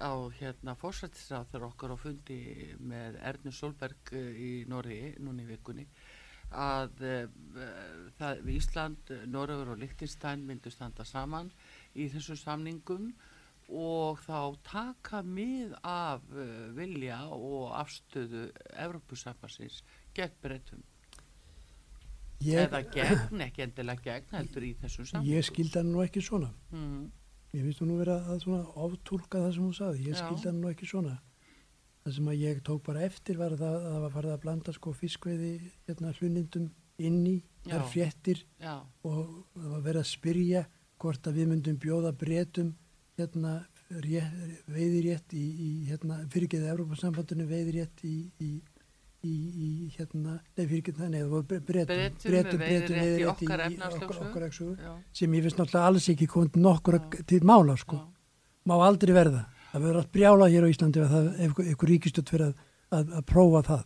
á 0.02 0.12
hérna 0.40 0.74
fórsættisráþur 0.80 1.68
okkar 1.70 1.94
á 1.94 1.96
fundi 2.02 2.40
með 2.82 3.20
Ernu 3.30 3.54
Solberg 3.54 4.12
eh, 4.16 4.32
í 4.34 4.50
Norri 4.68 5.14
núni 5.22 5.46
í 5.46 5.52
vikunni 5.52 5.86
að 6.52 6.98
uh, 7.00 7.28
það, 8.18 8.42
Ísland, 8.52 9.12
Norröður 9.32 9.70
og 9.72 9.78
Lichtenstein 9.80 10.42
myndu 10.44 10.68
standa 10.68 11.06
saman 11.08 11.48
í 11.96 12.10
þessum 12.12 12.36
samningum 12.36 13.06
og 13.08 13.31
þá 13.68 14.38
taka 14.66 15.22
mið 15.22 15.76
af 15.86 16.24
uh, 16.34 16.70
vilja 16.76 17.22
og 17.32 17.72
afstöðu 17.78 18.48
Evrópusambassins 18.74 19.82
gegn 20.16 20.36
breytum 20.42 20.82
ég, 22.42 22.66
eða 22.66 22.82
gegn, 22.92 23.42
ekki 23.46 23.66
endilega 23.66 24.06
gegn 24.10 24.38
heldur 24.38 24.66
í 24.66 24.76
þessum 24.82 25.08
samningum 25.08 25.36
ég 25.36 25.50
skildi 25.50 25.78
hann 25.78 25.92
nú 25.94 26.02
ekki 26.04 26.24
svona 26.24 26.50
mm, 26.74 27.10
Mér 27.52 27.66
finnst 27.66 27.82
þú 27.82 27.86
nú 27.90 27.98
vera 28.00 28.14
að 28.32 28.38
svona 28.46 28.62
oftúlka 28.80 29.40
það 29.42 29.50
sem 29.52 29.64
hún 29.66 29.74
sagði. 29.76 30.04
Ég 30.08 30.16
skildi 30.16 30.48
hann 30.48 30.60
nú 30.62 30.70
ekki 30.70 30.86
svona. 30.88 31.18
Það 32.00 32.14
sem 32.16 32.30
að 32.32 32.38
ég 32.40 32.60
tók 32.64 32.78
bara 32.86 33.02
eftir 33.04 33.36
var 33.36 33.52
að 33.52 33.64
það 33.66 33.98
var 34.04 34.14
farið 34.14 34.32
að 34.32 34.38
blanda 34.46 34.72
sko 34.72 34.92
fiskveiði 34.96 35.50
hérna 35.84 36.14
hlunindum 36.16 36.70
inn 36.96 37.18
í 37.28 37.34
þær 37.66 37.82
Já. 37.82 37.90
fréttir 37.92 38.40
Já, 38.56 38.72
og 39.04 39.20
það 39.52 39.68
var 39.74 39.84
verið 39.84 40.00
að 40.00 40.08
spyrja 40.08 40.62
hvort 41.02 41.28
að 41.28 41.38
við 41.38 41.50
myndum 41.52 41.78
bjóða 41.82 42.14
breytum 42.16 42.72
hérna 43.20 43.54
rétt, 44.00 44.60
veiðirétt 44.72 45.34
í, 45.36 45.42
í 45.42 45.70
hérna 45.90 46.20
fyrirgeðið 46.32 46.72
Evrópasambandinu 46.72 47.46
veiðirétt 47.48 48.04
í, 48.08 48.14
í, 48.40 48.50
í, 49.28 49.34
í 49.66 49.70
hérna, 49.96 50.38
nei 50.56 50.64
fyrirgeðið 50.64 51.02
það, 51.02 51.10
nei 51.12 51.20
það 51.20 51.34
var 51.34 51.46
breytum, 51.50 52.20
Bretum 52.24 52.62
með 52.62 52.86
veiðirétt 52.96 53.20
í 53.20 53.26
okkar 53.32 53.64
já, 54.48 54.92
sem 55.20 55.36
ég 55.36 55.46
finnst 55.46 55.60
náttúrulega 55.60 55.90
alls 55.90 56.08
ekki 56.14 56.30
komið 56.32 56.60
nokkur 56.64 56.98
til 57.28 57.42
mála 57.48 57.76
sko. 57.80 58.00
Já. 58.00 58.08
má 58.70 58.76
aldrei 58.78 59.14
verða. 59.16 59.46
Það 59.72 59.84
verður 59.86 59.98
allt 60.02 60.12
brjála 60.12 60.48
hér 60.52 60.64
á 60.68 60.72
Íslandi 60.72 61.02
ef, 61.02 61.60
ykkur 61.72 61.90
ríkistjótt 61.90 62.32
fyrir 62.32 62.50
að, 62.50 62.64
að, 62.92 63.14
að 63.18 63.28
prófa 63.30 63.62
það. 63.68 63.84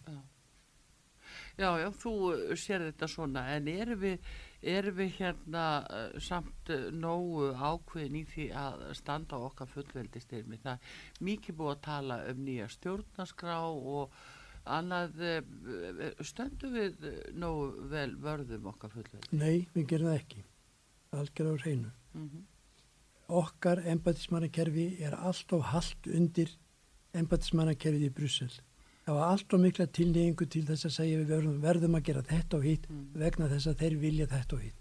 Já, 1.56 1.70
já, 1.80 1.86
þú 2.02 2.14
uh, 2.34 2.40
sér 2.58 2.82
þetta 2.90 3.06
svona, 3.08 3.46
en 3.54 3.68
erum 3.72 4.00
við, 4.02 4.34
erum 4.72 4.96
við 4.98 5.12
hérna 5.18 5.66
uh, 5.84 6.16
samt 6.22 6.72
uh, 6.74 6.88
nógu 6.94 7.50
ákveðin 7.54 8.18
í 8.20 8.24
því 8.30 8.48
að 8.56 8.82
standa 8.98 9.38
á 9.38 9.46
okkar 9.46 9.70
fullveldistyrmi? 9.72 10.58
Það 10.62 10.74
er 10.74 11.22
mikið 11.28 11.58
búið 11.60 11.72
að 11.74 11.84
tala 11.86 12.18
um 12.32 12.42
nýja 12.46 12.66
stjórnaskrá 12.74 13.60
og 13.66 14.18
annað, 14.76 15.22
uh, 15.22 16.10
stöndum 16.26 16.76
við 16.76 17.08
uh, 17.08 17.16
nógu 17.38 17.88
vel 17.92 18.10
vörðum 18.22 18.68
okkar 18.72 18.94
fullveldi? 18.94 19.38
Nei, 19.38 19.66
við 19.76 19.88
gerum 19.94 20.12
það 20.12 20.20
ekki. 20.20 20.44
Algjörða 21.16 21.56
á 21.56 21.62
hreinu. 21.64 21.96
Mm 22.16 22.44
Okkar 23.26 23.80
embatismannakerfi 23.90 25.02
er 25.02 25.16
allt 25.18 25.50
of 25.52 25.64
haldt 25.72 26.06
undir 26.06 26.52
embatismannakerfið 27.10 28.04
í 28.06 28.10
Brussel. 28.14 28.52
Það 29.06 29.14
var 29.14 29.28
allt 29.32 29.54
of 29.54 29.60
mikla 29.62 29.86
tilneyingu 29.94 30.46
til 30.50 30.64
þess 30.66 30.88
að 30.88 30.94
segja 30.96 31.18
við 31.20 31.28
verðum, 31.30 31.58
verðum 31.62 31.94
að 31.94 32.06
gera 32.08 32.22
þetta 32.26 32.56
og 32.58 32.64
hitt 32.66 32.88
Mm. 32.90 33.04
vegna 33.14 33.48
þess 33.52 33.66
að 33.70 33.76
þeir 33.82 33.96
vilja 34.02 34.26
þetta 34.26 34.56
og 34.56 34.62
hitt. 34.64 34.80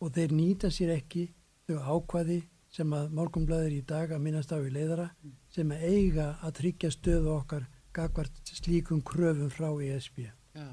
Og 0.00 0.12
þeir 0.16 0.32
nýta 0.32 0.70
sér 0.72 0.92
ekki 0.96 1.24
þau 1.68 1.76
ákvaði 1.96 2.38
sem 2.72 2.90
að 2.96 3.12
morgumblæður 3.12 3.72
í 3.76 3.82
dag 3.86 4.10
að 4.12 4.22
minnast 4.24 4.52
á 4.52 4.58
í 4.60 4.70
leiðara 4.72 5.10
sem 5.52 5.68
að 5.70 5.84
eiga 5.84 6.38
að 6.42 6.56
tryggja 6.62 6.90
stöðu 6.90 7.30
okkar 7.36 7.66
gagvart 7.92 8.40
slíkum 8.44 9.02
kröfum 9.02 9.50
frá 9.50 9.68
E 9.82 9.92
ESB. 9.96 10.18
Já, 10.56 10.68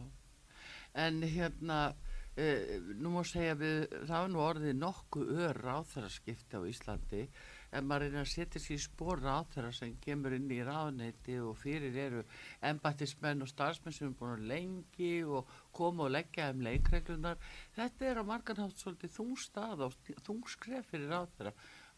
en 0.95 1.21
hérna, 1.21 1.93
uh, 2.37 2.79
nú 2.99 3.09
má 3.11 3.23
segja 3.27 3.55
við, 3.55 3.87
það 4.07 4.23
er 4.23 4.31
nú 4.33 4.39
orðið 4.39 4.75
nokkuð 4.79 5.31
ör 5.47 5.61
ráþæraskipti 5.63 6.55
á 6.59 6.61
Íslandi, 6.67 7.27
en 7.73 7.87
maður 7.89 8.05
reynir 8.07 8.21
að 8.23 8.31
setja 8.31 8.61
sér 8.61 8.77
í 8.77 8.83
spór 8.83 9.21
ráþæra 9.23 9.71
sem 9.75 9.95
kemur 10.03 10.35
inn 10.37 10.49
í 10.53 10.59
ráðneyti 10.65 11.37
og 11.41 11.55
fyrir 11.61 11.95
eru 12.05 12.23
embættismenn 12.69 13.41
og 13.45 13.49
starfsmenn 13.51 13.95
sem 13.97 14.09
er 14.11 14.17
búin 14.19 14.35
að 14.37 14.47
lengi 14.53 15.11
og 15.25 15.49
koma 15.75 16.05
og 16.07 16.13
leggja 16.15 16.51
um 16.53 16.61
leikreglunar. 16.65 17.37
Þetta 17.75 18.09
er 18.11 18.21
á 18.21 18.23
marganhátt 18.29 18.77
svolítið 18.81 19.15
þungstað 19.17 19.85
og 19.87 19.97
þungskref 20.27 20.91
fyrir 20.93 21.11
ráþæra 21.13 21.53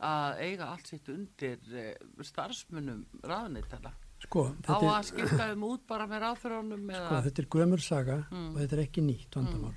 að 0.05 0.41
eiga 0.43 0.71
allt 0.73 0.89
sitt 0.91 1.07
undir 1.13 1.61
uh, 1.71 2.23
starfsmennum 2.27 3.05
ráðneytana. 3.23 3.93
Sko, 4.25 4.47
Á 4.67 4.79
að 4.79 5.09
skipta 5.11 5.49
um 5.53 5.63
út 5.67 5.83
bara 5.87 6.07
með 6.09 6.23
ráþæranum 6.23 6.85
eða... 6.89 7.07
sko, 7.07 7.17
þetta 7.27 7.41
er 7.43 7.49
gömur 7.55 7.83
saga 7.83 8.15
Mm. 8.31 8.53
og 8.53 8.61
þetta 8.63 8.75
er 8.77 8.81
ekki 8.87 9.03
nýtt 9.05 9.35
vandamál. 9.37 9.73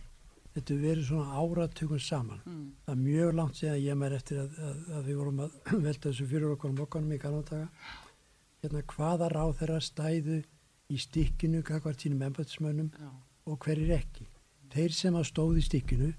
Þetta 0.58 0.74
er 0.74 0.78
verið 0.82 1.04
svona 1.06 1.38
áratugum 1.38 2.00
saman. 2.02 2.38
Mm. 2.42 2.62
Það 2.84 2.94
er 2.94 3.02
mjög 3.04 3.34
langt 3.38 3.58
síðan 3.58 3.76
ég 3.84 3.98
mér 4.00 4.14
eftir 4.16 4.40
að, 4.42 4.56
að, 4.68 4.78
að 4.98 5.04
við 5.06 5.18
vorum 5.20 5.42
að 5.44 5.58
velta 5.86 6.08
þessu 6.08 6.26
fyrir 6.32 6.54
okkur 6.56 6.72
um 6.72 6.80
okkanum 6.82 7.14
í 7.14 7.18
galvandaga. 7.22 7.92
Hérna, 8.58 8.82
hvaða 8.90 9.28
ráð 9.30 9.52
þeirra 9.60 9.78
stæðu 9.86 10.38
í 10.88 10.98
stikkinu, 10.98 11.62
kakvart 11.62 12.02
sínum 12.02 12.24
embætismönnum 12.26 12.90
Já. 12.90 13.10
og 13.46 13.60
hverjir 13.62 13.94
ekki. 14.00 14.26
Þeir 14.74 14.96
sem 14.98 15.16
að 15.20 15.28
stóðu 15.30 15.62
í 15.62 15.66
stikkinu, 15.68 16.10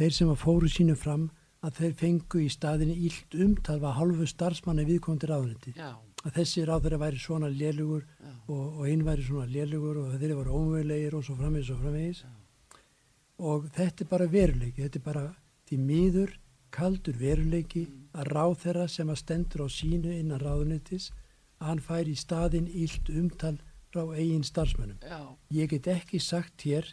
þeir 0.00 0.16
sem 0.18 0.32
að 0.32 0.42
fóru 0.42 0.70
sínu 0.74 0.96
fram 0.98 1.28
að 1.64 1.78
þeir 1.78 1.94
fengu 2.00 2.42
í 2.42 2.50
staðinu 2.52 2.96
ílt 3.06 3.38
umtalva 3.46 3.94
hálfu 3.94 4.26
starfsmanni 4.28 4.88
viðkomandi. 4.90 5.76
Já, 5.78 5.94
Að 6.24 6.38
þessi 6.38 6.62
ráð 6.64 6.86
þeirra 6.86 6.98
væri 7.02 7.18
svona 7.20 7.48
lélugur 7.52 8.02
já, 8.02 8.30
og, 8.48 8.60
og 8.80 8.86
einn 8.88 9.02
væri 9.04 9.26
svona 9.26 9.44
lélugur 9.44 9.98
og 10.00 10.14
þeir 10.16 10.30
eru 10.32 10.54
ómögulegir 10.56 11.16
og 11.18 11.24
svo 11.26 11.36
framvegis 11.36 11.72
og 11.74 11.82
framvegis 11.82 12.22
Já. 12.24 12.30
Og 13.38 13.68
þetta 13.74 14.04
er 14.04 14.08
bara 14.10 14.26
veruleiki 14.30 14.82
þetta 14.84 14.98
er 15.00 15.04
bara 15.04 15.24
því 15.68 15.78
miður 15.90 16.38
kaldur 16.74 17.16
veruleiki 17.18 17.86
Mm. 17.86 18.20
að 18.20 18.28
ráð 18.30 18.54
þeirra 18.62 18.88
sem 18.88 19.08
að 19.10 19.18
stendur 19.18 19.62
á 19.66 19.68
sínu 19.68 20.10
innan 20.18 20.40
ráðunitis 20.40 21.10
að 21.58 21.66
hann 21.68 21.80
fær 21.80 22.06
í 22.08 22.14
staðin 22.14 22.68
ílt 22.68 23.08
umtal 23.10 23.56
frá 23.90 24.02
eigin 24.14 24.44
starfsmönnum 24.46 24.98
já, 25.02 25.20
ég 25.50 25.68
get 25.70 25.86
ekki 25.86 26.20
sagt 26.20 26.62
hér 26.62 26.86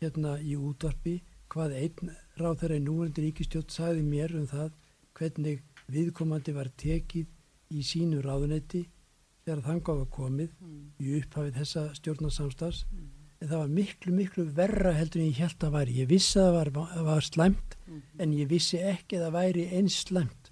hérna 0.00 0.38
í 0.40 0.54
útvarpi 0.56 1.20
hvað 1.50 1.74
einn 1.82 2.14
ráð 2.38 2.60
þeirra 2.62 2.78
í 2.78 2.84
núvendur 2.86 3.24
ríkistjótt 3.26 3.70
sagði 3.74 4.02
mér 4.06 4.34
um 4.38 4.46
það 4.46 4.70
hvernig 5.18 5.62
viðkomandi 5.90 6.54
var 6.54 6.70
tekið 6.76 7.26
í 7.70 7.82
sínu 7.82 8.22
ráðunetti 8.22 8.84
þegar 9.44 9.64
þangað 9.66 9.98
var 10.02 10.10
komið 10.14 10.50
mm. 10.60 10.84
í 11.00 11.16
upphafið 11.20 11.58
þessa 11.58 11.86
stjórnarsamstafs 11.98 12.84
en 12.94 13.10
það 13.48 13.56
var 13.62 13.68
miklu, 13.72 14.12
miklu 14.12 14.44
verra 14.54 14.92
heldur 14.92 15.20
en 15.22 15.30
ég 15.32 15.38
held 15.40 15.64
að 15.64 15.72
væri. 15.78 15.94
Ég 16.02 16.08
vissi 16.10 16.38
að 16.38 16.50
það 16.50 16.72
var, 16.76 17.04
var 17.04 17.20
slæmt 17.24 17.76
Mhm. 17.86 18.02
en 18.20 18.32
ég 18.32 18.48
vissi 18.48 18.78
ekki 18.78 19.16
að 19.18 19.24
það 19.26 19.32
væri 19.32 19.64
eins 19.72 20.04
slæmt 20.04 20.50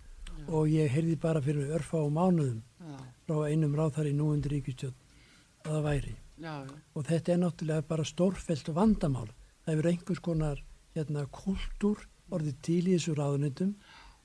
og 0.49 0.67
ég 0.69 0.89
heyrði 0.91 1.19
bara 1.21 1.41
fyrir 1.41 1.69
örfa 1.77 1.99
á 2.01 2.07
mánuðum 2.09 2.63
já, 2.81 2.97
frá 3.27 3.37
einum 3.51 3.75
ráðar 3.77 4.07
í 4.09 4.15
núundir 4.17 4.51
ríkistjórn 4.57 4.95
að 5.65 5.73
það 5.73 5.83
væri. 5.85 6.15
já, 6.41 6.67
Og 6.97 7.05
þetta 7.05 7.29
er 7.33 7.39
náttúrulega 7.39 7.87
bara 7.89 8.05
stórfelt 8.05 8.65
vandamál. 8.75 9.29
Það 9.67 9.75
hefur 9.77 9.91
einhvers 9.91 10.19
konar 10.23 10.63
hérna, 10.97 11.27
kultúr 11.27 12.07
orðið 12.33 12.55
til 12.63 12.83
í 12.89 12.95
þessu 12.97 13.15
ráðunitum 13.15 13.75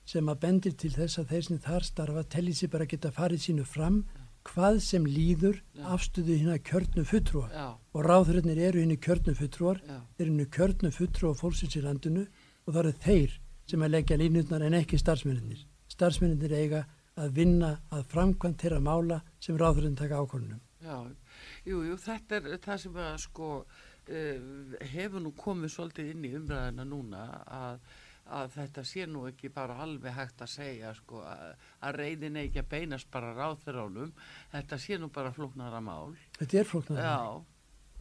sem 0.05 0.25
að 0.25 0.39
bendir 0.39 0.73
til 0.77 0.89
þess 0.91 1.17
að 1.19 1.27
þeir 1.27 1.43
sem 1.47 1.59
þar 1.59 1.83
starfa 1.83 2.23
telli 2.23 2.51
sér 2.53 2.69
bara 2.71 2.85
geta 2.85 3.11
farið 3.11 3.39
sínu 3.39 3.65
fram 3.65 4.05
hvað 4.49 4.79
sem 4.83 5.05
líður 5.07 5.61
Já. 5.75 5.85
afstöðu 5.95 6.37
hérna 6.39 6.57
kjörnu 6.59 7.05
fulltrúa 7.07 7.47
já, 7.51 7.67
og 7.93 8.01
ráðurinnir 8.05 8.59
eru 8.69 8.81
hérna 8.83 8.97
kjörnu 8.99 9.35
fulltrúar 9.39 9.79
já, 9.83 9.99
þeir 10.17 10.27
eru 10.31 10.47
kjörnu 10.57 10.91
fulltrúa 10.91 11.37
fólksins 11.39 11.77
í 11.79 11.83
landinu 11.85 12.25
og 12.65 12.73
það 12.73 12.81
eru 12.83 12.93
þeir 13.05 13.37
sem 13.71 13.85
að 13.85 13.93
leggja 13.95 14.17
línutnar 14.19 14.65
en 14.67 14.75
ekki 14.75 14.99
starfsmenninir. 14.99 15.63
Starfsmenninir 15.87 16.53
eiga 16.57 16.83
að 17.15 17.35
vinna 17.37 17.71
að 17.93 18.05
framkvæmt 18.11 18.61
þeirra 18.63 18.79
mála 18.83 19.21
sem 19.39 19.57
ráðurinn 19.59 19.95
taka 19.95 20.19
ákvörnum. 20.19 20.59
já. 20.83 20.97
Jú, 21.65 21.83
jú, 21.87 21.97
þetta 21.97 22.39
er 22.41 22.59
það 22.63 22.79
sem 22.83 22.97
að 22.99 23.17
sko 23.23 23.49
uh, 23.63 24.77
hefur 24.93 25.23
nú 25.23 25.31
komið 25.37 25.71
svolítið 25.71 26.09
inn 26.11 26.25
í 26.27 26.33
umræðina 26.39 26.85
núna 26.87 27.23
að, 27.47 27.79
að 28.25 28.51
þetta 28.55 28.83
sé 28.87 29.05
nú 29.09 29.25
ekki 29.27 29.49
bara 29.53 29.75
alveg 29.83 30.13
hægt 30.15 30.41
að 30.41 30.51
segja 30.53 30.93
sko 30.95 31.23
að, 31.27 31.55
að 31.83 31.95
reyðin 31.99 32.37
ekki 32.43 32.61
að 32.63 32.69
beinast 32.69 33.09
bara 33.11 33.33
ráþuránum, 33.35 34.13
þetta 34.53 34.77
sé 34.79 34.97
nú 34.97 35.09
bara 35.13 35.33
flóknara 35.35 35.81
mál. 35.83 36.15
Þetta 36.39 36.59
er 36.59 36.69
flóknar. 36.69 37.03
Já, 37.03 37.19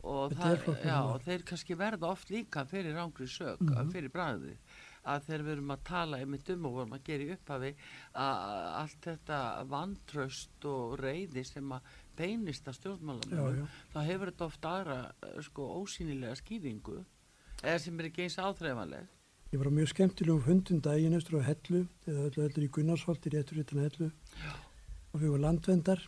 og, 0.03 0.33
Þetta 0.33 0.47
er 0.47 0.57
það, 0.57 0.63
flóknara 0.65 0.89
já, 0.95 1.03
og 1.03 1.27
þeir 1.27 1.45
kannski 1.51 1.75
verða 1.79 2.13
oft 2.13 2.31
líka 2.31 2.65
fyrir 2.71 2.95
rángri 2.95 3.27
sök, 3.29 3.61
Mhm. 3.61 3.91
fyrir 3.93 4.11
bræði 4.15 4.57
að 5.03 5.25
þeir 5.27 5.43
verum 5.43 5.71
að 5.75 5.81
tala 5.85 6.19
einmitt 6.23 6.51
um 6.55 6.67
og 6.67 6.73
vorum 6.77 6.93
að 6.95 7.03
gera 7.09 7.25
í 7.25 7.33
upphafi 7.35 7.71
að 8.15 8.67
allt 8.83 9.01
þetta 9.09 9.39
vantraust 9.67 10.67
og 10.71 10.99
reyði 11.01 11.45
sem 11.45 11.73
að 11.75 11.81
beinist 12.17 12.69
að 12.71 12.77
já. 13.57 13.65
þá 13.95 13.99
hefur 14.07 14.31
þetta 14.31 14.47
oft 14.47 14.69
aðra 14.71 14.99
eh, 15.23 15.41
sko 15.43 15.67
ósýnilega 15.83 16.37
skýringu 16.39 17.01
eða 17.63 17.81
sem 17.81 17.99
er 18.01 18.11
ekki 18.11 18.23
eins 18.27 18.39
áþreifanleg 18.39 19.09
Ég 19.53 19.61
var 19.61 19.69
á 19.69 19.77
mjög 19.77 19.91
skemmtilegum 19.91 20.41
fundum 20.41 20.79
daginn 20.81 21.13
eftir 21.13 21.35
á 21.37 21.45
Hellu, 21.45 21.83
eða 22.09 22.23
öllu 22.31 22.45
öllu 22.47 22.63
í 22.65 22.69
Gunnarsholti, 22.73 23.33
réttur 23.35 23.59
utan 23.61 23.83
Hellu 23.83 24.07
og 25.13 25.17
við 25.21 25.29
vorum 25.29 25.43
landvendar 25.45 26.01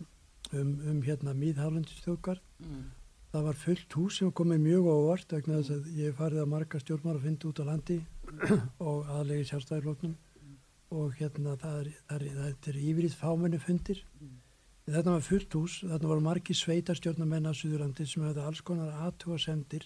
um, 0.57 0.70
um 0.88 1.03
hérna 1.05 1.34
Míðhálendistjókar. 1.36 2.40
mm. 2.64 2.86
Það 3.34 3.45
var 3.45 3.59
fullt 3.61 3.97
hús 3.99 4.16
sem 4.16 4.30
komið 4.32 4.62
mjög 4.64 4.88
á 4.88 4.95
óvart 4.95 5.34
vegna 5.36 5.59
þess 5.59 5.74
að 5.74 5.90
ég 5.99 6.16
farið 6.16 6.40
að 6.40 6.51
marga 6.55 6.80
stjórnmar 6.80 7.18
að 7.18 7.26
finna 7.26 7.51
út 7.51 7.61
á 7.61 7.64
landi 7.68 7.99
og 8.88 9.11
aðlegi 9.18 9.49
sjálfstæðirlóknum 9.51 10.14
og 10.95 11.18
hérna 11.18 11.57
það 11.61 11.80
er, 11.82 11.90
er, 12.16 12.78
yfirrið 12.78 13.18
fámenni 13.18 13.61
fundir. 13.61 14.01
Mm. 14.22 14.38
Þetta 14.88 15.18
var 15.18 15.26
fullt 15.28 15.59
hús, 15.59 15.76
þarna 15.82 16.14
voru 16.14 16.24
margi 16.30 16.57
sveitarstjórnarmenn 16.57 17.51
á 17.51 17.53
Suðurlandi 17.53 18.09
sem 18.09 18.24
hefði 18.24 18.47
alls 18.49 18.64
konar 18.64 18.97
aðtuga 19.05 19.36
sendir 19.42 19.84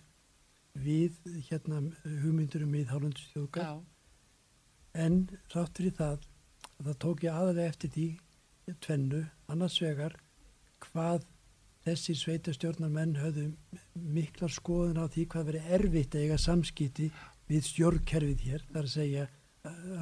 við 0.74 1.16
hérna 1.48 1.80
hugmyndur 2.04 2.64
um 2.66 2.74
Míðhálendistjókar. 2.74 3.62
Já, 3.64 3.98
En 4.98 5.28
rátt 5.52 5.76
fyrir 5.78 5.94
það, 5.94 6.22
það 6.82 6.96
tók 7.04 7.24
ég 7.26 7.34
aðalega 7.34 7.72
eftir 7.72 7.90
því 7.94 8.06
tvennu, 8.84 9.20
annars 9.52 9.76
vegar 9.82 10.16
hvað 10.82 11.26
þessi 11.86 12.16
sveitastjórnar 12.18 12.90
menn 12.92 13.16
höfðu 13.18 13.46
miklar 13.94 14.52
skoðun 14.52 15.00
á 15.00 15.06
því 15.06 15.26
hvað 15.32 15.50
verið 15.52 15.70
erfitt 15.78 16.16
að 16.16 16.24
eiga 16.26 16.38
samskipti 16.42 17.08
við 17.48 17.68
stjórnkerfið 17.68 18.44
hér, 18.48 18.64
þar 18.72 18.84
að 18.88 18.94
segja 18.94 19.28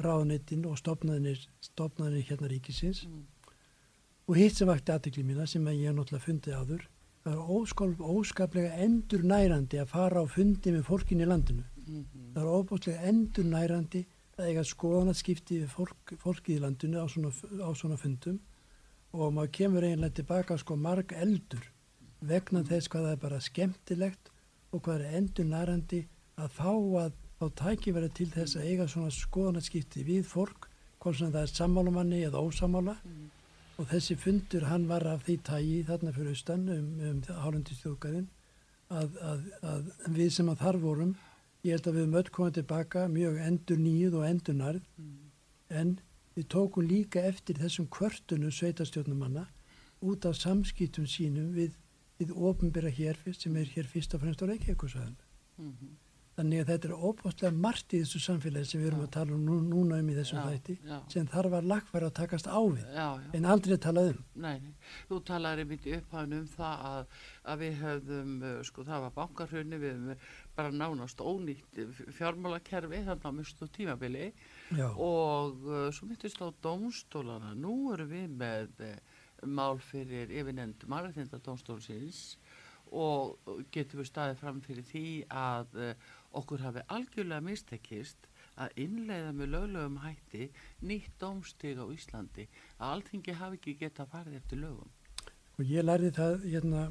ráðnettin 0.03 0.65
og 0.67 0.77
stopnaðinir, 0.79 1.45
stopnaðinir 1.63 2.27
hérna 2.31 2.51
ríkisins. 2.51 3.05
mm. 3.07 3.25
Og 4.27 4.35
hitt 4.35 4.57
sem 4.57 4.67
vakti 4.67 4.91
aðtekli 4.91 5.23
mína 5.23 5.45
sem 5.47 5.67
að 5.67 5.81
ég 5.85 5.95
náttúrulega 5.95 6.25
fundið 6.25 6.57
áður, 6.59 6.87
það 7.27 7.33
er 7.35 7.55
óskap, 7.57 7.99
óskaplega 7.99 8.83
endur 8.85 9.23
nærandi 9.27 9.81
að 9.81 9.89
fara 9.91 10.23
á 10.23 10.25
fundi 10.31 10.71
með 10.71 10.85
fólkin 10.87 11.23
í 11.23 11.27
landinu. 11.27 11.63
Mm 11.87 12.05
Það 12.33 12.43
er 12.43 12.53
óbúslega 12.53 13.09
endur 13.09 13.45
nærandi 13.45 14.05
að 14.37 14.49
eiga 14.51 14.63
skoðanaskipti 14.63 15.61
við 15.63 15.71
fólk, 15.73 16.13
fólkið 16.21 16.55
í 16.55 16.61
landinu 16.61 17.01
á 17.01 17.05
svona, 17.09 17.31
á 17.33 17.71
svona 17.73 17.97
fundum 17.97 18.39
og 19.13 19.33
maður 19.33 19.51
kemur 19.57 19.83
eiginlega 19.83 20.13
tilbaka 20.19 20.57
sko 20.57 20.75
marg 20.75 21.13
eldur 21.17 21.71
vegna 22.21 22.63
þess 22.63 22.91
hvað 22.91 23.07
það 23.07 23.15
er 23.15 23.23
bara 23.23 23.39
skemmtilegt 23.41 24.31
og 24.71 24.83
hvað 24.85 25.01
er 25.07 25.17
endur 25.17 25.49
nærandi 25.49 26.03
að 26.37 26.53
fá 26.59 26.69
að 27.01 27.11
þá 27.39 27.45
tæki 27.63 27.93
verið 27.95 28.13
til 28.13 28.29
þess 28.35 28.57
að 28.57 28.67
eiga 28.69 28.87
svona 28.87 29.09
skoðanaskipti 29.13 30.03
við 30.05 30.23
fólk, 30.29 30.69
hvort 30.99 31.17
sem 31.17 31.31
það 31.33 31.41
er 31.41 31.55
sammálumanni 31.55 32.21
eða 32.27 32.43
ósamála 32.45 32.97
Mm. 33.03 33.31
Og 33.77 33.87
þessi 33.91 34.17
fundur 34.17 34.65
hann 34.71 34.87
var 34.89 35.05
af 35.07 35.23
því 35.27 35.37
tægi 35.49 35.77
þarna 35.87 36.13
fyrir 36.15 36.33
austan 36.33 36.67
um, 36.73 36.87
um 37.11 37.21
hálundistjókaðin 37.43 38.27
að, 38.89 39.17
að, 39.21 39.47
að 39.61 39.91
við 40.17 40.31
sem 40.33 40.49
að 40.49 40.61
þar 40.63 40.79
vorum 40.81 41.15
ég 41.67 41.75
held 41.75 41.87
að 41.89 41.97
við 41.97 42.05
höfum 42.05 42.19
öll 42.21 42.31
komið 42.37 42.57
tilbaka 42.61 43.05
mjög 43.11 43.39
endur 43.47 43.81
nýjuð 43.83 44.19
og 44.21 44.27
endur 44.31 44.59
nærð 44.61 44.83
Mm. 44.97 45.15
en 45.69 45.99
við 46.37 46.47
tókum 46.53 46.85
líka 46.87 47.21
eftir 47.27 47.57
þessum 47.57 47.87
kvörtunum 47.91 48.51
sveitastjórnumanna 48.53 49.47
út 50.01 50.25
af 50.25 50.37
samskiptum 50.37 51.05
sínum 51.09 51.53
við, 51.55 51.73
við 52.19 52.33
ofinbera 52.33 52.89
hér 52.89 53.17
sem 53.33 53.55
er 53.57 53.65
hér 53.73 53.89
fyrst 53.89 54.13
og 54.13 54.21
fremst 54.21 54.41
á 54.41 54.49
Reykjavíkusvæðan. 54.49 55.15
Mm 55.57 55.97
Þannig 56.37 56.59
að 56.61 56.67
þetta 56.69 56.87
er 56.87 57.05
óbústlega 57.09 57.57
margt 57.57 57.93
í 57.97 57.99
þessu 58.03 58.19
samfélagi 58.21 58.69
sem 58.69 58.81
við 58.81 58.91
erum 58.91 58.99
Já. 59.01 59.05
að 59.07 59.13
tala 59.15 59.33
um 59.33 59.45
nú, 59.47 59.55
núna 59.65 59.97
um 60.03 60.09
í 60.11 60.17
þessum 60.19 60.43
þætti 60.45 60.75
sem 61.09 61.29
þarf 61.31 61.55
að 61.57 61.69
lagfæra 61.71 62.09
að 62.11 62.17
takast 62.19 62.49
á 62.53 62.61
við 62.61 62.83
Já, 62.83 63.07
já. 63.17 63.31
en 63.39 63.47
aldrei 63.53 63.73
að 63.73 63.81
tala 63.87 64.03
um. 64.11 64.19
Nei, 64.43 64.59
nei, 64.61 64.91
þú 65.09 65.19
talaði 65.31 65.65
einmitt 65.65 65.87
í 65.89 65.95
upphæðinu 65.97 66.37
um 66.43 66.51
það 66.51 66.83
að, 66.91 67.15
að 67.53 67.63
við 67.63 67.81
höfðum, 67.81 68.35
uh, 68.37 68.59
sko 68.69 68.85
það 68.91 69.03
var 69.07 69.15
bankarhrunni, 69.15 69.79
við 69.81 69.95
höfum 69.95 70.29
bara 70.59 70.75
nánast 70.83 71.25
ónýtt 71.25 71.81
fjármálakerfi 72.19 73.01
þarna 73.09 73.33
á 73.33 73.37
mjögstu 73.39 73.69
tímabili 73.73 74.29
Já, 74.77 74.87
og 74.93 75.65
uh, 75.65 75.87
svo 75.89 76.11
myndist 76.11 76.37
á 76.37 76.53
dómstólana, 76.61 77.55
nú 77.57 77.79
erum 77.95 78.13
við 78.13 78.37
með 78.43 78.85
uh, 78.85 78.93
mál 79.41 79.81
fyrir 79.81 80.29
yfirnefnd 80.29 80.85
mannréttinda 80.85 81.41
dómstólsins 81.41 82.37
og 82.95 83.35
getum 83.73 83.99
við 83.99 84.07
staðið 84.07 84.39
fram 84.39 84.61
fyrir 84.63 84.85
því 84.87 85.07
að 85.27 85.73
okkur 86.33 86.59
hafi 86.65 86.83
algjörlega 86.87 87.41
mistekist 87.41 88.27
að 88.57 88.69
innleiða 88.83 89.31
með 89.37 89.51
löglegum 89.53 89.97
hætti 90.03 90.49
nýtt 90.81 91.13
dómstig 91.21 91.77
á 91.77 91.85
Íslandi 91.93 92.47
að 92.79 92.93
alþingi 92.95 93.33
hafi 93.37 93.59
ekki 93.59 93.75
getað 93.79 94.09
farið 94.13 94.35
eftir 94.41 94.57
lögum. 94.63 94.89
og 95.57 95.65
ég 95.65 95.83
lærði 95.85 96.11
það 96.13 96.43
hérna 96.45 96.81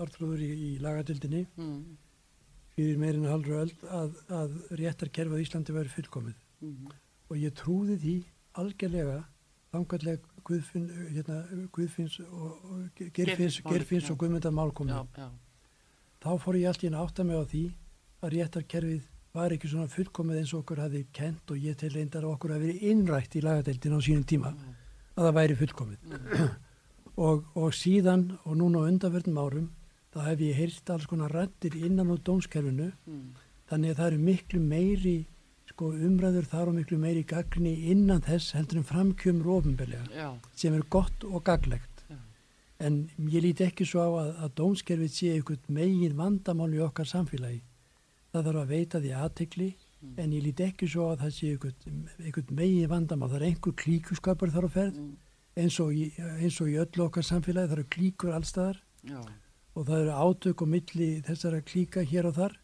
Artrúður 0.00 0.40
í, 0.40 0.50
í 0.52 0.78
lagadildinni 0.80 1.46
Mm. 1.56 1.96
fyrir 2.76 2.98
meirinu 2.98 3.28
halvru 3.28 3.60
öll 3.62 3.72
að, 3.88 4.16
að 4.28 4.56
réttarkerfi 4.80 5.36
á 5.36 5.42
Íslandi 5.44 5.72
væri 5.72 5.88
fullkomið 5.88 6.34
Mm. 6.62 6.88
og 7.30 7.36
ég 7.36 7.52
trúði 7.54 7.96
því 7.98 8.16
algjörlega 8.54 9.24
þangarlega 9.72 10.20
Guðfinn, 10.44 10.88
hérna, 11.14 11.36
Guðfinns 11.72 12.18
og, 12.20 12.64
og 12.66 12.96
Gerfinns, 13.14 14.10
og 14.10 14.18
Guðmundar 14.18 14.50
mál 14.52 14.72
komið. 14.74 14.96
Já, 14.96 15.06
já, 15.16 15.28
Þá 16.20 16.30
fór 16.42 16.56
ég 16.58 16.66
allt 16.68 16.82
í 16.82 16.88
einu 16.90 16.98
átta 16.98 17.24
mig 17.24 17.36
á 17.38 17.44
því 17.46 17.62
að 18.22 18.34
réttarkerfið 18.36 19.08
var 19.32 19.54
ekki 19.54 19.68
svona 19.72 19.88
fullkomið 19.88 20.38
eins 20.42 20.52
og 20.54 20.62
okkur 20.62 20.82
hafi 20.84 21.06
kent 21.16 21.50
og 21.50 21.56
ég 21.64 21.76
til 21.80 21.90
reyndar 21.94 22.26
að 22.26 22.34
okkur 22.36 22.52
hafi 22.54 22.66
verið 22.68 22.82
innrætt 22.92 23.36
í 23.38 23.42
lagadeildin 23.44 23.96
á 23.96 24.00
sínum 24.04 24.26
tíma 24.28 24.50
já. 24.52 24.74
að 25.16 25.24
það 25.28 25.36
væri 25.38 25.56
fullkomið. 25.62 26.04
Mm. 26.10 26.52
Og, 27.12 27.42
og 27.60 27.74
síðan 27.76 28.22
og 28.48 28.54
núna 28.56 28.80
á 28.80 28.88
undanverðnum 28.88 29.36
árum 29.42 29.64
þá 30.14 30.18
hef 30.30 30.40
ég 30.46 30.56
heyrt 30.56 30.90
alls 30.94 31.04
konar 31.10 31.34
rættir 31.36 31.74
innan 31.76 32.08
úr 32.08 32.22
dómskerfinu 32.24 32.86
Mm. 33.04 33.34
þannig 33.68 33.90
að 33.92 33.98
það 33.98 34.06
eru 34.06 34.20
miklu 34.28 34.60
meiri 34.64 35.12
sko, 35.68 35.90
umræður 35.92 36.48
þar 36.48 36.70
og 36.70 36.78
miklu 36.78 36.96
meiri 37.02 37.22
gagni 37.28 37.74
innan 37.92 38.24
þess 38.24 38.54
heldur 38.56 38.80
en 38.80 38.88
framkjömmur 38.88 39.50
ofinbelega 39.58 40.06
sem 40.56 40.72
er 40.74 40.86
gott 40.88 41.24
og 41.28 41.44
gaglegt 41.44 42.00
já, 42.08 42.16
en 42.80 42.96
ég 43.28 43.44
líti 43.44 43.66
ekki 43.68 43.84
svo 43.84 44.00
á 44.00 44.10
að, 44.22 44.32
að 44.46 44.56
dómskerfið 44.62 45.12
sé 45.12 45.34
einhvern 45.36 45.68
megin 45.68 46.16
vandamál 46.16 46.72
í 46.72 46.80
okkar 46.80 47.08
samfélagi 47.12 47.60
það 48.32 48.46
þarf 48.48 48.62
að 48.62 48.72
veita 48.76 49.00
því 49.02 49.16
aðtekli 49.22 49.70
Mm. 50.02 50.18
en 50.18 50.32
ég 50.34 50.42
líti 50.42 50.64
ekki 50.66 50.88
svo 50.90 51.12
að 51.12 51.20
það 51.22 51.34
sé 51.36 51.48
einhvern, 51.54 52.56
megin 52.58 52.88
vandamál. 52.90 53.28
Það 53.30 53.38
er 53.38 53.44
einhver 53.48 53.74
klíkuskapur 53.78 54.50
þar 54.50 54.66
á 54.66 54.70
ferð 54.74 54.96
mm. 54.98 55.12
eins 55.62 55.76
og, 55.84 55.92
í, 55.94 56.08
eins 56.42 56.58
og 56.58 56.70
í 56.72 56.74
öllu 56.82 57.04
okkar 57.06 57.26
samfélagi 57.28 57.70
það 57.70 57.76
eru 57.76 57.84
klíkur 57.94 58.34
allstaðar 58.34 58.80
já, 59.06 59.20
og 59.76 59.86
það 59.86 60.00
eru 60.00 60.16
átök 60.26 60.64
og 60.64 60.72
milli 60.72 61.08
þessara 61.28 61.62
klíka 61.62 62.02
hér 62.02 62.28
og 62.32 62.36
þar. 62.40 62.58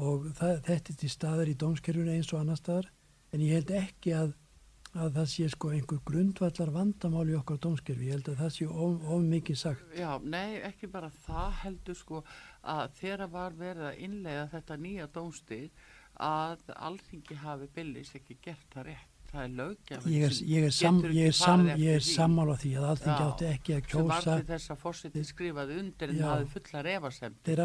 Og 0.00 0.30
það, 0.38 0.54
þetta 0.68 0.94
er 0.94 1.00
til 1.02 1.10
staðar 1.10 1.50
í 1.50 1.56
dómskerfinu 1.58 2.14
eins 2.14 2.30
og 2.30 2.44
annar 2.44 2.60
staðar. 2.60 2.86
En 3.34 3.42
ég 3.42 3.58
held 3.58 3.74
ekki 3.74 4.14
að, 4.14 4.30
að 4.94 5.12
það 5.14 5.28
sé 5.30 5.48
sko 5.52 5.70
einhver 5.70 6.00
grundvallar 6.08 6.72
vandamál 6.74 7.28
í 7.30 7.36
okkar 7.38 7.60
dómskerfi. 7.62 8.08
Ég 8.08 8.16
held 8.18 8.32
að 8.32 8.40
það 8.42 8.50
sé 8.56 8.66
of, 8.66 9.04
of 9.06 9.22
mikið 9.22 9.60
sagt. 9.60 9.84
Já, 9.98 10.10
nei, 10.24 10.58
ekki 10.66 10.90
bara 10.90 11.12
það 11.26 11.52
heldur 11.62 11.98
sko 11.98 12.24
að 12.62 12.96
þeirra 12.98 13.30
var 13.30 13.54
verið 13.60 13.86
að 13.92 14.02
innlega 14.08 14.48
þetta 14.56 14.80
nýja 14.82 15.06
dómstig 15.14 15.70
að 16.20 16.66
alþingi 16.74 17.38
hafi 17.44 17.70
byllis 17.76 18.12
ekki 18.18 18.38
gert 18.42 18.66
það 18.74 18.90
rétt. 18.90 19.06
Það 19.30 19.44
er 19.44 19.50
lögjafn 19.54 20.10
Ég 20.10 20.24
er, 20.26 20.32
ég 20.50 20.64
er, 20.66 20.72
sam, 20.74 20.96
ég 21.14 21.28
er, 21.30 21.34
sam, 21.38 21.60
ég 21.78 21.98
er 22.00 22.02
sammála 22.02 22.56
því 22.58 22.70
að 22.80 22.86
alþingi 22.88 23.20
Já, 23.20 23.26
átti 23.28 23.46
ekki 23.46 23.76
að 23.76 23.84
sem 23.92 24.08
var 24.08 24.24
kjósa, 24.24 24.34
til 24.40 24.48
þess 24.48 24.72
að 24.74 24.80
fórsetið 24.80 25.28
skrifaði 25.28 25.76
undir 25.78 26.10
en 26.10 26.18
Já. 26.18 26.24
hafði 26.26 26.48
fullar 26.56 26.88
efasemd. 26.96 27.38
þeir 27.46 27.62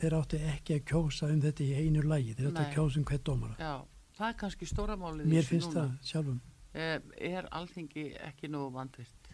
þeir 0.00 0.16
átti 0.16 0.40
ekki 0.54 0.78
að 0.78 0.86
kjósa 0.88 1.28
um 1.28 1.42
þetta 1.44 1.66
í 1.66 1.74
einu 1.82 2.06
lagi, 2.08 2.32
þeir 2.38 2.48
átti 2.48 2.64
að 2.64 2.72
kjósa 2.78 3.02
um 3.02 3.04
hvert 3.12 3.28
dómara. 3.28 3.54
Já, 3.60 3.74
það 4.16 4.30
er 4.30 4.40
kannski 4.40 4.70
stóra 4.72 4.96
málið 4.96 5.28
í 5.28 5.34
Mér 5.34 5.50
finnst 5.50 5.74
núna. 5.74 5.84
það 5.84 6.08
sjálfum. 6.08 6.40
Eh, 6.74 6.98
Er 7.20 7.46
alþingi 7.54 8.16
ekki 8.18 8.48
nú 8.50 8.64
vandvirt? 8.74 9.30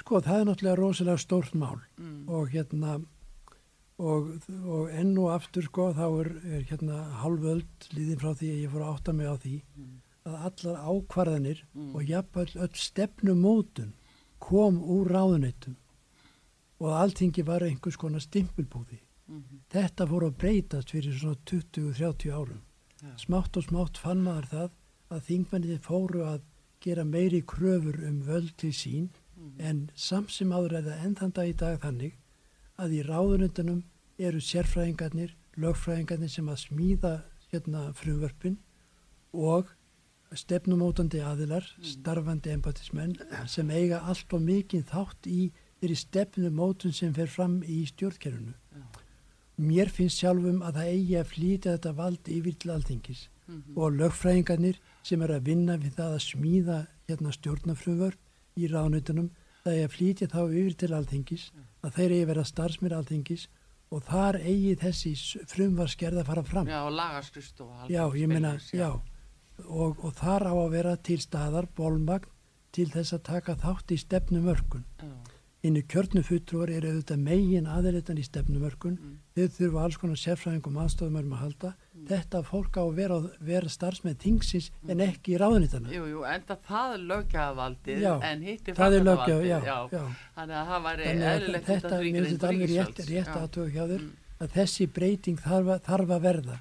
Sko 0.00 0.20
það 0.22 0.40
er 0.40 0.48
náttúrulega 0.50 0.78
rosalega 0.78 1.18
stórt 1.22 1.54
mál 1.58 1.80
Mm. 1.98 2.28
og 2.28 2.50
hérna 2.52 3.04
og, 3.98 4.28
og 4.68 4.90
enn 4.92 5.16
og 5.18 5.30
aftur 5.32 5.62
sko 5.64 5.92
þá 5.96 6.04
er, 6.20 6.28
er 6.58 6.62
hérna 6.68 6.98
halvöld 7.22 7.88
líðin 7.96 8.20
frá 8.20 8.34
því 8.36 8.50
að 8.52 8.60
ég 8.62 8.70
fór 8.74 8.84
að 8.84 8.92
átta 8.94 9.12
mig 9.16 9.26
á 9.26 9.34
því 9.40 9.54
Mm. 9.76 10.02
að 10.26 10.36
allar 10.50 10.76
ákvarðanir 10.92 11.62
Mm. 11.74 11.94
og 11.96 12.02
jafnvel 12.04 12.46
öll 12.56 12.74
stefnumótun 12.76 13.92
kom 14.38 14.78
úr 14.82 15.08
ráðuneytum 15.08 15.76
og 16.80 16.86
að 16.92 17.00
alltingi 17.02 17.42
var 17.44 17.60
einhvers 17.62 17.96
konar 17.96 18.20
stimpulbúði. 18.20 19.00
Mhm. 19.28 19.60
Þetta 19.70 20.06
fór 20.06 20.22
að 20.28 20.36
breytast 20.36 20.90
fyrir 20.92 21.18
svona 21.18 21.36
20-30 21.46 22.30
árum. 22.30 22.60
Já. 23.02 23.16
Smátt 23.16 23.56
og 23.56 23.64
smátt 23.64 23.96
fann 23.96 24.22
maður 24.22 24.46
það 24.52 24.70
að 25.10 25.22
þingmennið 25.28 25.80
fóru 25.86 26.24
að 26.26 26.40
gera 26.82 27.04
meiri 27.04 27.42
kröfur 27.42 27.98
um 28.08 28.20
völd 28.26 28.52
til 28.56 28.72
sín 28.72 29.08
en 29.58 29.90
samt 29.94 30.30
sem 30.32 30.50
áður 30.52 30.78
er 30.78 30.82
það 30.88 31.04
enn 31.06 31.14
þann 31.20 31.32
dag 31.36 31.48
í 31.48 31.56
dag 31.62 31.80
þannig 31.82 32.14
að 32.78 32.92
í 32.92 33.02
ráðunundunum 33.06 33.82
eru 34.18 34.40
sérfræðingarnir, 34.40 35.34
lögfræðingarnir 35.56 36.30
sem 36.32 36.48
að 36.48 36.60
smíða 36.66 37.12
hérna 37.52 37.92
frumvörpin 37.94 38.56
og 39.32 39.68
stefnumótandi 40.34 41.20
aðilar, 41.22 41.64
starfandi 41.82 42.50
embatismenn 42.56 43.14
sem 43.48 43.70
eiga 43.70 44.00
allt 44.10 44.32
og 44.34 44.42
mikið 44.42 44.84
þátt 44.90 45.28
í 45.30 45.52
þeirri 45.80 45.96
stefnumótun 46.00 46.92
sem 46.96 47.12
fer 47.14 47.28
fram 47.30 47.60
í 47.62 47.84
stjórnkerfinu. 47.92 48.52
Já. 48.74 48.82
Mér 49.56 49.88
finnst 49.88 50.20
sjálfum 50.20 50.60
að 50.66 50.80
það 50.80 50.90
eigi 50.92 51.14
að 51.20 51.30
flýta 51.30 51.76
þetta 51.76 51.92
vald 51.96 52.28
yfir 52.28 52.58
til 52.58 52.70
alþingis 52.74 53.28
Mhm. 53.46 53.76
og 53.78 53.92
lögfræðingarnir 53.94 54.78
sem 55.06 55.22
er 55.22 55.32
að 55.36 55.44
vinna 55.50 55.76
við 55.78 55.94
það 56.00 56.14
að 56.16 56.24
smíða 56.26 56.78
hérna 57.08 57.32
stjórnafröfur 57.36 58.16
í 58.58 58.70
ráðnutunum, 58.72 59.28
það 59.64 59.76
er 59.80 59.86
að 59.88 59.94
flytja 59.96 60.28
þá 60.32 60.40
yfir 60.46 60.74
til 60.82 60.92
alþingis, 60.96 61.44
að 61.86 61.98
þeir 61.98 62.14
eigi 62.16 62.24
að 62.24 62.30
vera 62.32 62.44
starfsmir 62.50 62.94
alþingis 62.96 63.44
og 63.94 64.02
þar 64.08 64.38
eigi 64.42 64.72
þessi 64.80 65.12
frumvarskerð 65.52 66.22
að 66.22 66.30
fara 66.32 66.42
fram. 66.46 66.66
Já, 66.70 66.80
og 66.88 66.94
lagastust 66.96 67.60
og 67.62 67.90
Já, 67.92 68.02
ég 68.18 68.26
meina, 68.30 68.56
já, 68.74 68.88
og, 69.66 70.00
og 70.02 70.16
þar 70.18 70.48
á 70.50 70.54
að 70.58 70.72
vera 70.74 70.96
til 70.96 71.20
staðar 71.22 71.68
bólmagn 71.76 72.26
til 72.74 72.88
þess 72.92 73.14
að 73.16 73.22
taka 73.30 73.54
þátt 73.62 73.94
í 73.94 73.98
stefnumörkun. 74.02 74.82
Innu 75.66 75.80
kjörnufutrúar 75.88 76.70
eru 76.70 76.90
auðvitað 76.92 77.22
megin 77.24 77.66
aðeilitan 77.70 78.18
í 78.20 78.26
stefnumörkun, 78.26 78.98
Mm. 79.00 79.14
þau 79.34 79.46
þurfa 79.56 79.84
alls 79.84 79.96
konar 80.02 80.20
sérfræðingum 80.20 80.76
aðstofumörum 80.82 81.32
að 81.32 81.40
halda. 81.44 81.70
Þetta 82.06 82.42
fólk 82.46 82.76
á 82.78 82.82
að 82.84 82.92
vera, 83.00 83.16
vera 83.48 83.70
starfsmenn 83.72 84.18
þingsins 84.22 84.68
en 84.88 85.02
ekki 85.04 85.34
í 85.34 85.40
ráðunitana. 85.40 85.90
Jú, 85.94 86.04
jú, 86.12 86.22
enda 86.30 86.56
það 86.68 86.94
er 86.96 87.02
lögjafaldið 87.10 88.04
Já, 88.04 88.12
en 88.28 88.44
hitt 88.46 88.68
er 88.70 88.78
er 88.86 89.08
já. 89.92 90.04
Þannig 90.36 90.60
að 90.60 90.70
það 90.70 90.86
væri 90.86 91.08
að 91.10 91.26
eðlilegt 91.32 91.66
þetta, 91.72 91.96
mér 92.04 92.20
finnst 92.20 92.36
þetta 92.36 92.52
alveg 92.52 92.72
rétt, 92.74 93.02
rétt 93.10 93.34
aðtöku 93.40 93.74
hjá 93.74 93.84
þér, 93.86 94.06
Mm. 94.06 94.12
að 94.44 94.52
þessi 94.52 94.86
breyting 94.92 95.40
þarf 95.40 95.68
að, 95.72 95.82
þarf 95.86 96.10
að 96.16 96.24
verða. 96.26 96.58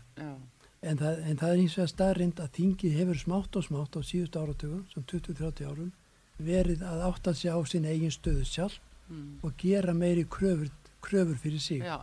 En 0.86 0.98
það, 1.02 1.22
en 1.26 1.38
það 1.42 1.52
er 1.52 1.62
eins 1.64 1.76
og 1.78 1.84
að 1.84 1.92
staðrind 1.92 2.40
að 2.40 2.50
þingið 2.56 2.98
hefur 3.00 3.18
smátt 3.18 3.56
og 3.58 3.64
smátt 3.66 3.96
á 3.98 4.02
síðustu 4.06 4.42
áratugum, 4.42 4.84
sem 4.94 5.06
20-30 5.10 5.66
árum, 5.66 5.92
verið 6.38 6.84
að 6.86 7.06
átta 7.10 7.34
sig 7.34 7.50
á 7.50 7.60
sinni 7.66 7.90
eigin 7.90 8.14
stöðu 8.14 8.46
sjálf 8.46 8.78
mm. 9.10 9.40
og 9.44 9.56
gera 9.58 9.96
meiri 9.98 10.26
kröfur, 10.30 10.70
kröfur 11.06 11.38
fyrir 11.42 11.62
sig. 11.62 11.82
já, 11.86 11.96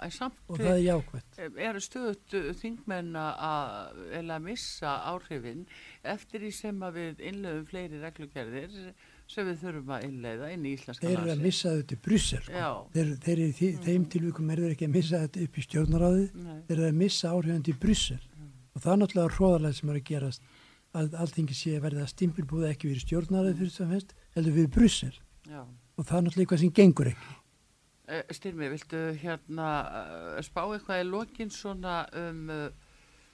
Og 0.49 0.59
það 0.59 0.73
er 0.73 0.83
jákvæmt. 0.87 1.41
eru 1.69 1.81
stöðut 1.83 2.37
uh, 2.39 2.53
þingmenn 2.63 3.17
að 3.19 4.03
eða 4.21 4.39
missa 4.43 4.93
áhrifin 5.13 5.67
eftir 6.05 6.41
því 6.47 6.53
sem 6.59 6.83
að 6.89 6.99
við 7.01 7.25
innleiðum 7.33 7.67
fleiri 7.71 8.01
reglugerðir 8.03 8.79
sem 9.33 9.47
við 9.49 9.61
þurfum 9.63 9.93
að 9.97 10.05
innleiða 10.09 10.49
inn 10.53 10.65
í 10.67 10.73
íslenska 10.77 11.07
Þeir 11.07 11.19
eru 11.23 11.33
að 11.33 11.45
missa 11.47 11.71
þetta 11.79 11.95
í 11.95 12.01
Brussel. 12.05 12.41
Sko. 12.47 12.73
Þeir, 12.93 13.13
þeir 13.25 13.33
eru 13.39 13.47
í 13.49 13.55
því, 13.59 13.69
þeim 13.87 14.05
tilvíkum 14.13 14.51
er 14.53 14.61
þeir 14.65 14.75
ekki 14.75 14.89
að 14.89 14.97
missa 14.97 15.21
þetta 15.23 15.45
upp 15.47 15.57
í 15.57 15.65
stjórnaráðið, 15.67 16.35
nei, 16.43 16.59
þeir 16.69 16.77
eru 16.79 16.89
að 16.91 16.99
missa 17.03 17.31
áhrifandi 17.33 17.73
í 17.73 17.79
Brussel. 17.87 18.19
Og 18.73 18.81
það 18.83 18.93
er 18.93 19.01
náttúrulega 19.03 19.37
hróðarlega 19.37 19.79
sem 19.79 19.93
er 19.93 19.97
að 20.01 20.05
gerast 20.11 20.43
að 20.93 21.15
alltingi 21.23 21.55
sé 21.57 21.71
að 21.79 21.85
verða 21.87 22.07
stimpilbúða 22.13 22.71
ekki 22.75 22.91
við 22.91 23.01
stjórnaráðið 23.07 23.59
fyrir 23.63 23.73
það 23.79 23.95
fyrst, 23.95 24.15
heldur 24.37 24.57
við 24.59 24.69
Brussel. 24.77 25.15
já. 25.49 25.63
Og 25.97 26.07
það 26.09 26.17
er 26.19 26.23
náttúrulega 26.27 26.45
eitthvað 26.47 26.61
sem 26.63 26.73
gengur 26.73 27.09
ekki. 27.13 27.27
Uh, 28.03 28.23
Styrmi, 28.35 28.67
viltu 28.73 29.01
hérna 29.23 29.69
uh, 29.87 30.41
spá 30.43 30.65
eitthvað 30.65 31.05
í 31.05 31.07
lokin 31.07 31.53
svona 31.55 32.01
um 32.19 32.49
uh, 32.51 32.65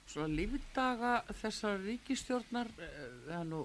svona 0.09 0.29
lífdaga 0.33 1.11
þessar 1.37 1.81
ríkistjórnar 1.83 2.69
það 2.77 3.33
er 3.39 3.43
nú 3.49 3.59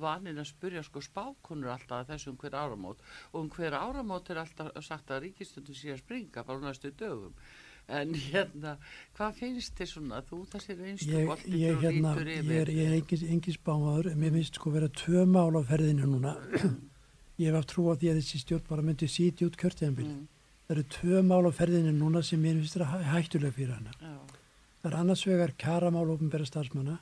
vanin 0.00 0.40
að 0.42 0.50
spurja 0.50 0.82
sko 0.84 1.00
spákonur 1.04 1.72
alltaf 1.72 2.08
þessum 2.10 2.36
hver 2.40 2.56
áramót. 2.56 3.00
Og 3.32 3.44
um 3.44 3.48
hver 3.52 3.76
áramót 3.78 4.28
er 4.32 4.42
alltaf 4.42 4.72
sagt 4.84 5.12
að 5.12 5.26
ríkistjórnum 5.26 5.78
sé 5.78 5.94
að 5.94 6.02
springa 6.02 6.44
bara 6.44 6.64
næstu 6.66 6.92
dögum. 6.92 7.32
En 7.86 8.12
hérna, 8.18 8.74
hvað 9.14 9.36
finnst 9.40 9.76
þið 9.78 9.90
svona? 9.92 10.20
Þú 10.26 10.40
þessi 10.50 10.74
reynstu 10.74 11.10
Ég, 11.54 11.76
hérna, 11.84 12.14
ég 12.18 12.48
er, 12.58 12.72
ég 12.74 12.88
er 12.88 12.96
engin, 12.96 13.26
engin 13.36 13.54
spámaður, 13.54 14.10
en 14.10 14.18
mér 14.20 14.34
finnst 14.34 14.58
sko 14.58 14.72
vera 14.74 14.88
tvö 14.90 15.22
mál 15.30 15.54
á 15.54 15.62
ferðinu 15.68 16.08
núna. 16.10 16.34
ég 17.38 17.46
hef 17.46 17.60
haft 17.60 17.70
trú 17.70 17.86
á 17.88 17.94
því 17.94 18.10
að 18.10 18.18
þessi 18.20 18.40
stjórn 18.42 18.66
bara 18.66 18.86
myndi 18.88 19.08
sítja 19.10 19.46
út 19.46 19.58
kjörtíðanbili. 19.60 20.16
mm, 20.16 20.35
Það 20.66 20.74
eru 20.76 20.84
tvö 20.96 21.22
mál 21.22 21.46
á 21.46 21.52
ferðinu 21.54 21.92
núna 21.94 22.22
sem 22.26 22.40
mér 22.42 22.56
finnst 22.58 22.74
vera 22.78 22.88
hæ- 22.90 23.08
hættuleg 23.14 23.52
fyrir 23.54 23.74
hana. 23.76 23.92
já, 24.02 24.16
Það 24.82 24.90
er 24.92 24.96
annars 25.00 25.24
vegar 25.26 25.52
karamál 25.58 26.10
ofnbæra 26.14 26.46
starfsmanna 26.46 26.98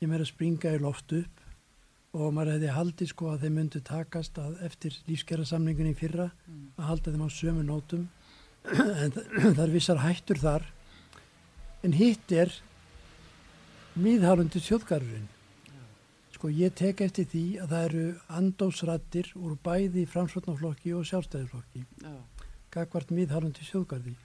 sem 0.00 0.12
er 0.12 0.20
að 0.24 0.30
springa 0.32 0.72
í 0.76 0.80
loft 0.82 1.12
upp 1.12 1.40
og 2.16 2.32
maður 2.34 2.52
hefði 2.56 2.72
haldið 2.74 3.08
sko 3.12 3.30
að 3.32 3.40
þeim 3.44 3.54
myndu 3.60 3.80
takast 3.84 4.38
að 4.38 4.58
eftir 4.66 4.92
í 5.90 5.94
fyrra 5.94 6.30
mm, 6.48 6.66
að 6.78 6.84
halda 6.90 7.12
þeim 7.12 7.26
á 7.26 7.30
sömu 7.30 7.62
nótum. 7.66 8.08
En 9.04 9.12
þa- 9.12 9.26
það 9.56 9.62
er 9.66 9.70
vissar 9.74 9.98
hættur 10.02 10.38
þar. 10.42 10.62
En 11.84 11.92
hitt 11.92 12.32
er 12.32 12.50
miðhálundi 13.96 14.60
þjóðgarurinn 14.60 15.28
sko 16.36 16.50
ég 16.52 16.74
tek 16.76 17.00
eftir 17.00 17.24
því 17.32 17.42
að 17.62 17.70
það 17.72 17.84
eru 17.88 18.02
andósrattir 18.38 19.30
úr 19.40 19.54
bæði 19.64 20.02
framsvotnaflokki 20.12 20.92
og 20.92 21.06
sjálfstæðiflokki 21.08 21.84
já, 22.02 22.12
gagvart 22.76 23.12
miðhálundi 23.14 23.64
þjóðgarði 23.66 24.16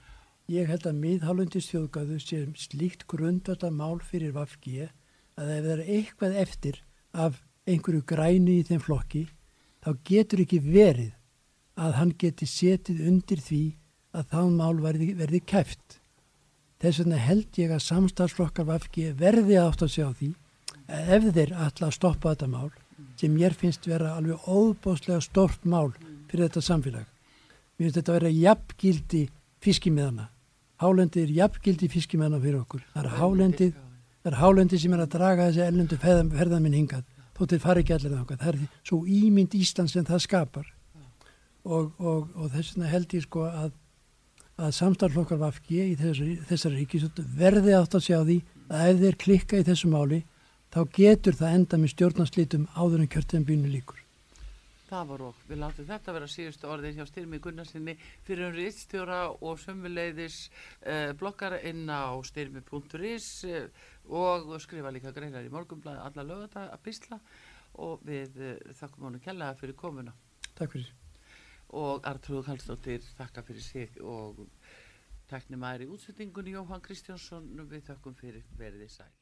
ég 0.52 0.68
held 0.68 0.86
að 0.88 0.98
miðhálundi 1.00 1.62
þjóðgarðu 1.64 2.18
sé 2.20 2.42
slíkt 2.60 3.06
grundvölda 3.10 3.70
mál 3.72 4.00
fyrir 4.04 4.34
Vafgi 4.36 4.88
að 5.40 5.52
ef 5.56 5.64
það 5.64 5.72
er 5.74 5.84
eitthvað 5.96 6.38
eftir 6.42 6.80
af 7.12 7.40
einhverju 7.68 8.02
græni 8.08 8.58
í 8.60 8.66
þeim 8.68 8.82
flokki 8.82 9.22
þá 9.82 9.90
getur 10.08 10.42
ekki 10.44 10.60
verið 10.64 11.12
að 11.80 11.96
hann 11.98 12.12
geti 12.20 12.48
setið 12.48 13.06
undir 13.08 13.40
því 13.40 13.62
að 14.12 14.28
þá 14.28 14.40
mál 14.52 14.76
verði, 14.82 15.12
verði 15.16 15.40
kæft. 15.48 15.98
Þess 16.82 17.00
vegna 17.00 17.20
held 17.22 17.58
ég 17.62 17.72
að 17.72 17.84
samstagsflokkar 17.86 18.68
Vafgi 18.68 19.12
verði 19.16 19.56
átt 19.62 19.84
að 19.86 19.94
sjá 19.94 20.06
því 20.18 20.32
að 20.92 21.12
ef 21.16 21.28
þeir 21.38 21.54
ætla 21.64 21.88
að 21.88 21.96
stoppa 21.96 22.34
þetta 22.34 22.50
mál 22.52 22.70
sem 23.16 23.32
mér 23.32 23.56
finnst 23.56 23.86
vera 23.88 24.16
alveg 24.18 24.44
óbóðslega 24.44 25.22
stort 25.24 25.64
mál 25.64 25.94
fyrir 26.28 26.48
þetta 26.48 26.64
samfélag. 26.66 27.11
Mér 27.82 27.88
finnst 27.88 27.98
þetta 27.98 28.14
vera 28.14 28.30
jafngildi 28.30 29.20
fiskimiðana. 29.64 30.28
Hálendi 30.78 31.24
er 31.24 31.32
jafngildi 31.34 31.88
fiskimiðana 31.90 32.38
fyrir 32.38 32.60
okkur. 32.60 32.84
Það 32.92 33.08
er 33.08 33.16
hálendið 33.18 33.72
já, 33.72 33.80
Það 34.22 34.30
er 34.30 34.38
hálendi 34.38 34.78
sem 34.78 34.92
er 34.94 35.00
að 35.02 35.14
draga 35.16 35.46
þessi 35.48 35.62
ellendu 35.64 35.96
ferðaminn 35.98 36.74
hingað, 36.76 37.06
þóttir 37.34 37.60
fari 37.64 37.82
ekki 37.82 37.94
allir 37.96 38.12
þangað. 38.14 38.36
Það 38.38 38.50
er 38.52 38.60
svo 38.86 38.98
ímynd 39.16 39.56
Ísland 39.58 39.90
sem 39.90 40.04
það 40.06 40.20
skapar. 40.22 40.68
Og, 41.66 41.88
og, 41.98 42.28
og 42.38 42.52
þess 42.52 42.76
vegna 42.76 42.90
held 42.92 43.16
ég 43.18 43.24
sko 43.26 43.48
að, 43.48 43.72
að 44.62 44.76
samstarflokkar 44.78 45.42
Vafki 45.42 45.80
í 45.88 45.96
þessari, 45.98 46.36
þessari 46.52 46.78
ríkistöld 46.84 47.34
verði 47.40 47.74
átt 47.80 47.98
að 47.98 48.06
sjá 48.06 48.20
því 48.20 48.38
að 48.70 48.92
ef 48.92 49.02
þeir 49.02 49.18
klikka 49.26 49.58
í 49.58 49.66
þessu 49.66 49.90
máli, 49.90 50.22
þá 50.70 50.80
getur 51.00 51.38
það 51.42 51.58
enda 51.58 51.82
með 51.82 51.94
stjórnarslítum 51.96 52.70
áður 52.78 53.02
en 53.02 53.12
kjörtæðanbínu 53.16 53.74
líkur. 53.74 54.01
Það 54.92 55.06
var 55.08 55.22
okk. 55.24 55.44
Við 55.48 55.56
látum 55.56 55.86
þetta 55.88 56.12
vera 56.12 56.26
síðustu 56.28 56.68
orðið 56.68 56.98
hjá 56.98 57.06
Styrmi 57.08 57.38
Gunnarsinni 57.40 57.94
fyrir 58.26 58.50
um 58.50 58.56
rittstjóra 58.58 59.20
og 59.32 59.60
sömuleiðis 59.62 60.36
uh, 60.50 61.14
blokkara 61.16 61.62
inn 61.70 61.88
á 61.88 62.12
styrmi.is 62.28 63.28
uh, 63.48 63.86
og 64.12 64.52
skrifa 64.60 64.92
líka 64.92 65.14
greinar 65.16 65.48
í 65.48 65.54
morgunblæði 65.54 66.04
alla 66.04 66.26
lögata 66.28 66.66
að 66.74 66.84
bísla 66.84 67.20
og 67.80 68.04
við 68.04 68.36
uh, 68.36 68.52
þakkum 68.82 69.08
honum 69.08 69.24
kjallaða 69.24 69.56
fyrir 69.62 69.80
komuna 69.80 70.12
Takk 70.60 70.76
fyrir. 70.76 70.92
og 71.72 72.04
Artrúð 72.12 72.44
Kallstóttir 72.50 73.08
þakka 73.16 73.48
fyrir 73.48 73.64
sig 73.64 73.96
og 74.04 74.44
teknum 75.32 75.64
aðri 75.72 75.88
útsettingunni 75.88 76.52
Jóhann 76.52 76.84
Kristjánsson 76.84 77.48
við 77.64 77.88
þakkum 77.88 78.20
fyrir 78.20 78.44
verðið 78.60 78.92
sæl 78.98 79.21